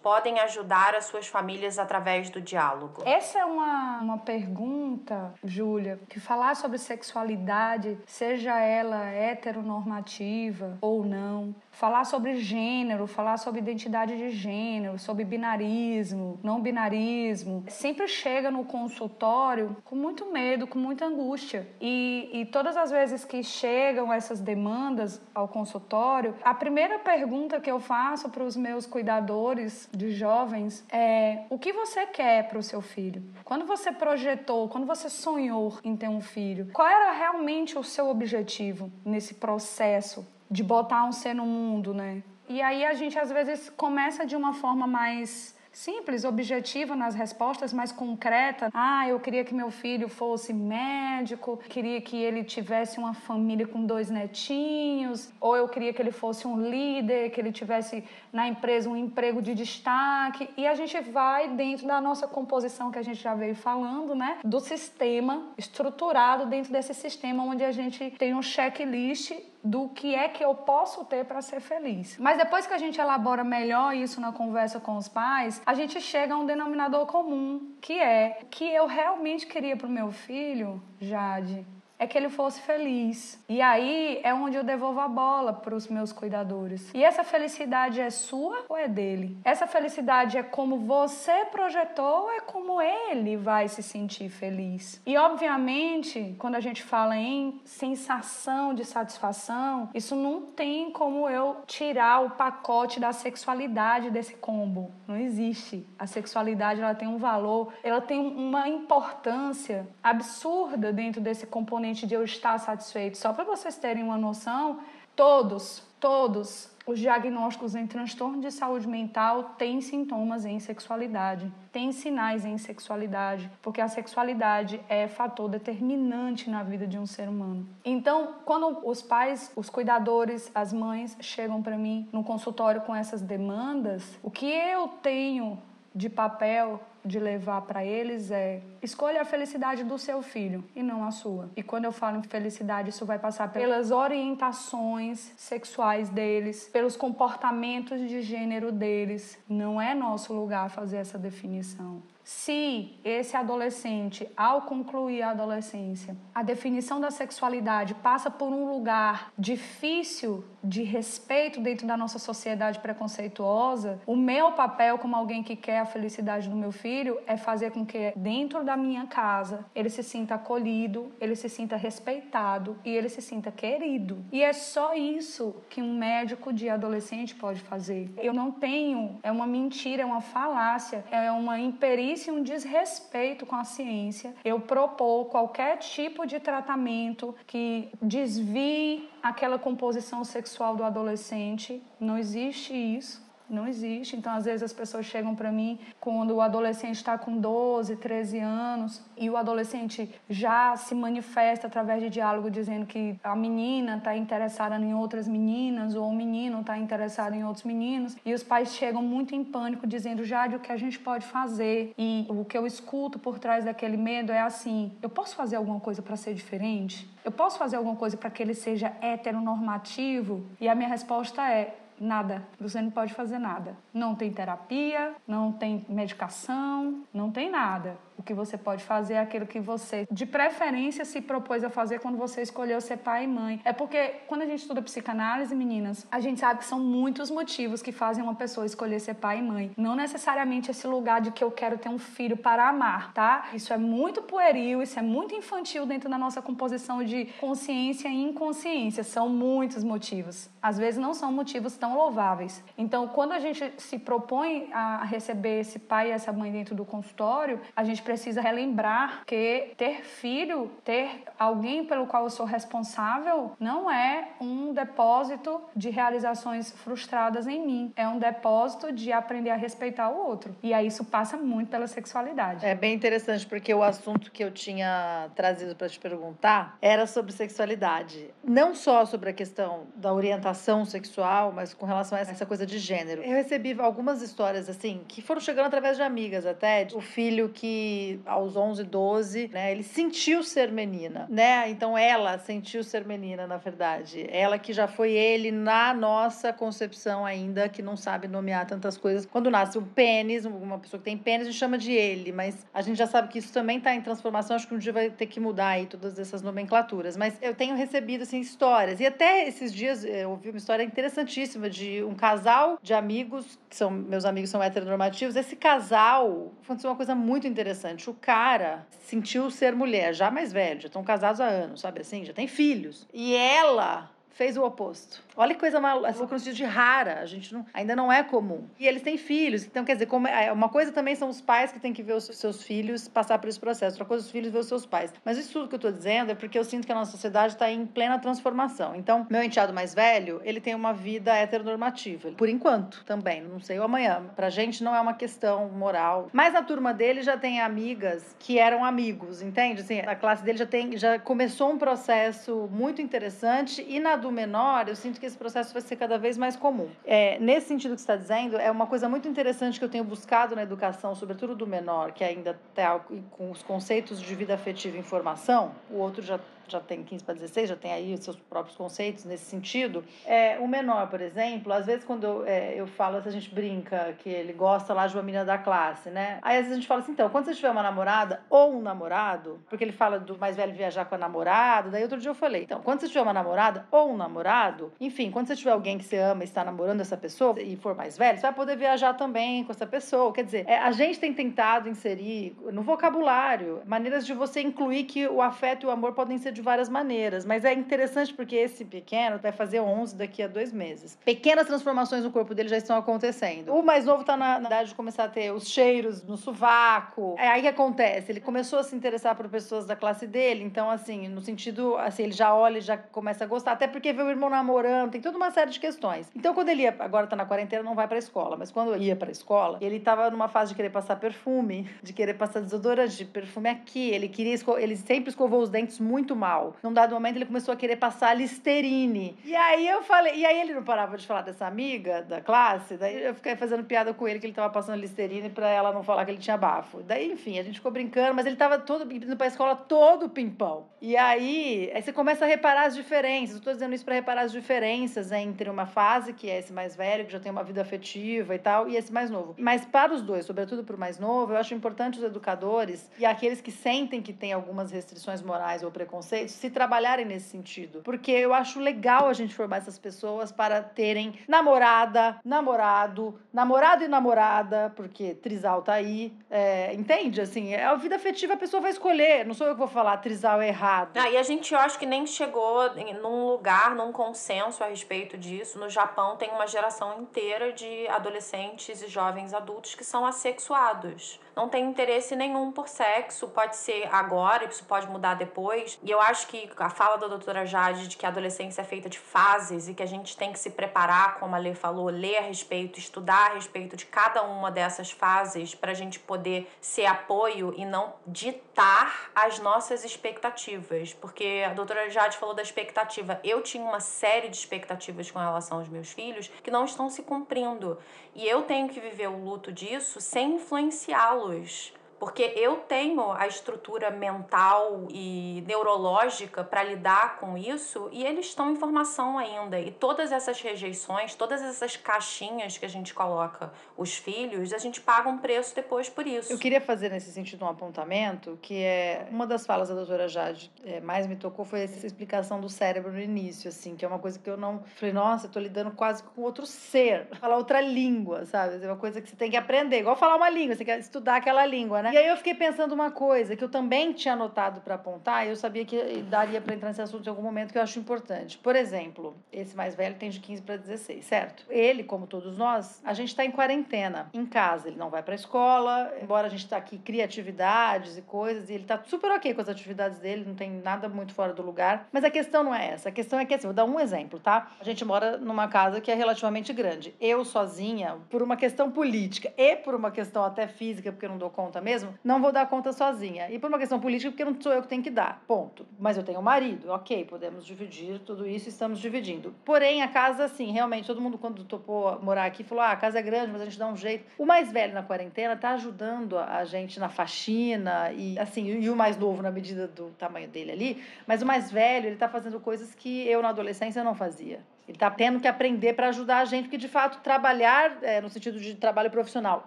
podem 0.02 0.38
ajudar 0.40 0.94
as 0.94 1.06
suas 1.06 1.26
famílias 1.26 1.78
através 1.78 2.28
do 2.28 2.38
diálogo? 2.38 3.02
Essa 3.06 3.38
é 3.38 3.44
uma, 3.46 3.98
uma 4.02 4.18
pergunta, 4.18 5.32
Júlia, 5.42 5.98
que 6.06 6.20
falar 6.20 6.54
sobre 6.54 6.76
sexualidade, 6.76 7.98
seja 8.06 8.58
ela 8.60 9.06
heteronormativa 9.06 10.76
ou 10.82 11.02
não, 11.02 11.54
falar 11.70 12.04
sobre 12.04 12.36
gênero, 12.36 13.06
falar 13.06 13.38
sobre 13.38 13.60
identidade 13.60 14.16
de 14.16 14.30
gênero, 14.30 14.98
sobre 14.98 15.24
binarismo, 15.24 16.38
não 16.42 16.60
binarismo, 16.60 17.64
sempre 17.68 18.06
chega 18.06 18.50
no 18.50 18.64
consultório 18.64 19.74
com 19.84 19.96
muito 19.96 20.30
medo, 20.30 20.66
com 20.66 20.78
muita 20.78 21.06
angústia. 21.06 21.66
E, 21.80 22.28
e 22.32 22.44
todas 22.44 22.76
as 22.76 22.90
vezes 22.90 23.24
que 23.24 23.42
chegam 23.42 24.12
essas 24.12 24.40
demandas 24.40 25.20
ao 25.34 25.48
consultório, 25.48 26.34
a 26.44 26.52
primeira 26.52 26.81
pergunta 26.98 27.60
que 27.60 27.70
eu 27.70 27.80
faço 27.80 28.28
para 28.28 28.44
os 28.44 28.56
meus 28.56 28.86
cuidadores 28.86 29.88
de 29.92 30.10
jovens 30.10 30.84
é: 30.90 31.44
o 31.50 31.58
que 31.58 31.72
você 31.72 32.06
quer 32.06 32.48
para 32.48 32.58
o 32.58 32.62
seu 32.62 32.80
filho? 32.80 33.22
Quando 33.44 33.64
você 33.66 33.92
projetou, 33.92 34.68
quando 34.68 34.86
você 34.86 35.08
sonhou 35.08 35.78
em 35.84 35.96
ter 35.96 36.08
um 36.08 36.20
filho, 36.20 36.68
qual 36.72 36.88
era 36.88 37.12
realmente 37.12 37.78
o 37.78 37.82
seu 37.82 38.08
objetivo 38.08 38.90
nesse 39.04 39.34
processo? 39.34 40.26
de 40.52 40.62
botar 40.62 41.04
um 41.04 41.12
ser 41.12 41.34
no 41.34 41.46
mundo, 41.46 41.94
né? 41.94 42.22
E 42.46 42.60
aí 42.60 42.84
a 42.84 42.92
gente 42.92 43.18
às 43.18 43.30
vezes 43.30 43.70
começa 43.70 44.26
de 44.26 44.36
uma 44.36 44.52
forma 44.52 44.86
mais 44.86 45.56
simples, 45.72 46.24
objetiva 46.24 46.94
nas 46.94 47.14
respostas, 47.14 47.72
mais 47.72 47.90
concreta. 47.90 48.70
Ah, 48.72 49.08
eu 49.08 49.18
queria 49.18 49.44
que 49.44 49.54
meu 49.54 49.70
filho 49.70 50.08
fosse 50.08 50.52
médico, 50.52 51.56
queria 51.68 52.00
que 52.00 52.16
ele 52.16 52.44
tivesse 52.44 52.98
uma 52.98 53.14
família 53.14 53.66
com 53.66 53.84
dois 53.84 54.10
netinhos, 54.10 55.32
ou 55.40 55.56
eu 55.56 55.68
queria 55.68 55.92
que 55.92 56.00
ele 56.00 56.12
fosse 56.12 56.46
um 56.46 56.60
líder, 56.60 57.30
que 57.30 57.40
ele 57.40 57.52
tivesse 57.52 58.04
na 58.32 58.46
empresa 58.46 58.88
um 58.88 58.96
emprego 58.96 59.40
de 59.40 59.54
destaque. 59.54 60.48
E 60.56 60.66
a 60.66 60.74
gente 60.74 61.00
vai 61.00 61.48
dentro 61.48 61.86
da 61.86 62.00
nossa 62.00 62.26
composição 62.28 62.90
que 62.90 62.98
a 62.98 63.02
gente 63.02 63.20
já 63.20 63.34
veio 63.34 63.54
falando, 63.54 64.14
né, 64.14 64.38
do 64.44 64.60
sistema 64.60 65.48
estruturado 65.56 66.46
dentro 66.46 66.72
desse 66.72 66.94
sistema 66.94 67.42
onde 67.44 67.64
a 67.64 67.72
gente 67.72 68.10
tem 68.18 68.34
um 68.34 68.42
checklist 68.42 69.32
do 69.62 69.88
que 69.88 70.14
é 70.14 70.28
que 70.28 70.44
eu 70.44 70.54
posso 70.54 71.04
ter 71.04 71.24
para 71.24 71.40
ser 71.40 71.60
feliz. 71.60 72.18
Mas 72.18 72.36
depois 72.36 72.66
que 72.66 72.74
a 72.74 72.78
gente 72.78 73.00
elabora 73.00 73.44
melhor 73.44 73.94
isso 73.94 74.20
na 74.20 74.32
conversa 74.32 74.80
com 74.80 74.96
os 74.96 75.08
pais, 75.08 75.62
a 75.64 75.74
gente 75.74 76.00
chega 76.00 76.34
a 76.34 76.38
um 76.38 76.46
denominador 76.46 77.06
comum, 77.06 77.74
que 77.80 77.98
é 77.98 78.40
que 78.50 78.64
eu 78.64 78.86
realmente 78.86 79.46
queria 79.46 79.76
para 79.76 79.86
o 79.86 79.90
meu 79.90 80.10
filho, 80.10 80.82
Jade, 81.00 81.64
é 82.02 82.06
que 82.06 82.18
ele 82.18 82.28
fosse 82.28 82.60
feliz. 82.62 83.40
E 83.48 83.62
aí 83.62 84.20
é 84.24 84.34
onde 84.34 84.56
eu 84.56 84.64
devolvo 84.64 84.98
a 84.98 85.06
bola 85.06 85.52
para 85.52 85.72
os 85.72 85.86
meus 85.86 86.12
cuidadores. 86.12 86.90
E 86.92 87.04
essa 87.04 87.22
felicidade 87.22 88.00
é 88.00 88.10
sua 88.10 88.64
ou 88.68 88.76
é 88.76 88.88
dele? 88.88 89.36
Essa 89.44 89.68
felicidade 89.68 90.36
é 90.36 90.42
como 90.42 90.78
você 90.78 91.44
projetou 91.52 92.22
ou 92.22 92.32
é 92.32 92.40
como 92.40 92.82
ele 92.82 93.36
vai 93.36 93.68
se 93.68 93.84
sentir 93.84 94.28
feliz? 94.28 95.00
E 95.06 95.16
obviamente, 95.16 96.34
quando 96.40 96.56
a 96.56 96.60
gente 96.60 96.82
fala 96.82 97.16
em 97.16 97.60
sensação 97.64 98.74
de 98.74 98.84
satisfação, 98.84 99.88
isso 99.94 100.16
não 100.16 100.40
tem 100.40 100.90
como 100.90 101.28
eu 101.28 101.58
tirar 101.68 102.24
o 102.24 102.30
pacote 102.30 102.98
da 102.98 103.12
sexualidade 103.12 104.10
desse 104.10 104.34
combo. 104.34 104.90
Não 105.06 105.16
existe. 105.16 105.86
A 105.96 106.08
sexualidade 106.08 106.80
ela 106.80 106.96
tem 106.96 107.06
um 107.06 107.18
valor, 107.18 107.72
ela 107.84 108.00
tem 108.00 108.18
uma 108.18 108.68
importância 108.68 109.86
absurda 110.02 110.92
dentro 110.92 111.20
desse 111.20 111.46
componente 111.46 111.91
de 111.94 112.14
eu 112.14 112.24
estar 112.24 112.58
satisfeito. 112.58 113.18
Só 113.18 113.32
para 113.32 113.44
vocês 113.44 113.76
terem 113.76 114.02
uma 114.02 114.18
noção, 114.18 114.80
todos, 115.14 115.82
todos 116.00 116.72
os 116.86 116.98
diagnósticos 116.98 117.74
em 117.74 117.86
transtorno 117.86 118.40
de 118.40 118.50
saúde 118.50 118.88
mental 118.88 119.54
têm 119.56 119.80
sintomas 119.80 120.44
em 120.44 120.58
sexualidade, 120.58 121.52
têm 121.70 121.92
sinais 121.92 122.44
em 122.44 122.58
sexualidade, 122.58 123.50
porque 123.62 123.80
a 123.80 123.88
sexualidade 123.88 124.80
é 124.88 125.06
fator 125.06 125.48
determinante 125.48 126.50
na 126.50 126.62
vida 126.62 126.86
de 126.86 126.98
um 126.98 127.06
ser 127.06 127.28
humano. 127.28 127.66
Então, 127.84 128.34
quando 128.44 128.80
os 128.84 129.00
pais, 129.00 129.52
os 129.54 129.70
cuidadores, 129.70 130.50
as 130.54 130.72
mães 130.72 131.16
chegam 131.20 131.62
para 131.62 131.76
mim 131.76 132.08
no 132.12 132.24
consultório 132.24 132.80
com 132.80 132.94
essas 132.94 133.22
demandas, 133.22 134.18
o 134.22 134.30
que 134.30 134.46
eu 134.46 134.88
tenho 134.88 135.58
de 135.94 136.08
papel 136.08 136.80
de 137.04 137.18
levar 137.18 137.62
para 137.62 137.84
eles 137.84 138.30
é: 138.30 138.62
escolha 138.82 139.22
a 139.22 139.24
felicidade 139.24 139.84
do 139.84 139.98
seu 139.98 140.22
filho 140.22 140.64
e 140.74 140.82
não 140.82 141.04
a 141.04 141.10
sua. 141.10 141.50
E 141.56 141.62
quando 141.62 141.84
eu 141.84 141.92
falo 141.92 142.18
em 142.18 142.22
felicidade, 142.22 142.90
isso 142.90 143.04
vai 143.04 143.18
passar 143.18 143.50
pelas 143.52 143.90
orientações 143.90 145.32
sexuais 145.36 146.08
deles, 146.08 146.68
pelos 146.72 146.96
comportamentos 146.96 148.00
de 148.00 148.22
gênero 148.22 148.70
deles. 148.70 149.38
Não 149.48 149.80
é 149.80 149.94
nosso 149.94 150.32
lugar 150.32 150.70
fazer 150.70 150.98
essa 150.98 151.18
definição. 151.18 152.02
Se 152.24 152.94
esse 153.04 153.36
adolescente, 153.36 154.28
ao 154.36 154.62
concluir 154.62 155.22
a 155.22 155.30
adolescência, 155.30 156.16
a 156.34 156.42
definição 156.42 157.00
da 157.00 157.10
sexualidade 157.10 157.94
passa 157.94 158.30
por 158.30 158.48
um 158.48 158.70
lugar 158.70 159.32
difícil 159.38 160.44
de 160.62 160.82
respeito 160.82 161.60
dentro 161.60 161.86
da 161.86 161.96
nossa 161.96 162.18
sociedade 162.18 162.78
preconceituosa, 162.78 164.00
o 164.06 164.14
meu 164.14 164.52
papel 164.52 164.98
como 164.98 165.16
alguém 165.16 165.42
que 165.42 165.56
quer 165.56 165.80
a 165.80 165.84
felicidade 165.84 166.48
do 166.48 166.54
meu 166.54 166.70
filho 166.70 167.18
é 167.26 167.36
fazer 167.36 167.72
com 167.72 167.84
que 167.84 168.12
dentro 168.14 168.64
da 168.64 168.76
minha 168.76 169.06
casa 169.06 169.64
ele 169.74 169.90
se 169.90 170.02
sinta 170.02 170.36
acolhido, 170.36 171.10
ele 171.20 171.34
se 171.34 171.48
sinta 171.48 171.76
respeitado 171.76 172.76
e 172.84 172.90
ele 172.90 173.08
se 173.08 173.20
sinta 173.20 173.50
querido. 173.50 174.24
E 174.30 174.42
é 174.42 174.52
só 174.52 174.94
isso 174.94 175.56
que 175.68 175.82
um 175.82 175.98
médico 175.98 176.52
de 176.52 176.68
adolescente 176.68 177.34
pode 177.34 177.60
fazer. 177.60 178.12
Eu 178.18 178.32
não 178.32 178.52
tenho, 178.52 179.18
é 179.22 179.32
uma 179.32 179.46
mentira, 179.46 180.02
é 180.02 180.06
uma 180.06 180.20
falácia, 180.20 181.04
é 181.10 181.30
uma 181.32 181.58
imperícia, 181.58 182.11
um 182.30 182.42
desrespeito 182.42 183.46
com 183.46 183.56
a 183.56 183.64
ciência. 183.64 184.34
Eu 184.44 184.60
propor 184.60 185.26
qualquer 185.26 185.78
tipo 185.78 186.26
de 186.26 186.38
tratamento 186.40 187.34
que 187.46 187.88
desvie 188.00 189.08
aquela 189.22 189.58
composição 189.58 190.24
sexual 190.24 190.76
do 190.76 190.84
adolescente. 190.84 191.82
Não 191.98 192.18
existe 192.18 192.74
isso. 192.74 193.22
Não 193.48 193.66
existe. 193.66 194.16
Então, 194.16 194.32
às 194.32 194.44
vezes, 194.44 194.62
as 194.62 194.72
pessoas 194.72 195.06
chegam 195.06 195.34
para 195.34 195.52
mim 195.52 195.78
quando 196.00 196.34
o 196.34 196.40
adolescente 196.40 196.96
está 196.96 197.18
com 197.18 197.38
12, 197.38 197.96
13 197.96 198.38
anos 198.38 199.02
e 199.16 199.28
o 199.28 199.36
adolescente 199.36 200.12
já 200.28 200.76
se 200.76 200.94
manifesta 200.94 201.66
através 201.66 202.02
de 202.02 202.10
diálogo 202.10 202.50
dizendo 202.50 202.86
que 202.86 203.18
a 203.22 203.36
menina 203.36 203.96
está 203.96 204.16
interessada 204.16 204.76
em 204.76 204.94
outras 204.94 205.28
meninas 205.28 205.94
ou 205.94 206.08
o 206.08 206.14
menino 206.14 206.60
está 206.60 206.78
interessado 206.78 207.34
em 207.34 207.44
outros 207.44 207.64
meninos. 207.64 208.16
E 208.24 208.32
os 208.32 208.42
pais 208.42 208.74
chegam 208.74 209.02
muito 209.02 209.34
em 209.34 209.44
pânico 209.44 209.86
dizendo, 209.86 210.24
Jade, 210.24 210.56
o 210.56 210.60
que 210.60 210.72
a 210.72 210.76
gente 210.76 210.98
pode 210.98 211.26
fazer? 211.26 211.92
E 211.98 212.26
o 212.28 212.44
que 212.44 212.56
eu 212.56 212.66
escuto 212.66 213.18
por 213.18 213.38
trás 213.38 213.64
daquele 213.64 213.96
medo 213.96 214.32
é 214.32 214.40
assim: 214.40 214.92
eu 215.02 215.08
posso 215.08 215.34
fazer 215.34 215.56
alguma 215.56 215.80
coisa 215.80 216.02
para 216.02 216.16
ser 216.16 216.34
diferente? 216.34 217.08
Eu 217.24 217.30
posso 217.30 217.58
fazer 217.58 217.76
alguma 217.76 217.96
coisa 217.96 218.16
para 218.16 218.30
que 218.30 218.42
ele 218.42 218.54
seja 218.54 218.92
heteronormativo? 219.00 220.44
E 220.60 220.68
a 220.68 220.74
minha 220.74 220.88
resposta 220.88 221.42
é: 221.48 221.76
Nada. 222.02 222.42
Você 222.58 222.82
não 222.82 222.90
pode 222.90 223.14
fazer 223.14 223.38
nada. 223.38 223.76
Não 223.94 224.16
tem 224.16 224.32
terapia, 224.32 225.14
não 225.24 225.52
tem 225.52 225.86
medicação, 225.88 227.04
não 227.14 227.30
tem 227.30 227.48
nada. 227.48 227.96
O 228.16 228.22
que 228.22 228.34
você 228.34 228.56
pode 228.56 228.84
fazer 228.84 229.14
é 229.14 229.18
aquilo 229.18 229.46
que 229.46 229.60
você, 229.60 230.06
de 230.10 230.26
preferência, 230.26 231.04
se 231.04 231.20
propôs 231.20 231.64
a 231.64 231.70
fazer 231.70 232.00
quando 232.00 232.16
você 232.16 232.42
escolheu 232.42 232.80
ser 232.80 232.98
pai 232.98 233.24
e 233.24 233.26
mãe. 233.26 233.60
É 233.64 233.72
porque 233.72 234.16
quando 234.26 234.42
a 234.42 234.46
gente 234.46 234.60
estuda 234.60 234.82
psicanálise, 234.82 235.54
meninas, 235.54 236.06
a 236.10 236.20
gente 236.20 236.40
sabe 236.40 236.60
que 236.60 236.64
são 236.64 236.78
muitos 236.78 237.30
motivos 237.30 237.82
que 237.82 237.92
fazem 237.92 238.22
uma 238.22 238.34
pessoa 238.34 238.66
escolher 238.66 239.00
ser 239.00 239.14
pai 239.14 239.38
e 239.38 239.42
mãe. 239.42 239.72
Não 239.76 239.96
necessariamente 239.96 240.70
esse 240.70 240.86
lugar 240.86 241.20
de 241.20 241.30
que 241.30 241.42
eu 241.42 241.50
quero 241.50 241.78
ter 241.78 241.88
um 241.88 241.98
filho 241.98 242.36
para 242.36 242.68
amar, 242.68 243.12
tá? 243.12 243.48
Isso 243.54 243.72
é 243.72 243.78
muito 243.78 244.22
pueril, 244.22 244.82
isso 244.82 244.98
é 244.98 245.02
muito 245.02 245.34
infantil 245.34 245.86
dentro 245.86 246.08
da 246.10 246.18
nossa 246.18 246.42
composição 246.42 247.02
de 247.02 247.26
consciência 247.40 248.08
e 248.08 248.22
inconsciência. 248.22 249.02
São 249.02 249.28
muitos 249.28 249.82
motivos. 249.82 250.50
Às 250.60 250.78
vezes 250.78 251.00
não 251.00 251.14
são 251.14 251.32
motivos 251.32 251.76
tão 251.76 251.96
louváveis. 251.96 252.62
Então, 252.76 253.08
quando 253.08 253.32
a 253.32 253.38
gente 253.38 253.72
se 253.78 253.98
propõe 253.98 254.68
a 254.72 255.04
receber 255.04 255.60
esse 255.60 255.78
pai 255.78 256.08
e 256.08 256.12
essa 256.12 256.32
mãe 256.32 256.52
dentro 256.52 256.74
do 256.74 256.84
consultório, 256.84 257.60
a 257.74 257.82
gente 257.82 258.01
precisa 258.02 258.40
relembrar 258.40 259.22
que 259.26 259.72
ter 259.76 260.04
filho, 260.04 260.70
ter 260.84 261.22
alguém 261.38 261.84
pelo 261.84 262.06
qual 262.06 262.24
eu 262.24 262.30
sou 262.30 262.46
responsável, 262.46 263.52
não 263.58 263.90
é 263.90 264.28
um 264.40 264.72
depósito 264.72 265.60
de 265.74 265.90
realizações 265.90 266.72
frustradas 266.72 267.46
em 267.46 267.64
mim. 267.64 267.92
É 267.96 268.06
um 268.06 268.18
depósito 268.18 268.92
de 268.92 269.12
aprender 269.12 269.50
a 269.50 269.56
respeitar 269.56 270.10
o 270.10 270.26
outro. 270.26 270.54
E 270.62 270.72
aí 270.74 270.86
isso 270.86 271.04
passa 271.04 271.36
muito 271.36 271.68
pela 271.68 271.86
sexualidade. 271.86 272.64
É 272.64 272.74
bem 272.74 272.94
interessante, 272.94 273.46
porque 273.46 273.72
o 273.72 273.82
assunto 273.82 274.30
que 274.30 274.42
eu 274.42 274.50
tinha 274.50 275.30
trazido 275.34 275.74
para 275.74 275.88
te 275.88 275.98
perguntar 275.98 276.76
era 276.80 277.06
sobre 277.06 277.32
sexualidade. 277.32 278.32
Não 278.44 278.74
só 278.74 279.04
sobre 279.04 279.30
a 279.30 279.32
questão 279.32 279.86
da 279.94 280.12
orientação 280.12 280.84
sexual, 280.84 281.52
mas 281.52 281.74
com 281.74 281.86
relação 281.86 282.18
a 282.18 282.20
essa 282.20 282.46
coisa 282.46 282.66
de 282.66 282.78
gênero. 282.78 283.22
Eu 283.22 283.32
recebi 283.32 283.76
algumas 283.78 284.22
histórias, 284.22 284.68
assim, 284.68 285.02
que 285.08 285.22
foram 285.22 285.40
chegando 285.40 285.66
através 285.66 285.96
de 285.96 286.02
amigas 286.02 286.46
até. 286.46 286.86
O 286.94 287.00
filho 287.00 287.48
que 287.48 287.91
aos 288.24 288.56
11, 288.56 288.84
12, 288.84 289.50
né, 289.52 289.72
ele 289.72 289.82
sentiu 289.82 290.42
ser 290.42 290.70
menina, 290.70 291.26
né? 291.28 291.68
Então 291.70 291.96
ela 291.96 292.38
sentiu 292.38 292.82
ser 292.82 293.04
menina, 293.04 293.46
na 293.46 293.56
verdade. 293.56 294.26
Ela 294.30 294.58
que 294.58 294.72
já 294.72 294.86
foi 294.86 295.12
ele 295.12 295.50
na 295.50 295.92
nossa 295.94 296.52
concepção 296.52 297.24
ainda, 297.24 297.68
que 297.68 297.82
não 297.82 297.96
sabe 297.96 298.28
nomear 298.28 298.66
tantas 298.66 298.96
coisas. 298.96 299.26
Quando 299.26 299.50
nasce 299.50 299.78
o 299.78 299.82
pênis, 299.82 300.44
uma 300.44 300.78
pessoa 300.78 300.98
que 300.98 301.04
tem 301.04 301.16
pênis, 301.16 301.46
a 301.46 301.50
gente 301.50 301.58
chama 301.58 301.78
de 301.78 301.92
ele, 301.92 302.32
mas 302.32 302.66
a 302.72 302.82
gente 302.82 302.96
já 302.96 303.06
sabe 303.06 303.28
que 303.28 303.38
isso 303.38 303.52
também 303.52 303.78
está 303.78 303.94
em 303.94 304.00
transformação, 304.00 304.56
acho 304.56 304.66
que 304.68 304.74
um 304.74 304.78
dia 304.78 304.92
vai 304.92 305.10
ter 305.10 305.26
que 305.26 305.40
mudar 305.40 305.68
aí 305.68 305.86
todas 305.86 306.18
essas 306.18 306.42
nomenclaturas. 306.42 307.16
Mas 307.16 307.36
eu 307.42 307.54
tenho 307.54 307.76
recebido, 307.76 308.22
assim, 308.22 308.40
histórias. 308.40 309.00
E 309.00 309.06
até 309.06 309.46
esses 309.46 309.72
dias 309.72 310.04
eu 310.04 310.30
ouvi 310.30 310.50
uma 310.50 310.58
história 310.58 310.82
interessantíssima 310.82 311.68
de 311.68 312.02
um 312.02 312.14
casal 312.14 312.78
de 312.82 312.94
amigos, 312.94 313.58
que 313.68 313.76
são 313.76 313.90
meus 313.90 314.24
amigos 314.24 314.50
são 314.50 314.62
heteronormativos. 314.62 315.36
Esse 315.36 315.56
casal 315.56 316.52
aconteceu 316.64 316.90
uma 316.90 316.96
coisa 316.96 317.14
muito 317.14 317.46
interessante 317.46 317.81
interessante. 317.82 318.08
O 318.08 318.14
cara 318.14 318.86
sentiu 319.00 319.50
ser 319.50 319.74
mulher, 319.74 320.14
já 320.14 320.30
mais 320.30 320.52
velho, 320.52 320.80
já 320.80 320.86
estão 320.86 321.02
casados 321.02 321.40
há 321.40 321.46
anos, 321.46 321.80
sabe 321.80 322.00
assim? 322.00 322.24
Já 322.24 322.32
tem 322.32 322.46
filhos. 322.46 323.06
E 323.12 323.34
ela 323.34 324.10
fez 324.32 324.56
o 324.56 324.64
oposto. 324.64 325.22
Olha 325.36 325.54
que 325.54 325.60
coisa 325.60 325.80
maluca, 325.80 326.08
essa 326.08 326.26
coisa 326.26 326.52
de 326.52 326.64
rara, 326.64 327.20
a 327.20 327.26
gente 327.26 327.52
não, 327.52 327.64
ainda 327.72 327.96
não 327.96 328.12
é 328.12 328.22
comum. 328.22 328.66
E 328.78 328.86
eles 328.86 329.02
têm 329.02 329.16
filhos, 329.16 329.64
então 329.64 329.84
quer 329.84 329.94
dizer, 329.94 330.06
como 330.06 330.28
é, 330.28 330.52
uma 330.52 330.68
coisa 330.68 330.92
também 330.92 331.14
são 331.14 331.28
os 331.28 331.40
pais 331.40 331.72
que 331.72 331.80
têm 331.80 331.92
que 331.92 332.02
ver 332.02 332.14
os 332.14 332.24
seus 332.24 332.62
filhos 332.62 333.08
passar 333.08 333.38
por 333.38 333.48
esse 333.48 333.58
processo, 333.58 333.94
outra 333.94 334.04
coisa 334.04 334.24
os 334.24 334.30
filhos 334.30 334.52
ver 334.52 334.58
os 334.58 334.66
seus 334.66 334.84
pais. 334.84 335.12
Mas 335.24 335.38
isso 335.38 335.52
tudo 335.52 335.68
que 335.68 335.74
eu 335.74 335.78
estou 335.78 335.92
dizendo 335.92 336.32
é 336.32 336.34
porque 336.34 336.58
eu 336.58 336.64
sinto 336.64 336.86
que 336.86 336.92
a 336.92 336.94
nossa 336.94 337.12
sociedade 337.12 337.54
está 337.54 337.70
em 337.70 337.86
plena 337.86 338.18
transformação. 338.18 338.94
Então, 338.94 339.26
meu 339.30 339.42
enteado 339.42 339.72
mais 339.72 339.94
velho, 339.94 340.40
ele 340.44 340.60
tem 340.60 340.74
uma 340.74 340.92
vida 340.92 341.34
heteronormativa, 341.34 342.32
por 342.32 342.48
enquanto 342.48 343.04
também, 343.04 343.42
não 343.42 343.60
sei 343.60 343.78
o 343.78 343.82
amanhã. 343.82 344.22
Pra 344.36 344.50
gente 344.50 344.82
não 344.84 344.94
é 344.94 345.00
uma 345.00 345.14
questão 345.14 345.68
moral. 345.68 346.28
Mas 346.32 346.52
na 346.52 346.62
turma 346.62 346.92
dele 346.92 347.22
já 347.22 347.36
tem 347.36 347.60
amigas 347.60 348.36
que 348.38 348.58
eram 348.58 348.84
amigos, 348.84 349.42
entende? 349.42 349.82
Assim, 349.82 350.00
a 350.00 350.14
classe 350.14 350.42
dele 350.42 350.58
já 350.58 350.66
tem, 350.66 350.96
já 350.96 351.18
começou 351.18 351.70
um 351.70 351.78
processo 351.78 352.68
muito 352.70 353.00
interessante 353.00 353.84
e 353.88 353.98
na 354.00 354.16
do 354.22 354.32
menor, 354.32 354.88
eu 354.88 354.96
sinto 354.96 355.20
que 355.20 355.26
esse 355.26 355.36
processo 355.36 355.72
vai 355.72 355.82
ser 355.82 355.96
cada 355.96 356.16
vez 356.16 356.38
mais 356.38 356.56
comum. 356.56 356.88
É, 357.04 357.38
nesse 357.38 357.68
sentido 357.68 357.94
que 357.94 358.00
você 358.00 358.04
está 358.04 358.16
dizendo, 358.16 358.56
é 358.56 358.70
uma 358.70 358.86
coisa 358.86 359.08
muito 359.08 359.28
interessante 359.28 359.78
que 359.78 359.84
eu 359.84 359.88
tenho 359.88 360.04
buscado 360.04 360.56
na 360.56 360.62
educação, 360.62 361.14
sobretudo 361.14 361.54
do 361.54 361.66
menor, 361.66 362.12
que 362.12 362.24
ainda 362.24 362.58
está 362.70 362.98
com 363.30 363.50
os 363.50 363.62
conceitos 363.62 364.20
de 364.20 364.34
vida 364.34 364.54
afetiva 364.54 364.96
e 364.96 365.00
informação, 365.00 365.72
o 365.90 365.96
outro 365.96 366.22
já 366.22 366.38
já 366.72 366.80
tem 366.80 367.02
15 367.02 367.24
para 367.24 367.34
16, 367.34 367.68
já 367.70 367.76
tem 367.76 367.92
aí 367.92 368.14
os 368.14 368.24
seus 368.24 368.36
próprios 368.36 368.76
conceitos 368.76 369.24
nesse 369.24 369.44
sentido. 369.44 370.04
É, 370.24 370.58
o 370.58 370.66
menor, 370.66 371.08
por 371.08 371.20
exemplo, 371.20 371.72
às 371.72 371.86
vezes 371.86 372.04
quando 372.04 372.24
eu, 372.24 372.46
é, 372.46 372.74
eu 372.74 372.86
falo, 372.86 373.18
a 373.18 373.30
gente 373.30 373.54
brinca 373.54 374.14
que 374.18 374.28
ele 374.28 374.52
gosta 374.52 374.92
lá 374.92 375.06
de 375.06 375.14
uma 375.14 375.22
menina 375.22 375.44
da 375.44 375.58
classe, 375.58 376.10
né? 376.10 376.38
Aí 376.42 376.56
às 376.56 376.62
vezes 376.62 376.72
a 376.72 376.76
gente 376.76 376.88
fala 376.88 377.00
assim, 377.00 377.12
então, 377.12 377.28
quando 377.28 377.44
você 377.44 377.54
tiver 377.54 377.70
uma 377.70 377.82
namorada 377.82 378.42
ou 378.48 378.74
um 378.74 378.82
namorado, 378.82 379.60
porque 379.68 379.84
ele 379.84 379.92
fala 379.92 380.18
do 380.18 380.38
mais 380.38 380.56
velho 380.56 380.72
viajar 380.72 381.04
com 381.04 381.14
a 381.14 381.18
namorada, 381.18 381.90
daí 381.90 382.02
outro 382.02 382.18
dia 382.18 382.30
eu 382.30 382.34
falei, 382.34 382.62
então, 382.62 382.80
quando 382.80 383.00
você 383.00 383.08
tiver 383.08 383.22
uma 383.22 383.32
namorada 383.32 383.86
ou 383.90 384.12
um 384.12 384.16
namorado, 384.16 384.92
enfim, 385.00 385.30
quando 385.30 385.48
você 385.48 385.56
tiver 385.56 385.72
alguém 385.72 385.98
que 385.98 386.04
você 386.04 386.18
ama 386.18 386.42
e 386.42 386.44
está 386.44 386.64
namorando 386.64 387.00
essa 387.00 387.16
pessoa 387.16 387.60
e 387.60 387.76
for 387.76 387.94
mais 387.94 388.16
velho, 388.16 388.38
você 388.38 388.42
vai 388.42 388.52
poder 388.54 388.76
viajar 388.76 389.14
também 389.14 389.64
com 389.64 389.72
essa 389.72 389.86
pessoa. 389.86 390.32
Quer 390.32 390.44
dizer, 390.44 390.64
é, 390.66 390.78
a 390.78 390.90
gente 390.92 391.18
tem 391.18 391.32
tentado 391.32 391.88
inserir 391.88 392.56
no 392.72 392.82
vocabulário 392.82 393.82
maneiras 393.84 394.26
de 394.26 394.32
você 394.32 394.60
incluir 394.60 395.04
que 395.04 395.26
o 395.26 395.42
afeto 395.42 395.84
e 395.84 395.86
o 395.86 395.90
amor 395.90 396.12
podem 396.12 396.38
ser 396.38 396.52
de 396.52 396.61
várias 396.62 396.88
maneiras, 396.88 397.44
mas 397.44 397.64
é 397.64 397.72
interessante 397.72 398.32
porque 398.32 398.56
esse 398.56 398.84
pequeno 398.84 399.38
vai 399.38 399.52
fazer 399.52 399.80
11 399.80 400.16
daqui 400.16 400.42
a 400.42 400.48
dois 400.48 400.72
meses. 400.72 401.18
Pequenas 401.24 401.66
transformações 401.66 402.24
no 402.24 402.30
corpo 402.30 402.54
dele 402.54 402.68
já 402.68 402.76
estão 402.76 402.96
acontecendo. 402.96 403.74
O 403.74 403.82
mais 403.82 404.04
novo 404.04 404.22
está 404.22 404.36
na, 404.36 404.58
na 404.58 404.68
idade 404.68 404.90
de 404.90 404.94
começar 404.94 405.24
a 405.24 405.28
ter 405.28 405.52
os 405.52 405.68
cheiros 405.68 406.22
no 406.22 406.36
sovaco. 406.36 407.34
É 407.38 407.48
aí 407.48 407.62
que 407.62 407.68
acontece. 407.68 408.32
Ele 408.32 408.40
começou 408.40 408.78
a 408.78 408.82
se 408.82 408.94
interessar 408.94 409.34
por 409.34 409.48
pessoas 409.48 409.86
da 409.86 409.96
classe 409.96 410.26
dele, 410.26 410.64
então, 410.64 410.90
assim, 410.90 411.28
no 411.28 411.40
sentido, 411.40 411.96
assim, 411.96 412.24
ele 412.24 412.32
já 412.32 412.54
olha 412.54 412.78
e 412.78 412.80
já 412.80 412.96
começa 412.96 413.44
a 413.44 413.46
gostar, 413.46 413.72
até 413.72 413.86
porque 413.86 414.12
vê 414.12 414.22
o 414.22 414.30
irmão 414.30 414.48
namorando, 414.48 415.10
tem 415.10 415.20
toda 415.20 415.36
uma 415.36 415.50
série 415.50 415.70
de 415.70 415.80
questões. 415.80 416.30
Então, 416.34 416.54
quando 416.54 416.68
ele 416.68 416.82
ia, 416.82 416.94
agora 416.98 417.26
tá 417.26 417.36
na 417.36 417.44
quarentena, 417.44 417.82
não 417.82 417.94
vai 417.94 418.06
pra 418.06 418.18
escola, 418.18 418.56
mas 418.56 418.70
quando 418.70 418.96
ia 418.96 419.16
pra 419.16 419.30
escola, 419.30 419.78
ele 419.80 419.98
tava 420.00 420.30
numa 420.30 420.48
fase 420.48 420.70
de 420.70 420.76
querer 420.76 420.90
passar 420.90 421.16
perfume, 421.16 421.88
de 422.02 422.12
querer 422.12 422.34
passar 422.34 422.60
desodorante, 422.60 423.16
de 423.16 423.24
perfume 423.24 423.68
aqui. 423.68 424.10
Ele 424.10 424.28
queria, 424.28 424.56
ele 424.78 424.96
sempre 424.96 425.30
escovou 425.30 425.60
os 425.60 425.70
dentes 425.70 425.98
muito 425.98 426.36
mal. 426.36 426.51
Num 426.82 426.92
dado 426.92 427.14
momento, 427.14 427.36
ele 427.36 427.46
começou 427.46 427.72
a 427.72 427.76
querer 427.76 427.96
passar 427.96 428.34
Listerine. 428.34 429.36
E 429.44 429.54
aí 429.54 429.88
eu 429.88 430.02
falei, 430.02 430.34
e 430.34 430.44
aí 430.44 430.60
ele 430.60 430.74
não 430.74 430.82
parava 430.82 431.16
de 431.16 431.26
falar 431.26 431.42
dessa 431.42 431.66
amiga 431.66 432.22
da 432.22 432.40
classe, 432.40 432.96
daí 432.96 433.22
eu 433.22 433.34
fiquei 433.34 433.56
fazendo 433.56 433.84
piada 433.84 434.12
com 434.12 434.26
ele 434.28 434.38
que 434.38 434.46
ele 434.46 434.52
tava 434.52 434.72
passando 434.72 435.00
Listerine 435.00 435.50
pra 435.50 435.68
ela 435.68 435.92
não 435.92 436.02
falar 436.02 436.24
que 436.24 436.30
ele 436.30 436.38
tinha 436.38 436.56
bafo. 436.56 437.02
Daí, 437.02 437.30
enfim, 437.30 437.58
a 437.58 437.62
gente 437.62 437.76
ficou 437.76 437.90
brincando, 437.90 438.34
mas 438.34 438.46
ele 438.46 438.56
tava 438.56 438.78
todo 438.78 439.10
indo 439.12 439.36
pra 439.36 439.46
escola 439.46 439.74
todo 439.76 440.28
pimpão. 440.28 440.86
E 441.00 441.16
aí, 441.16 441.90
aí 441.94 442.02
você 442.02 442.12
começa 442.12 442.44
a 442.44 442.48
reparar 442.48 442.86
as 442.86 442.94
diferenças. 442.94 443.56
Eu 443.56 443.62
tô 443.62 443.72
dizendo 443.72 443.94
isso 443.94 444.04
para 444.04 444.14
reparar 444.14 444.42
as 444.42 444.52
diferenças 444.52 445.32
entre 445.32 445.68
uma 445.70 445.86
fase 445.86 446.32
que 446.32 446.48
é 446.48 446.58
esse 446.58 446.72
mais 446.72 446.96
velho, 446.96 447.24
que 447.24 447.32
já 447.32 447.40
tem 447.40 447.50
uma 447.50 447.64
vida 447.64 447.82
afetiva 447.82 448.54
e 448.54 448.58
tal, 448.58 448.88
e 448.88 448.96
esse 448.96 449.12
mais 449.12 449.30
novo. 449.30 449.54
Mas 449.58 449.84
para 449.84 450.12
os 450.12 450.22
dois, 450.22 450.44
sobretudo 450.44 450.84
para 450.84 450.96
o 450.96 450.98
mais 450.98 451.18
novo, 451.18 451.52
eu 451.52 451.56
acho 451.56 451.74
importante 451.74 452.18
os 452.18 452.24
educadores 452.24 453.10
e 453.18 453.24
aqueles 453.24 453.60
que 453.60 453.70
sentem 453.70 454.22
que 454.22 454.32
tem 454.32 454.52
algumas 454.52 454.90
restrições 454.90 455.42
morais 455.42 455.82
ou 455.82 455.90
preconceitos 455.90 456.31
se 456.48 456.70
trabalharem 456.70 457.24
nesse 457.24 457.50
sentido. 457.50 458.00
Porque 458.02 458.30
eu 458.30 458.52
acho 458.52 458.80
legal 458.80 459.28
a 459.28 459.32
gente 459.32 459.54
formar 459.54 459.78
essas 459.78 459.98
pessoas 459.98 460.50
para 460.50 460.82
terem 460.82 461.38
namorada, 461.46 462.38
namorado, 462.44 463.38
namorado 463.52 464.04
e 464.04 464.08
namorada, 464.08 464.92
porque 464.96 465.34
trisal 465.34 465.82
tá 465.82 465.94
aí. 465.94 466.32
É, 466.50 466.92
entende? 466.94 467.40
Assim, 467.40 467.74
é 467.74 467.84
a 467.84 467.94
vida 467.94 468.16
afetiva 468.16 468.54
a 468.54 468.56
pessoa 468.56 468.80
vai 468.80 468.90
escolher. 468.90 469.44
Não 469.44 469.54
sou 469.54 469.66
eu 469.66 469.74
que 469.74 469.78
vou 469.78 469.88
falar 469.88 470.16
trisal 470.18 470.60
é 470.60 470.68
errado. 470.68 471.16
Ah, 471.16 471.30
e 471.30 471.36
a 471.36 471.42
gente, 471.42 471.72
eu 471.72 471.80
acho 471.80 471.98
que 471.98 472.06
nem 472.06 472.26
chegou 472.26 472.94
num 473.22 473.46
lugar, 473.46 473.94
num 473.94 474.12
consenso 474.12 474.82
a 474.82 474.88
respeito 474.88 475.36
disso. 475.36 475.78
No 475.78 475.88
Japão 475.88 476.36
tem 476.36 476.50
uma 476.50 476.66
geração 476.66 477.20
inteira 477.20 477.72
de 477.72 478.06
adolescentes 478.08 479.02
e 479.02 479.08
jovens 479.08 479.54
adultos 479.54 479.94
que 479.94 480.04
são 480.04 480.24
assexuados 480.26 481.40
não 481.54 481.68
tem 481.68 481.84
interesse 481.84 482.34
nenhum 482.34 482.72
por 482.72 482.88
sexo, 482.88 483.48
pode 483.48 483.76
ser 483.76 484.08
agora, 484.12 484.64
isso 484.64 484.84
pode 484.84 485.06
mudar 485.06 485.34
depois. 485.34 485.98
E 486.02 486.10
eu 486.10 486.20
acho 486.20 486.46
que 486.46 486.70
a 486.78 486.88
fala 486.88 487.16
da 487.16 487.28
doutora 487.28 487.66
Jade 487.66 488.08
de 488.08 488.16
que 488.16 488.24
a 488.24 488.30
adolescência 488.30 488.80
é 488.80 488.84
feita 488.84 489.08
de 489.08 489.18
fases 489.18 489.88
e 489.88 489.94
que 489.94 490.02
a 490.02 490.06
gente 490.06 490.36
tem 490.36 490.52
que 490.52 490.58
se 490.58 490.70
preparar, 490.70 491.38
como 491.38 491.54
a 491.54 491.58
Lê 491.58 491.74
falou, 491.74 492.06
ler 492.06 492.38
a 492.38 492.40
respeito, 492.42 492.98
estudar 492.98 493.50
a 493.50 493.54
respeito 493.54 493.96
de 493.96 494.06
cada 494.06 494.42
uma 494.42 494.70
dessas 494.70 495.10
fases 495.10 495.74
para 495.74 495.92
a 495.92 495.94
gente 495.94 496.18
poder 496.18 496.70
ser 496.80 497.06
apoio 497.06 497.74
e 497.76 497.84
não 497.84 498.14
ditar 498.26 499.30
as 499.34 499.58
nossas 499.58 500.04
expectativas. 500.04 501.12
Porque 501.12 501.64
a 501.68 501.74
doutora 501.74 502.08
Jade 502.08 502.38
falou 502.38 502.54
da 502.54 502.62
expectativa. 502.62 503.38
Eu 503.44 503.62
tinha 503.62 503.84
uma 503.84 504.00
série 504.00 504.48
de 504.48 504.56
expectativas 504.56 505.30
com 505.30 505.38
relação 505.38 505.78
aos 505.78 505.88
meus 505.88 506.10
filhos 506.12 506.48
que 506.62 506.70
não 506.70 506.84
estão 506.84 507.10
se 507.10 507.22
cumprindo. 507.22 507.98
E 508.34 508.48
eu 508.48 508.62
tenho 508.62 508.88
que 508.88 508.98
viver 508.98 509.28
o 509.28 509.44
luto 509.44 509.70
disso 509.70 510.20
sem 510.20 510.54
influenciá-los 510.54 511.41
luz 511.42 511.92
porque 512.22 512.52
eu 512.54 512.76
tenho 512.76 513.32
a 513.32 513.48
estrutura 513.48 514.08
mental 514.08 515.08
e 515.10 515.64
neurológica 515.66 516.62
para 516.62 516.84
lidar 516.84 517.40
com 517.40 517.58
isso 517.58 518.08
e 518.12 518.24
eles 518.24 518.46
estão 518.46 518.70
em 518.70 518.76
formação 518.76 519.36
ainda. 519.36 519.80
E 519.80 519.90
todas 519.90 520.30
essas 520.30 520.60
rejeições, 520.60 521.34
todas 521.34 521.60
essas 521.60 521.96
caixinhas 521.96 522.78
que 522.78 522.86
a 522.86 522.88
gente 522.88 523.12
coloca 523.12 523.72
os 523.96 524.14
filhos, 524.14 524.72
a 524.72 524.78
gente 524.78 525.00
paga 525.00 525.28
um 525.28 525.38
preço 525.38 525.74
depois 525.74 526.08
por 526.08 526.24
isso. 526.24 526.52
Eu 526.52 526.60
queria 526.60 526.80
fazer 526.80 527.08
nesse 527.08 527.32
sentido 527.32 527.64
um 527.64 527.68
apontamento, 527.68 528.56
que 528.62 528.80
é 528.80 529.26
uma 529.28 529.44
das 529.44 529.66
falas 529.66 529.88
da 529.88 529.96
doutora 529.96 530.28
Jade 530.28 530.70
é, 530.84 531.00
mais 531.00 531.26
me 531.26 531.34
tocou 531.34 531.64
foi 531.64 531.80
essa 531.80 532.06
explicação 532.06 532.60
do 532.60 532.68
cérebro 532.68 533.10
no 533.10 533.20
início, 533.20 533.68
assim, 533.68 533.96
que 533.96 534.04
é 534.04 534.08
uma 534.08 534.20
coisa 534.20 534.38
que 534.38 534.48
eu 534.48 534.56
não. 534.56 534.84
Falei, 534.94 535.12
nossa, 535.12 535.48
eu 535.48 535.50
tô 535.50 535.58
lidando 535.58 535.90
quase 535.90 536.22
com 536.22 536.42
outro 536.42 536.66
ser, 536.66 537.26
falar 537.40 537.56
outra 537.56 537.80
língua, 537.80 538.46
sabe? 538.46 538.80
É 538.80 538.86
uma 538.86 538.96
coisa 538.96 539.20
que 539.20 539.28
você 539.28 539.34
tem 539.34 539.50
que 539.50 539.56
aprender, 539.56 539.98
igual 539.98 540.14
falar 540.14 540.36
uma 540.36 540.48
língua, 540.48 540.76
você 540.76 540.84
quer 540.84 541.00
estudar 541.00 541.34
aquela 541.34 541.66
língua, 541.66 542.00
né? 542.00 542.11
E 542.12 542.18
aí 542.18 542.28
eu 542.28 542.36
fiquei 542.36 542.52
pensando 542.52 542.92
uma 542.92 543.10
coisa 543.10 543.56
que 543.56 543.64
eu 543.64 543.70
também 543.70 544.12
tinha 544.12 544.34
anotado 544.34 544.82
para 544.82 544.96
apontar, 544.96 545.46
e 545.46 545.48
eu 545.48 545.56
sabia 545.56 545.82
que 545.82 546.20
daria 546.28 546.60
para 546.60 546.74
entrar 546.74 546.88
nesse 546.88 547.00
assunto 547.00 547.24
em 547.26 547.30
algum 547.30 547.40
momento 547.40 547.72
que 547.72 547.78
eu 547.78 547.82
acho 547.82 547.98
importante. 547.98 548.58
Por 548.58 548.76
exemplo, 548.76 549.34
esse 549.50 549.74
mais 549.74 549.94
velho 549.94 550.16
tem 550.16 550.28
de 550.28 550.38
15 550.38 550.60
para 550.60 550.76
16, 550.76 551.24
certo? 551.24 551.64
Ele, 551.70 552.04
como 552.04 552.26
todos 552.26 552.58
nós, 552.58 553.00
a 553.02 553.14
gente 553.14 553.28
está 553.28 553.46
em 553.46 553.50
quarentena, 553.50 554.28
em 554.34 554.44
casa, 554.44 554.88
ele 554.88 554.98
não 554.98 555.08
vai 555.08 555.22
para 555.22 555.34
escola, 555.34 556.12
embora 556.22 556.48
a 556.48 556.50
gente 556.50 556.68
tá 556.68 556.76
aqui 556.76 556.98
criatividades 556.98 558.18
e 558.18 558.20
coisas, 558.20 558.68
e 558.68 558.74
ele 558.74 558.84
tá 558.84 559.00
super 559.06 559.30
ok 559.30 559.54
com 559.54 559.62
as 559.62 559.70
atividades 559.70 560.18
dele, 560.18 560.44
não 560.46 560.54
tem 560.54 560.70
nada 560.70 561.08
muito 561.08 561.32
fora 561.32 561.54
do 561.54 561.62
lugar. 561.62 562.08
Mas 562.12 562.24
a 562.24 562.30
questão 562.30 562.62
não 562.62 562.74
é 562.74 562.90
essa. 562.90 563.08
A 563.08 563.12
questão 563.12 563.38
é 563.38 563.46
que 563.46 563.54
assim, 563.54 563.66
vou 563.66 563.72
dar 563.72 563.86
um 563.86 563.98
exemplo, 563.98 564.38
tá? 564.38 564.70
A 564.78 564.84
gente 564.84 565.02
mora 565.02 565.38
numa 565.38 565.66
casa 565.66 565.98
que 565.98 566.10
é 566.10 566.14
relativamente 566.14 566.74
grande. 566.74 567.14
Eu 567.18 567.42
sozinha, 567.42 568.18
por 568.28 568.42
uma 568.42 568.58
questão 568.58 568.90
política 568.90 569.50
e 569.56 569.76
por 569.76 569.94
uma 569.94 570.10
questão 570.10 570.44
até 570.44 570.66
física, 570.66 571.10
porque 571.10 571.24
eu 571.24 571.30
não 571.30 571.38
dou 571.38 571.48
conta 571.48 571.80
mesmo, 571.80 572.01
não 572.22 572.40
vou 572.40 572.52
dar 572.52 572.66
conta 572.66 572.92
sozinha. 572.92 573.50
E 573.50 573.58
por 573.58 573.68
uma 573.68 573.78
questão 573.78 574.00
política, 574.00 574.30
porque 574.30 574.44
não 574.44 574.60
sou 574.60 574.72
eu 574.72 574.82
que 574.82 574.88
tenho 574.88 575.02
que 575.02 575.10
dar. 575.10 575.42
Ponto. 575.46 575.86
Mas 575.98 576.16
eu 576.16 576.22
tenho 576.22 576.38
um 576.38 576.42
marido, 576.42 576.90
ok, 576.90 577.24
podemos 577.24 577.64
dividir 577.64 578.18
tudo 578.20 578.46
isso, 578.46 578.68
estamos 578.68 578.98
dividindo. 578.98 579.54
Porém, 579.64 580.02
a 580.02 580.08
casa, 580.08 580.44
assim, 580.44 580.70
realmente, 580.72 581.06
todo 581.06 581.20
mundo 581.20 581.38
quando 581.38 581.64
topou 581.64 582.20
morar 582.22 582.44
aqui 582.44 582.64
falou: 582.64 582.84
ah, 582.84 582.92
a 582.92 582.96
casa 582.96 583.18
é 583.18 583.22
grande, 583.22 583.52
mas 583.52 583.62
a 583.62 583.64
gente 583.64 583.78
dá 583.78 583.86
um 583.86 583.96
jeito. 583.96 584.24
O 584.38 584.46
mais 584.46 584.70
velho 584.70 584.94
na 584.94 585.02
quarentena 585.02 585.56
tá 585.56 585.70
ajudando 585.70 586.38
a 586.38 586.64
gente 586.64 586.98
na 586.98 587.08
faxina 587.08 588.12
e, 588.12 588.38
assim, 588.38 588.66
e 588.66 588.90
o 588.90 588.96
mais 588.96 589.16
novo 589.16 589.42
na 589.42 589.50
medida 589.50 589.86
do 589.86 590.10
tamanho 590.18 590.48
dele 590.48 590.72
ali. 590.72 591.02
Mas 591.26 591.42
o 591.42 591.46
mais 591.46 591.70
velho, 591.70 592.06
ele 592.06 592.16
tá 592.16 592.28
fazendo 592.28 592.60
coisas 592.60 592.94
que 592.94 593.26
eu 593.28 593.42
na 593.42 593.48
adolescência 593.50 594.02
não 594.02 594.14
fazia. 594.14 594.60
Ele 594.92 594.96
está 594.96 595.10
tendo 595.10 595.40
que 595.40 595.48
aprender 595.48 595.94
para 595.94 596.08
ajudar 596.08 596.38
a 596.38 596.44
gente, 596.44 596.64
porque 596.64 596.76
de 596.76 596.86
fato 596.86 597.22
trabalhar 597.22 597.96
é, 598.02 598.20
no 598.20 598.28
sentido 598.28 598.60
de 598.60 598.74
trabalho 598.74 599.10
profissional 599.10 599.66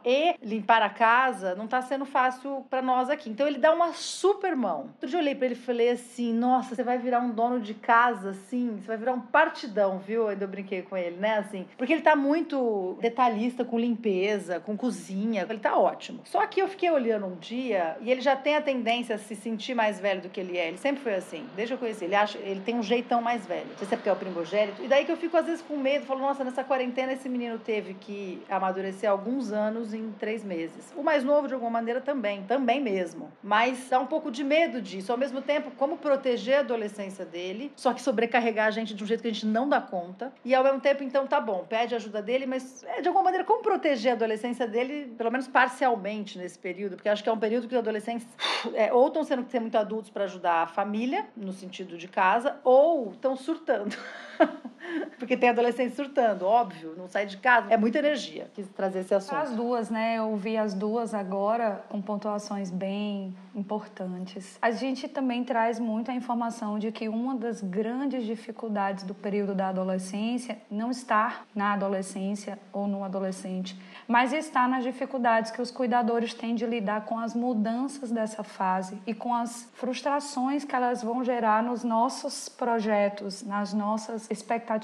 e 0.06 0.36
limpar 0.42 0.84
a 0.84 0.90
casa 0.90 1.56
não 1.56 1.66
está 1.66 1.82
sendo 1.82 2.06
fácil 2.06 2.64
para 2.70 2.80
nós 2.80 3.10
aqui. 3.10 3.30
Então 3.30 3.48
ele 3.48 3.58
dá 3.58 3.74
uma 3.74 3.92
super 3.94 4.56
mão. 4.56 4.82
Outro 4.94 5.10
dia 5.10 5.18
eu 5.18 5.22
olhei 5.22 5.34
para 5.34 5.48
ele 5.48 5.56
e 5.56 5.58
falei 5.58 5.90
assim: 5.90 6.32
Nossa, 6.32 6.76
você 6.76 6.84
vai 6.84 7.00
virar 7.00 7.20
um 7.22 7.32
dono 7.32 7.60
de 7.60 7.74
casa 7.74 8.30
assim, 8.30 8.78
você 8.80 8.88
vai 8.88 8.98
virar 8.98 9.14
um 9.14 9.22
partidão, 9.22 9.98
viu? 9.98 10.28
Ainda 10.28 10.44
eu 10.44 10.48
brinquei 10.48 10.84
com 10.84 10.96
ele, 10.96 11.18
né? 11.18 11.40
Assim, 11.40 11.66
porque 11.76 11.92
ele 11.92 12.02
está 12.02 12.16
muito 12.16 12.98
detalhista 13.02 13.66
com 13.66 13.80
limpeza, 13.80 14.60
com 14.60 14.78
cozinha, 14.78 15.42
ele 15.42 15.56
está 15.56 15.76
ótimo. 15.76 16.22
Só 16.26 16.46
que 16.46 16.62
eu 16.62 16.68
fiquei 16.68 16.92
olhando 16.92 17.26
um 17.26 17.36
dia 17.36 17.98
e 18.00 18.12
ele 18.12 18.22
já 18.22 18.36
tem 18.36 18.56
a 18.56 18.62
tendência 18.62 19.16
a 19.16 19.18
se 19.18 19.36
sentir 19.36 19.74
mais 19.74 20.00
velho 20.00 20.22
do 20.22 20.30
que 20.30 20.40
ele 20.40 20.56
é. 20.56 20.68
Ele 20.68 20.78
sempre 20.78 21.02
foi 21.02 21.16
assim, 21.16 21.48
desde 21.56 21.74
eu 21.74 21.78
conheci. 21.80 22.06
Ele 22.06 22.16
acha, 22.16 22.38
ele 22.38 22.60
tem 22.60 22.76
um 22.76 22.84
jeitão 22.84 23.22
mais 23.22 23.44
velho. 23.46 23.68
Não 23.70 23.78
sei 23.78 23.88
se 23.88 23.94
é 23.94 23.98
porque 23.98 24.10
é 24.10 24.14
o 24.14 24.16
primogênito. 24.16 24.84
E 24.84 24.88
daí 24.88 25.04
que 25.06 25.12
eu 25.12 25.15
fico 25.18 25.38
às 25.38 25.46
vezes 25.46 25.62
com 25.62 25.78
medo, 25.78 26.06
falo, 26.06 26.22
nossa, 26.22 26.44
nessa 26.44 26.64
quarentena 26.64 27.14
esse 27.14 27.28
menino 27.30 27.60
teve 27.60 27.94
que 27.94 28.42
amadurecer 28.50 29.10
alguns 29.10 29.52
anos 29.52 29.94
em 29.94 30.12
três 30.20 30.44
meses. 30.44 30.94
O 30.96 31.04
mais 31.04 31.24
novo, 31.24 31.48
de 31.48 31.54
alguma 31.54 31.72
maneira, 31.72 32.02
também, 32.02 32.44
também 32.44 32.82
mesmo. 32.82 33.32
Mas 33.44 33.90
dá 33.90 34.00
um 34.00 34.06
pouco 34.06 34.32
de 34.32 34.44
medo 34.44 34.82
disso. 34.82 35.12
Ao 35.12 35.18
mesmo 35.18 35.42
tempo, 35.42 35.72
como 35.78 35.98
proteger 35.98 36.58
a 36.58 36.60
adolescência 36.60 37.26
dele, 37.26 37.72
só 37.76 37.94
que 37.94 38.02
sobrecarregar 38.02 38.68
a 38.68 38.72
gente 38.72 38.94
de 38.94 39.04
um 39.04 39.08
jeito 39.08 39.22
que 39.22 39.28
a 39.28 39.32
gente 39.32 39.46
não 39.46 39.68
dá 39.68 39.82
conta. 39.82 40.34
E 40.44 40.54
ao 40.54 40.64
mesmo 40.64 40.80
tempo, 40.80 41.04
então, 41.04 41.28
tá 41.28 41.40
bom, 41.40 41.66
pede 41.68 41.96
ajuda 41.96 42.22
dele, 42.22 42.46
mas 42.46 42.84
é, 42.84 43.02
de 43.02 43.08
alguma 43.08 43.26
maneira, 43.26 43.44
como 43.44 43.62
proteger 43.62 44.12
a 44.12 44.16
adolescência 44.16 44.68
dele, 44.68 45.14
pelo 45.18 45.32
menos 45.32 45.48
parcialmente 45.48 46.38
nesse 46.38 46.58
período? 46.58 46.96
Porque 46.96 47.10
acho 47.10 47.24
que 47.24 47.30
é 47.30 47.32
um 47.32 47.40
período 47.40 47.68
que 47.68 47.74
os 47.76 47.80
adolescentes 47.80 48.28
é, 48.74 48.92
ou 48.94 49.08
estão 49.08 49.24
sendo 49.24 49.44
que 49.44 49.52
ser 49.52 49.60
muito 49.60 49.78
adultos 49.78 50.10
para 50.10 50.26
ajudar 50.26 50.64
a 50.64 50.68
família, 50.68 51.26
no 51.36 51.52
sentido 51.52 51.98
de 51.98 52.08
casa, 52.08 52.58
ou 52.64 53.12
estão 53.12 53.36
surtando. 53.36 53.96
Porque 55.18 55.38
tem 55.38 55.50
adolescente 55.50 55.96
surtando, 55.96 56.46
óbvio, 56.46 56.94
não 56.98 57.08
sai 57.08 57.26
de 57.26 57.38
casa. 57.38 57.68
É 57.72 57.78
muita 57.78 58.00
energia. 58.00 58.48
Quis 58.54 58.68
trazer 58.70 59.00
esse 59.00 59.14
assunto. 59.14 59.36
As 59.36 59.52
duas, 59.52 59.90
né? 59.90 60.18
Eu 60.18 60.36
vi 60.36 60.58
as 60.58 60.74
duas 60.74 61.14
agora 61.14 61.84
com 61.90 62.02
pontuações 62.02 62.70
bem 62.70 63.34
importantes. 63.56 64.58
A 64.62 64.72
gente 64.72 65.08
também 65.08 65.44
traz 65.44 65.80
muito 65.80 66.12
a 66.12 66.14
informação 66.14 66.78
de 66.78 66.92
que 66.92 67.08
uma 67.08 67.36
das 67.36 67.62
grandes 67.62 68.26
dificuldades 68.26 69.04
do 69.04 69.14
período 69.14 69.56
da 69.56 69.70
adolescência 69.70 70.58
não 70.70 70.92
está 70.92 71.42
na 71.56 71.74
adolescência 71.74 72.60
ou 72.74 72.88
no 72.88 73.04
adolescente, 73.04 73.80
mas 74.08 74.34
está 74.34 74.68
nas 74.68 74.84
dificuldades 74.84 75.52
que 75.52 75.62
os 75.62 75.72
cuidadores 75.72 76.34
têm 76.34 76.54
de 76.54 76.66
lidar 76.66 77.06
com 77.06 77.18
as 77.18 77.34
mudanças 77.34 78.12
dessa 78.12 78.44
fase 78.44 79.02
e 79.08 79.14
com 79.14 79.34
as 79.34 79.70
frustrações 79.74 80.66
que 80.66 80.76
elas 80.76 81.02
vão 81.02 81.24
gerar 81.24 81.64
nos 81.64 81.84
nossos 81.84 82.50
projetos, 82.50 83.42
nas 83.44 83.74
nossas 83.74 84.30
expectativas, 84.30 84.75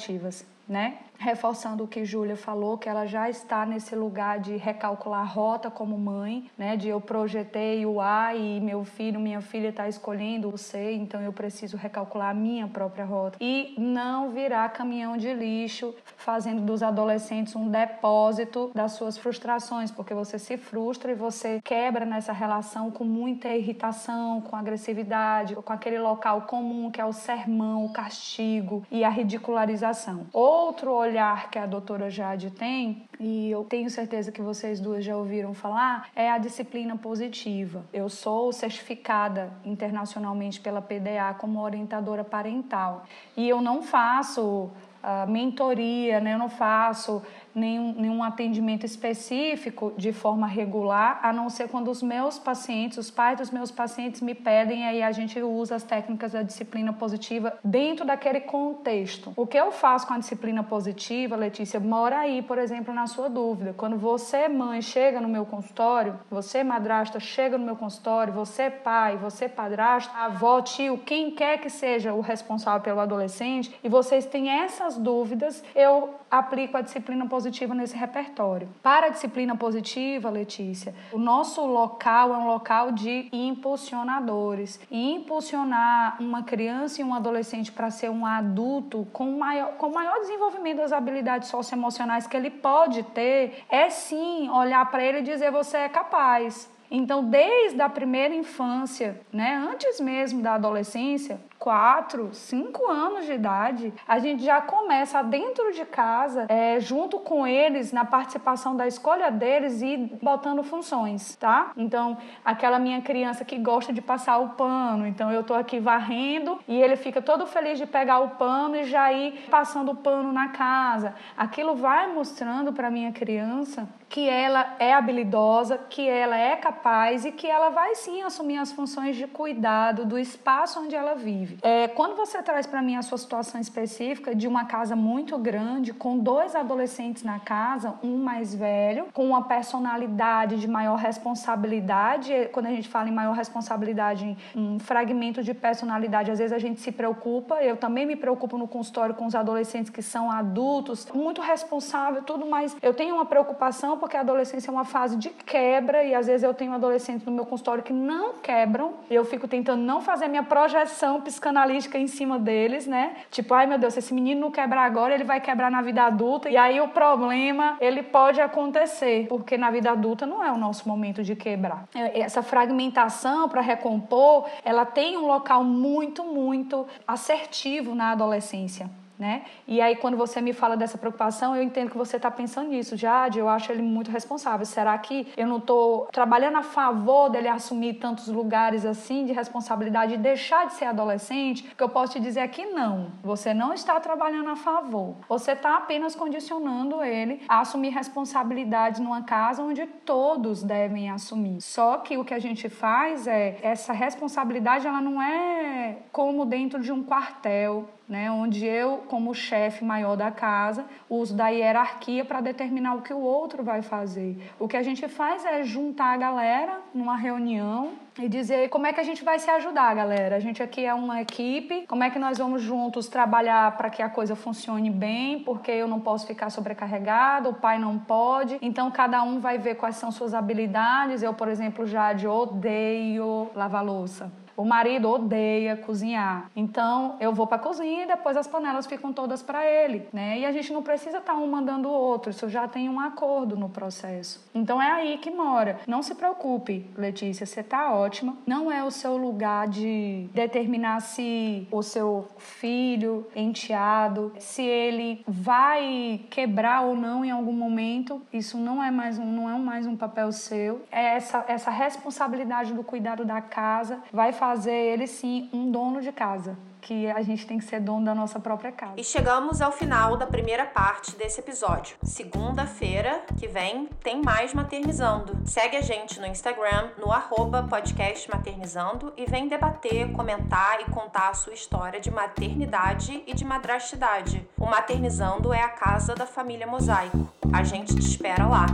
né? 0.68 0.98
Reforçando 1.22 1.84
o 1.84 1.88
que 1.88 2.04
Júlia 2.04 2.36
falou, 2.36 2.78
que 2.78 2.90
ela 2.90 3.06
já 3.06 3.30
está 3.30 3.66
nesse 3.66 3.96
lugar 3.96 4.40
de 4.40 4.58
recalcular 4.58 5.22
a 5.22 5.24
rota 5.24 5.70
como 5.70 5.98
mãe, 5.98 6.50
né? 6.58 6.76
De 6.76 6.90
eu 6.90 7.00
projetei 7.00 7.86
o 7.86 8.02
A 8.02 8.34
e 8.36 8.60
meu 8.60 8.84
filho, 8.84 9.20
minha 9.20 9.42
filha 9.42 9.70
está 9.70 9.88
escolhendo 9.88 10.50
o 10.50 10.58
C, 10.58 10.94
então 10.94 11.22
eu 11.22 11.32
preciso 11.32 11.78
recalcular 11.78 12.32
a 12.32 12.34
minha 12.34 12.68
própria 12.68 13.06
rota. 13.06 13.38
E 13.40 13.76
não 13.78 14.32
virar 14.32 14.70
caminhão 14.70 15.16
de 15.16 15.32
lixo, 15.34 15.94
fazendo 16.18 16.62
dos 16.64 16.82
adolescentes 16.82 17.56
um 17.56 17.70
depósito 17.70 18.72
das 18.74 18.94
suas 18.94 19.18
frustrações, 19.18 19.92
porque 19.92 20.14
você 20.14 20.40
se 20.40 20.58
frustra 20.58 21.12
e 21.12 21.16
você 21.16 21.62
quebra 21.64 22.06
nessa 22.06 22.34
relação 22.34 22.90
com 22.90 23.04
muita 23.04 23.50
irritação, 23.50 24.42
com 24.42 24.56
agressividade, 24.56 25.56
com 25.56 25.74
aquele 25.74 26.00
local 26.00 26.44
comum 26.44 26.90
que 26.90 27.00
é 27.00 27.06
o 27.06 27.14
sermão, 27.14 27.86
o 27.86 27.94
castigo 27.94 28.84
e 28.90 29.04
a 29.04 29.10
ridicularização. 29.10 30.26
Ou 30.34 30.72
outro 30.72 30.94
olhar 30.94 31.11
que 31.50 31.60
a 31.60 31.66
doutora 31.66 32.10
Jade 32.10 32.52
tem, 32.52 33.08
e 33.20 33.52
eu 33.52 33.64
tenho 33.64 33.90
certeza 33.90 34.32
que 34.32 34.42
vocês 34.42 34.80
duas 34.80 35.04
já 35.04 35.16
ouviram 35.16 35.54
falar, 35.54 36.10
é 36.16 36.32
a 36.32 36.38
disciplina 36.38 36.96
positiva. 36.98 37.84
Eu 37.94 38.10
sou 38.10 38.52
certificada 38.54 39.52
internacionalmente 39.66 40.60
pela 40.60 40.82
PDA 40.82 41.36
como 41.38 41.62
orientadora 41.62 42.24
parental 42.24 43.04
e 43.36 43.48
eu 43.48 43.62
não 43.62 43.82
faço 43.82 44.72
uh, 45.04 45.30
mentoria, 45.30 46.20
né? 46.20 46.34
eu 46.34 46.40
não 46.40 46.50
faço 46.50 47.22
nenhum, 47.54 47.94
nenhum 47.94 48.24
atendimento 48.24 48.86
específico 48.86 49.94
de 49.98 50.12
forma 50.12 50.48
regular, 50.48 51.20
a 51.24 51.32
não 51.34 51.50
ser 51.50 51.68
quando 51.68 51.90
os 51.90 52.02
meus 52.02 52.40
pacientes, 52.40 52.98
os 52.98 53.12
pais 53.12 53.38
dos 53.38 53.52
meus 53.52 53.72
pacientes 53.72 54.22
me 54.22 54.34
pedem, 54.34 54.86
aí 54.86 55.02
a 55.02 55.12
gente 55.12 55.42
usa 55.42 55.76
as 55.76 55.84
técnicas 55.84 56.32
da 56.32 56.42
disciplina 56.42 56.94
positiva 56.94 57.58
dentro 57.64 58.06
daquele 58.06 58.42
contexto. 58.42 59.34
O 59.36 59.46
que 59.46 59.58
eu 59.58 59.72
faço 59.72 60.08
com 60.08 60.14
a 60.14 60.20
disciplina 60.20 60.64
positiva, 60.64 61.36
Letícia, 61.36 61.80
mora 61.80 62.20
aí, 62.20 62.42
por 62.42 62.58
exemplo, 62.58 62.94
na 62.94 63.08
sua 63.08 63.30
dúvida. 63.30 63.74
Quando 63.76 63.98
você, 63.98 64.48
mãe, 64.48 64.82
chega 64.82 65.20
no 65.20 65.28
meu 65.28 65.46
consultório, 65.46 66.20
você, 66.30 66.64
madrasta, 66.64 67.20
chega 67.20 67.58
no 67.58 67.66
meu 67.66 67.76
consultório, 67.76 68.34
você, 68.34 68.70
pai, 68.70 69.18
você, 69.18 69.48
padrasto, 69.50 70.16
avó, 70.16 70.62
tio, 70.62 70.98
quem 70.98 71.32
quer 71.32 71.60
que 71.60 71.70
seja 71.70 72.14
o 72.14 72.22
responsável 72.22 72.82
pelo 72.82 73.00
adolescente, 73.00 73.74
e 73.84 73.90
vocês 73.90 74.26
têm 74.26 74.50
essas 74.50 74.98
dúvidas, 74.98 75.64
eu 75.76 76.21
aplico 76.32 76.78
a 76.78 76.82
disciplina 76.82 77.28
positiva 77.28 77.76
nesse 77.76 77.96
repertório. 77.98 78.70
Para 78.82 79.08
a 79.08 79.10
disciplina 79.10 79.56
positiva, 79.56 80.30
Letícia, 80.30 80.96
o 81.12 81.20
nosso 81.20 81.66
local 81.66 82.34
é 82.34 82.38
um 82.38 82.48
local 82.48 82.94
de 82.94 83.28
impulsionadores. 83.34 84.80
E 84.90 85.12
impulsionar 85.12 86.16
uma 86.22 86.44
criança 86.44 87.02
e 87.02 87.04
um 87.04 87.14
adolescente 87.14 87.72
para 87.72 87.92
ser 87.92 88.10
um 88.10 88.26
adulto 88.26 89.06
com 89.12 89.38
maior, 89.38 89.74
com 89.74 89.90
maior 89.90 90.20
desenvolvimento 90.22 90.78
das 90.78 90.94
habilidades 90.94 91.50
socioemocionais 91.50 92.26
que 92.26 92.38
ele 92.38 92.50
pode 92.50 93.04
ter 93.04 93.66
é 93.70 93.90
sim 93.90 94.50
olhar 94.50 94.90
para 94.90 95.04
ele 95.04 95.20
e 95.20 95.24
dizer 95.24 95.52
você 95.52 95.78
é 95.78 95.90
capaz. 95.90 96.72
Então, 96.90 97.24
desde 97.24 97.82
a 97.82 97.88
primeira 97.88 98.36
infância, 98.36 99.20
né, 99.32 99.56
antes 99.56 100.00
mesmo 100.00 100.42
da 100.42 100.56
adolescência, 100.56 101.40
quatro, 101.62 102.34
cinco 102.34 102.90
anos 102.90 103.28
de 103.28 103.34
idade, 103.34 103.94
a 104.08 104.18
gente 104.18 104.44
já 104.44 104.60
começa 104.60 105.22
dentro 105.22 105.72
de 105.72 105.86
casa, 105.86 106.48
é, 106.50 106.80
junto 106.80 107.20
com 107.20 107.46
eles, 107.46 107.92
na 107.92 108.04
participação 108.04 108.76
da 108.76 108.88
escolha 108.88 109.30
deles 109.30 109.80
e 109.80 109.96
botando 110.24 110.64
funções, 110.64 111.36
tá? 111.36 111.72
Então, 111.78 112.18
aquela 112.44 112.80
minha 112.80 113.00
criança 113.04 113.46
que 113.46 113.60
gosta 113.60 113.94
de 113.94 114.02
passar 114.02 114.40
o 114.40 114.50
pano, 114.50 115.06
então 115.06 115.32
eu 115.32 115.44
tô 115.44 115.54
aqui 115.54 115.80
varrendo 115.80 116.58
e 116.68 116.82
ele 116.82 116.96
fica 116.96 117.22
todo 117.22 117.46
feliz 117.46 117.78
de 117.78 117.86
pegar 117.86 118.22
o 118.22 118.30
pano 118.30 118.78
e 118.78 118.86
já 118.86 119.14
ir 119.14 119.48
passando 119.52 119.92
o 119.92 119.96
pano 119.96 120.34
na 120.34 120.48
casa. 120.48 121.14
Aquilo 121.38 121.76
vai 121.76 122.12
mostrando 122.12 122.74
para 122.74 122.90
minha 122.90 123.12
criança 123.12 123.88
que 124.12 124.28
ela 124.28 124.76
é 124.78 124.94
habilidosa, 124.94 125.78
que 125.78 126.06
ela 126.06 126.36
é 126.36 126.58
capaz 126.58 127.24
e 127.24 127.32
que 127.32 127.48
ela 127.48 127.70
vai 127.70 127.96
sim 127.96 128.22
assumir 128.22 128.58
as 128.58 128.72
funções 128.72 129.16
de 129.16 129.26
cuidado 129.26 130.06
do 130.06 130.20
espaço 130.20 130.82
onde 130.82 130.94
ela 130.94 131.16
vive. 131.16 131.51
É, 131.62 131.88
quando 131.90 132.16
você 132.16 132.42
traz 132.42 132.66
para 132.66 132.82
mim 132.82 132.96
a 132.96 133.02
sua 133.02 133.18
situação 133.18 133.60
específica 133.60 134.34
de 134.34 134.48
uma 134.48 134.66
casa 134.66 134.96
muito 134.96 135.38
grande, 135.38 135.94
com 135.94 136.18
dois 136.18 136.56
adolescentes 136.56 137.24
na 137.24 137.40
casa, 137.40 137.96
um 138.04 138.18
mais 138.18 138.56
velho, 138.56 139.08
com 139.14 139.26
uma 139.26 139.44
personalidade 139.44 140.60
de 140.60 140.68
maior 140.68 140.96
responsabilidade, 140.96 142.50
quando 142.52 142.68
a 142.68 142.70
gente 142.70 142.88
fala 142.88 143.10
em 143.10 143.12
maior 143.12 143.36
responsabilidade, 143.36 144.38
um 144.56 144.80
fragmento 144.80 145.44
de 145.44 145.54
personalidade, 145.54 146.32
às 146.32 146.40
vezes 146.40 146.54
a 146.54 146.60
gente 146.60 146.80
se 146.80 146.92
preocupa, 146.92 147.62
eu 147.62 147.76
também 147.76 148.06
me 148.06 148.16
preocupo 148.16 148.58
no 148.58 148.68
consultório 148.68 149.16
com 149.16 149.26
os 149.26 149.36
adolescentes 149.36 149.90
que 149.90 150.02
são 150.02 150.32
adultos, 150.32 151.08
muito 151.14 151.42
responsável, 151.42 152.22
tudo, 152.24 152.46
mas 152.46 152.76
eu 152.82 152.94
tenho 152.94 153.16
uma 153.16 153.26
preocupação 153.26 153.98
porque 153.98 154.16
a 154.16 154.22
adolescência 154.22 154.70
é 154.70 154.74
uma 154.74 154.86
fase 154.86 155.18
de 155.18 155.30
quebra 155.30 156.04
e 156.04 156.16
às 156.16 156.28
vezes 156.28 156.44
eu 156.44 156.54
tenho 156.54 156.74
adolescentes 156.74 157.26
no 157.26 157.32
meu 157.32 157.46
consultório 157.46 157.84
que 157.84 157.94
não 157.94 158.36
quebram, 158.36 158.94
eu 159.10 159.26
fico 159.26 159.48
tentando 159.48 159.82
não 159.82 160.02
fazer 160.02 160.28
minha 160.28 160.44
projeção 160.44 161.20
psicológica 161.20 161.41
psicanalítica 161.42 161.98
em 161.98 162.06
cima 162.06 162.38
deles, 162.38 162.86
né? 162.86 163.16
Tipo, 163.32 163.56
ai 163.56 163.66
meu 163.66 163.80
Deus, 163.80 163.94
se 163.94 164.00
esse 164.00 164.14
menino 164.14 164.42
não 164.42 164.52
quebrar 164.52 164.86
agora, 164.86 165.16
ele 165.16 165.24
vai 165.24 165.42
quebrar 165.42 165.72
na 165.72 165.82
vida 165.82 166.04
adulta. 166.04 166.48
E 166.48 166.56
aí 166.56 166.80
o 166.80 166.90
problema, 166.90 167.78
ele 167.82 168.04
pode 168.04 168.40
acontecer, 168.40 169.26
porque 169.28 169.58
na 169.58 169.72
vida 169.72 169.90
adulta 169.92 170.26
não 170.28 170.44
é 170.44 170.52
o 170.52 170.58
nosso 170.58 170.88
momento 170.88 171.24
de 171.24 171.36
quebrar. 171.36 171.86
É, 171.96 172.20
essa 172.20 172.44
fragmentação 172.44 173.50
para 173.50 173.62
recompor, 173.62 174.48
ela 174.64 174.86
tem 174.86 175.18
um 175.18 175.26
local 175.26 175.64
muito, 175.64 176.24
muito 176.24 176.86
assertivo 177.08 177.96
na 177.96 178.12
adolescência 178.12 179.01
né? 179.22 179.44
E 179.68 179.80
aí 179.80 179.96
quando 179.96 180.18
você 180.18 180.42
me 180.42 180.52
fala 180.52 180.76
dessa 180.76 180.98
preocupação, 180.98 181.56
eu 181.56 181.62
entendo 181.62 181.92
que 181.92 181.98
você 181.98 182.18
está 182.18 182.32
pensando 182.32 182.70
nisso. 182.70 182.98
Jade, 182.98 183.38
eu 183.38 183.48
acho 183.48 183.72
ele 183.72 183.84
muito 183.84 184.10
responsável. 184.10 184.66
Será 184.66 184.98
que 184.98 185.28
eu 185.38 185.46
não 185.46 185.60
estou 185.60 186.08
trabalhando 186.12 186.58
a 186.58 186.64
favor 186.64 187.30
dele 187.30 187.48
assumir 187.48 187.94
tantos 187.94 188.28
lugares 188.30 188.84
assim 188.84 189.24
de 189.24 189.32
responsabilidade 189.32 190.16
e 190.16 190.18
deixar 190.18 190.66
de 190.66 190.74
ser 190.74 190.86
adolescente? 190.86 191.64
Que 191.78 191.84
eu 191.84 191.88
posso 191.88 192.14
te 192.14 192.20
dizer 192.20 192.40
aqui 192.40 192.66
não. 192.66 193.12
Você 193.22 193.54
não 193.54 193.72
está 193.76 194.00
trabalhando 194.00 194.50
a 194.50 194.56
favor. 194.56 195.14
Você 195.30 195.52
está 195.52 195.78
apenas 195.78 196.16
condicionando 196.16 197.04
ele 197.04 197.44
a 197.48 197.60
assumir 197.60 197.90
responsabilidades 197.90 199.00
numa 199.00 199.22
casa 199.22 199.62
onde 199.62 199.86
todos 199.86 200.64
devem 200.64 201.12
assumir. 201.12 201.62
Só 201.62 201.98
que 201.98 202.18
o 202.18 202.26
que 202.26 202.34
a 202.34 202.40
gente 202.40 202.68
faz 202.70 203.28
é 203.28 203.60
essa 203.62 203.94
responsabilidade, 203.94 204.88
ela 204.88 205.00
não 205.00 205.22
é 205.22 205.98
como 206.12 206.44
dentro 206.44 206.80
de 206.80 206.92
um 206.92 207.04
quartel 207.04 207.88
né, 208.08 208.30
onde 208.30 208.66
eu, 208.66 209.04
como 209.08 209.34
chefe 209.34 209.86
maior 209.86 210.18
da 210.18 210.30
casa, 210.30 210.86
uso 211.10 211.34
da 211.34 211.48
hierarquia 211.48 212.26
para 212.26 212.42
determinar 212.42 212.96
o 212.96 213.02
que 213.02 213.14
o 213.14 213.22
outro 213.22 213.64
vai 213.64 213.82
fazer. 213.82 214.38
O 214.60 214.68
que 214.68 214.76
a 214.76 214.84
gente 214.84 215.08
faz 215.08 215.46
é 215.46 215.64
juntar 215.64 216.14
a 216.14 216.18
galera 216.18 216.80
numa 216.94 217.16
reunião 217.16 217.94
e 218.20 218.28
dizer 218.28 218.70
como 218.70 218.86
é 218.86 218.92
que 218.92 219.00
a 219.00 219.04
gente 219.04 219.24
vai 219.24 219.40
se 219.40 219.50
ajudar, 219.50 219.96
galera. 219.96 220.36
A 220.36 220.40
gente 220.40 220.62
aqui 220.62 220.86
é 220.86 220.94
uma 220.94 221.22
equipe, 221.22 221.86
como 221.88 222.04
é 222.04 222.10
que 222.10 222.20
nós 222.20 222.38
vamos 222.38 222.62
juntos 222.62 223.08
trabalhar 223.08 223.78
para 223.78 223.90
que 223.90 224.02
a 224.02 224.10
coisa 224.10 224.36
funcione 224.36 224.90
bem, 224.90 225.40
porque 225.40 225.72
eu 225.72 225.88
não 225.88 226.00
posso 226.00 226.28
ficar 226.28 226.50
sobrecarregado, 226.50 227.50
o 227.50 227.54
pai 227.54 227.80
não 227.80 227.98
pode. 227.98 228.58
Então 228.62 228.92
cada 228.92 229.24
um 229.24 229.40
vai 229.40 229.58
ver 229.58 229.76
quais 229.76 229.96
são 229.96 230.12
suas 230.12 230.34
habilidades. 230.34 231.24
Eu, 231.24 231.34
por 231.34 231.48
exemplo, 231.48 231.86
já 231.86 232.12
de 232.12 232.28
odeio 232.28 233.50
lavar 233.56 233.86
louça. 233.86 234.41
O 234.56 234.66
marido 234.66 235.10
odeia 235.10 235.76
cozinhar. 235.76 236.50
Então, 236.56 237.18
eu 237.20 237.34
vou 237.34 237.48
para 237.48 237.58
a 237.58 237.60
cozinha 237.60 238.04
e 238.04 238.08
depois 238.08 238.38
as 238.38 238.48
panelas 238.48 238.86
ficam 238.86 239.14
todas 239.14 239.42
para 239.42 239.66
ele, 239.66 240.08
né? 240.12 240.40
E 240.40 240.46
a 240.46 240.52
gente 240.52 240.72
não 240.74 240.82
precisa 240.82 241.18
estar 241.18 241.34
tá 241.34 241.40
um 241.40 241.48
mandando 241.48 241.90
o 241.90 241.92
outro, 241.92 242.32
isso 242.32 242.50
já 242.50 242.68
tem 242.68 242.90
um 242.90 243.00
acordo 243.00 243.56
no 243.56 243.70
processo. 243.70 244.44
Então 244.54 244.82
é 244.82 244.92
aí 244.92 245.18
que 245.18 245.32
mora. 245.32 245.80
Não 245.88 246.02
se 246.02 246.16
preocupe, 246.16 246.86
Letícia, 246.98 247.46
você 247.46 247.64
tá 247.64 247.94
ótima. 247.94 248.38
Não 248.46 248.72
é 248.72 248.84
o 248.84 248.92
seu 248.92 249.18
lugar 249.18 249.68
de 249.68 250.30
determinar 250.34 251.02
se 251.02 251.68
o 251.72 251.82
seu 251.82 252.28
filho, 252.38 253.28
enteado, 253.36 254.34
se 254.40 254.64
ele 254.64 255.24
vai 255.28 256.22
quebrar 256.30 256.82
ou 256.82 256.96
não 256.96 257.24
em 257.24 257.32
algum 257.32 257.54
momento. 257.54 258.22
Isso 258.32 258.58
não 258.58 258.84
é 258.84 258.92
mais 258.92 259.18
um, 259.18 259.26
não 259.26 259.50
é 259.50 259.58
mais 259.58 259.86
um 259.86 259.96
papel 259.96 260.32
seu. 260.32 260.82
É 260.92 261.16
essa 261.16 261.46
essa 261.48 261.72
responsabilidade 261.72 262.74
do 262.74 262.84
cuidado 262.84 263.26
da 263.26 263.42
casa 263.42 264.00
vai 264.12 264.32
fazer 264.42 264.74
ele 264.74 265.06
sim 265.06 265.48
um 265.54 265.70
dono 265.70 266.02
de 266.02 266.12
casa, 266.12 266.58
que 266.82 267.08
a 267.12 267.22
gente 267.22 267.46
tem 267.46 267.60
que 267.60 267.64
ser 267.64 267.80
dono 267.80 268.04
da 268.04 268.16
nossa 268.16 268.40
própria 268.40 268.72
casa. 268.72 268.96
E 268.98 269.04
chegamos 269.04 269.62
ao 269.62 269.72
final 269.72 270.18
da 270.18 270.26
primeira 270.26 270.66
parte 270.66 271.16
desse 271.16 271.40
episódio. 271.40 271.96
Segunda-feira 272.02 273.24
que 273.38 273.48
vem 273.48 273.88
tem 274.04 274.20
mais 274.20 274.52
Maternizando. 274.52 275.38
Segue 275.46 275.78
a 275.78 275.82
gente 275.82 276.20
no 276.20 276.26
Instagram, 276.26 276.90
no 276.98 277.12
arroba 277.12 277.68
podcast 277.70 278.28
Maternizando 278.32 279.14
e 279.16 279.28
vem 279.28 279.48
debater, 279.48 280.12
comentar 280.12 280.82
e 280.82 280.86
contar 280.86 281.30
a 281.30 281.36
sua 281.36 281.54
história 281.54 282.00
de 282.00 282.10
maternidade 282.10 283.24
e 283.28 283.36
de 283.36 283.46
madrastidade. 283.46 284.44
O 284.58 284.66
Maternizando 284.66 285.54
é 285.54 285.62
a 285.62 285.70
casa 285.70 286.16
da 286.16 286.26
família 286.26 286.66
Mosaico. 286.66 287.30
A 287.54 287.62
gente 287.62 287.94
te 287.94 288.02
espera 288.02 288.48
lá. 288.48 288.66